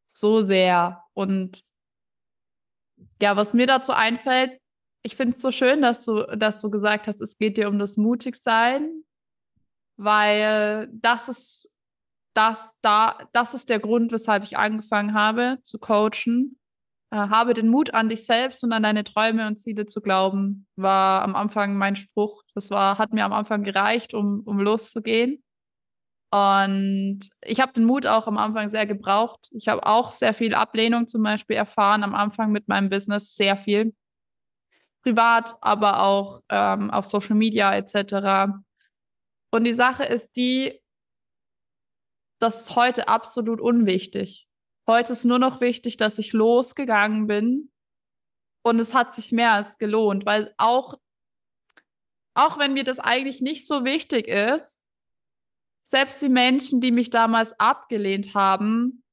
[0.07, 1.03] so sehr.
[1.13, 1.63] Und
[3.21, 4.59] ja, was mir dazu einfällt,
[5.03, 7.77] ich finde es so schön, dass du, dass du gesagt hast, es geht dir um
[7.77, 9.03] das Mutigsein,
[9.97, 11.71] weil das ist
[12.37, 16.59] das da, das ist der Grund, weshalb ich angefangen habe zu coachen.
[17.09, 20.67] Äh, habe den Mut an dich selbst und an deine Träume und Ziele zu glauben,
[20.75, 22.43] war am Anfang mein Spruch.
[22.53, 25.43] Das war, hat mir am Anfang gereicht, um, um loszugehen.
[26.29, 29.47] Und ich habe den Mut auch am Anfang sehr gebraucht.
[29.51, 33.57] Ich habe auch sehr viel Ablehnung zum Beispiel erfahren am Anfang mit meinem Business, sehr
[33.57, 33.95] viel.
[35.03, 38.51] Privat, aber auch ähm, auf Social Media etc.
[39.51, 40.81] Und die Sache ist die,
[42.39, 44.47] das ist heute absolut unwichtig.
[44.87, 47.71] Heute ist nur noch wichtig, dass ich losgegangen bin
[48.63, 50.99] und es hat sich mehr als gelohnt, weil auch,
[52.33, 54.83] auch wenn mir das eigentlich nicht so wichtig ist,
[55.83, 59.03] selbst die Menschen, die mich damals abgelehnt haben,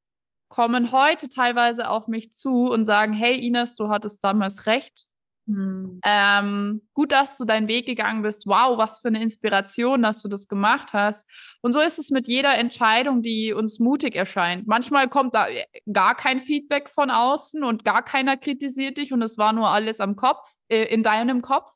[0.48, 5.06] kommen heute teilweise auf mich zu und sagen, hey Ines, du hattest damals recht.
[5.46, 6.00] Hm.
[6.02, 8.46] Ähm, gut, dass du deinen Weg gegangen bist.
[8.46, 11.28] Wow, was für eine Inspiration, dass du das gemacht hast.
[11.60, 14.66] Und so ist es mit jeder Entscheidung, die uns mutig erscheint.
[14.66, 19.22] Manchmal kommt da äh, gar kein Feedback von außen und gar keiner kritisiert dich und
[19.22, 21.70] es war nur alles am Kopf, äh, in deinem Kopf.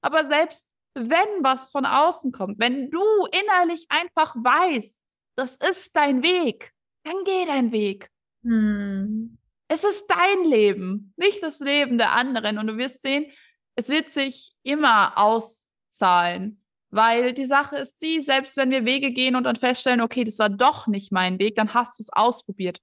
[0.00, 3.00] Aber selbst wenn was von außen kommt, wenn du
[3.30, 5.02] innerlich einfach weißt,
[5.36, 6.72] das ist dein Weg,
[7.04, 8.10] dann geh dein Weg.
[8.42, 9.38] Hm.
[9.72, 12.58] Es ist dein Leben, nicht das Leben der anderen.
[12.58, 13.32] Und du wirst sehen,
[13.74, 16.62] es wird sich immer auszahlen.
[16.90, 20.38] Weil die Sache ist die, selbst wenn wir Wege gehen und dann feststellen, okay, das
[20.38, 22.82] war doch nicht mein Weg, dann hast du es ausprobiert.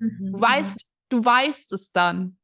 [0.00, 0.32] Mhm.
[0.32, 2.36] Du weißt, du weißt es dann.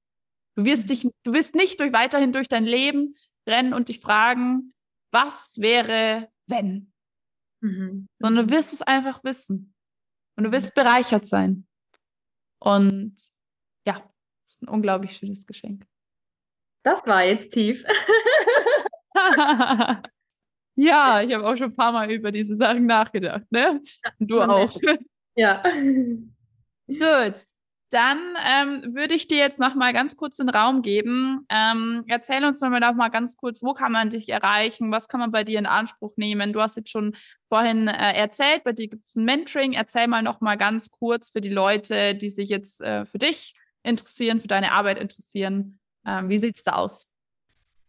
[0.54, 0.88] Du wirst mhm.
[0.88, 3.14] dich, du wirst nicht durch, weiterhin durch dein Leben
[3.44, 4.72] rennen und dich fragen,
[5.10, 6.92] was wäre, wenn?
[7.60, 8.06] Mhm.
[8.20, 9.74] Sondern du wirst es einfach wissen.
[10.36, 11.66] Und du wirst bereichert sein.
[12.60, 13.16] Und
[14.48, 15.84] das ist ein unglaublich schönes Geschenk.
[16.82, 17.84] Das war jetzt tief.
[20.74, 23.82] ja, ich habe auch schon ein paar Mal über diese Sachen nachgedacht, ne?
[24.18, 24.74] Du auch.
[25.36, 25.62] Ja.
[26.88, 27.34] Gut.
[27.90, 31.46] Dann ähm, würde ich dir jetzt noch mal ganz kurz den Raum geben.
[31.48, 34.90] Ähm, erzähl uns noch mal, noch mal ganz kurz, wo kann man dich erreichen?
[34.90, 36.52] Was kann man bei dir in Anspruch nehmen?
[36.52, 37.14] Du hast jetzt schon
[37.48, 39.74] vorhin äh, erzählt, bei dir gibt es ein Mentoring.
[39.74, 43.54] Erzähl mal noch mal ganz kurz für die Leute, die sich jetzt äh, für dich
[43.88, 45.78] interessieren, für deine Arbeit interessieren.
[46.06, 47.06] Ähm, wie sieht es da aus?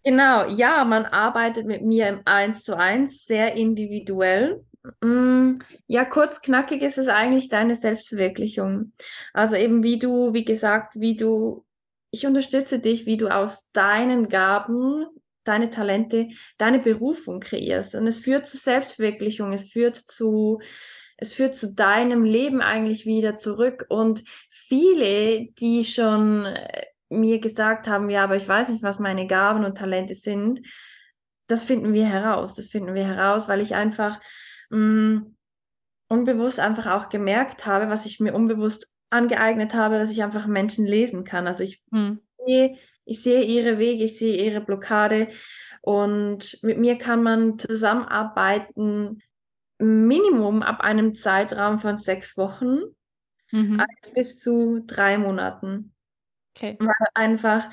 [0.03, 4.63] Genau, ja, man arbeitet mit mir im 1 zu 1, sehr individuell.
[5.01, 5.55] Mm,
[5.87, 8.93] ja, kurz knackig ist es eigentlich deine Selbstverwirklichung.
[9.33, 11.65] Also eben wie du, wie gesagt, wie du,
[12.11, 15.05] ich unterstütze dich, wie du aus deinen Gaben,
[15.43, 17.93] deine Talente, deine Berufung kreierst.
[17.95, 20.59] Und es führt zu Selbstverwirklichung, es führt zu
[21.21, 23.85] es führt zu deinem Leben eigentlich wieder zurück.
[23.89, 29.27] Und viele, die schon äh, mir gesagt haben, ja, aber ich weiß nicht, was meine
[29.27, 30.61] Gaben und Talente sind,
[31.47, 32.53] das finden wir heraus.
[32.53, 34.19] Das finden wir heraus, weil ich einfach
[34.69, 35.35] mh, mm,
[36.07, 40.85] unbewusst einfach auch gemerkt habe, was ich mir unbewusst angeeignet habe, dass ich einfach Menschen
[40.85, 41.47] lesen kann.
[41.47, 42.19] Also ich hm.
[42.45, 45.29] sehe, ich sehe ihre Wege, ich sehe ihre Blockade
[45.81, 49.21] und mit mir kann man zusammenarbeiten,
[49.79, 52.79] Minimum ab einem Zeitraum von sechs Wochen
[53.51, 53.81] mhm.
[54.13, 55.93] bis zu drei Monaten.
[56.55, 56.77] Okay.
[56.79, 57.69] Weil einfach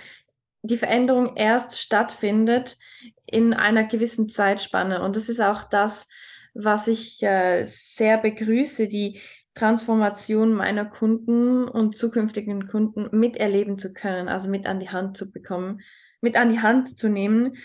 [0.63, 2.79] die Veränderung erst stattfindet
[3.27, 5.03] in einer gewissen Zeitspanne.
[5.03, 6.09] Und das ist auch das,
[6.55, 9.21] was ich äh, sehr begrüße, die,
[9.57, 15.33] Transformation meiner Kunden und zukünftigen Kunden miterleben zu können, also mit an die Hand zu
[15.33, 15.81] bekommen,
[16.21, 17.57] mit an die Hand zu nehmen.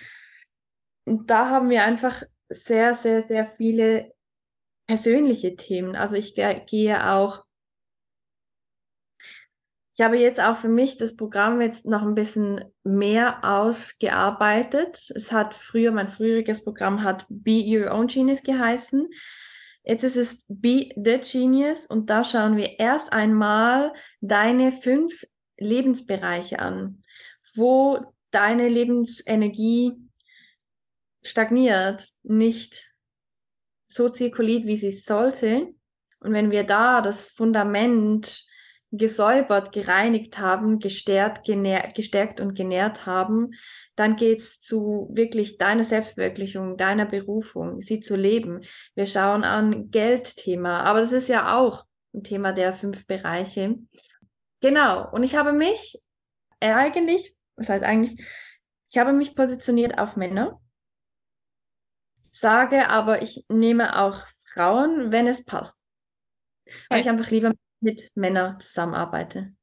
[1.05, 4.13] Und da haben wir einfach sehr, sehr, sehr viele
[4.91, 5.95] persönliche Themen.
[5.95, 7.45] Also ich gehe auch,
[9.95, 15.09] ich habe jetzt auch für mich das Programm jetzt noch ein bisschen mehr ausgearbeitet.
[15.15, 19.07] Es hat früher, mein früheriges Programm hat Be Your Own Genius geheißen.
[19.85, 25.25] Jetzt ist es Be the Genius und da schauen wir erst einmal deine fünf
[25.57, 27.01] Lebensbereiche an,
[27.55, 29.93] wo deine Lebensenergie
[31.23, 32.90] stagniert, nicht
[33.91, 35.73] so zirkuliert, wie sie sollte.
[36.19, 38.45] Und wenn wir da das Fundament
[38.91, 41.45] gesäubert, gereinigt haben, gestärkt,
[41.95, 43.51] gestärkt und genährt haben,
[43.95, 48.61] dann geht's zu wirklich deiner Selbstverwirklichung, deiner Berufung, sie zu leben.
[48.95, 53.75] Wir schauen an Geldthema, aber das ist ja auch ein Thema der fünf Bereiche.
[54.59, 55.09] Genau.
[55.11, 56.01] Und ich habe mich
[56.59, 58.21] eigentlich, was heißt eigentlich,
[58.89, 60.59] ich habe mich positioniert auf Männer,
[62.31, 65.83] sage aber, ich nehme auch Frauen, wenn es passt.
[66.89, 69.53] Weil ich einfach lieber mit Männern zusammenarbeite.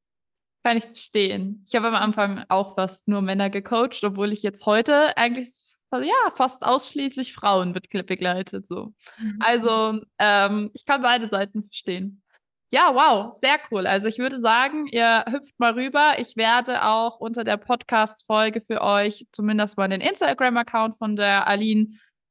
[0.65, 1.65] Kann ich verstehen.
[1.67, 6.31] Ich habe am Anfang auch fast nur Männer gecoacht, obwohl ich jetzt heute eigentlich ja
[6.35, 8.67] fast ausschließlich Frauen begleitet.
[8.67, 8.93] So.
[9.19, 9.39] Mhm.
[9.41, 12.23] Also ähm, ich kann beide Seiten verstehen.
[12.71, 13.87] Ja, wow, sehr cool.
[13.87, 16.17] Also ich würde sagen, ihr hüpft mal rüber.
[16.19, 21.89] Ich werde auch unter der Podcast-Folge für euch zumindest mal den Instagram-Account von der Aline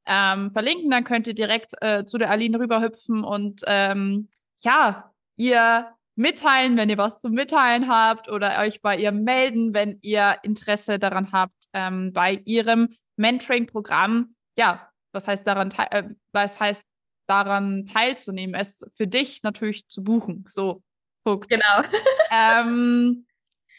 [0.08, 0.90] ähm, verlinken.
[0.90, 4.28] Dann könnt ihr direkt äh, zu der Aline rüberhüpfen und ähm,
[4.58, 9.98] ja, ihr mitteilen, wenn ihr was zu mitteilen habt oder euch bei ihr melden, wenn
[10.02, 16.82] ihr Interesse daran habt, ähm, bei ihrem Mentoring-Programm, ja, was heißt daran, äh, was heißt
[17.28, 20.44] daran teilzunehmen, es für dich natürlich zu buchen.
[20.48, 20.82] So,
[21.24, 21.48] guckt.
[21.50, 21.82] Genau.
[22.32, 23.26] ähm,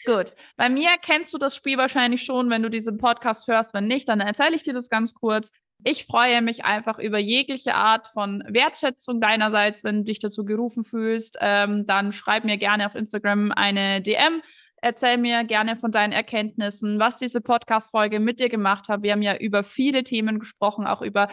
[0.06, 0.34] gut.
[0.56, 3.73] Bei mir kennst du das Spiel wahrscheinlich schon, wenn du diesen Podcast hörst.
[3.73, 5.51] Wenn nicht, dann erzähle ich dir das ganz kurz.
[5.84, 10.84] Ich freue mich einfach über jegliche Art von Wertschätzung deinerseits, wenn du dich dazu gerufen
[10.84, 11.38] fühlst.
[11.39, 14.41] Ähm, dann schreib mir gerne auf Instagram eine DM.
[14.81, 19.03] Erzähl mir gerne von deinen Erkenntnissen, was diese Podcast-Folge mit dir gemacht hat.
[19.03, 21.30] Wir haben ja über viele Themen gesprochen, auch über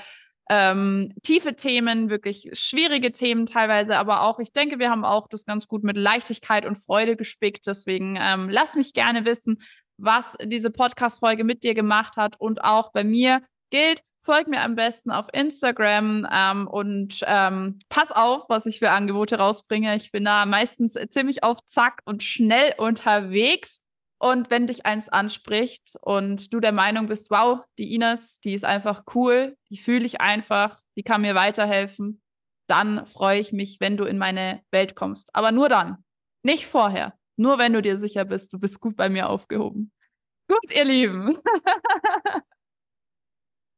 [0.48, 5.44] ähm, tiefe Themen, wirklich schwierige Themen teilweise, aber auch, ich denke, wir haben auch das
[5.44, 7.66] ganz gut mit Leichtigkeit und Freude gespickt.
[7.66, 9.60] Deswegen ähm, lass mich gerne wissen,
[9.97, 14.74] was diese Podcast-Folge mit dir gemacht hat und auch bei mir gilt, folg mir am
[14.74, 19.97] besten auf Instagram ähm, und ähm, pass auf, was ich für Angebote rausbringe.
[19.97, 23.80] Ich bin da meistens ziemlich auf Zack und schnell unterwegs.
[24.18, 28.64] Und wenn dich eins anspricht und du der Meinung bist, wow, die Ines, die ist
[28.64, 32.22] einfach cool, die fühle ich einfach, die kann mir weiterhelfen,
[32.66, 35.34] dann freue ich mich, wenn du in meine Welt kommst.
[35.34, 36.05] Aber nur dann,
[36.43, 37.14] nicht vorher.
[37.36, 39.93] Nur wenn du dir sicher bist, du bist gut bei mir aufgehoben.
[40.48, 41.36] Gut, ihr Lieben.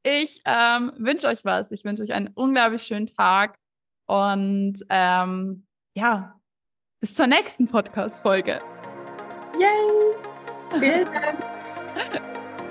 [0.03, 1.71] Ich ähm, wünsche euch was.
[1.73, 3.59] Ich wünsche euch einen unglaublich schönen Tag
[4.07, 6.41] und ähm, ja,
[7.01, 8.61] bis zur nächsten Podcast-Folge.
[9.59, 10.17] Yay!
[10.81, 11.39] Vielen Dank.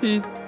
[0.00, 0.47] Tschüss.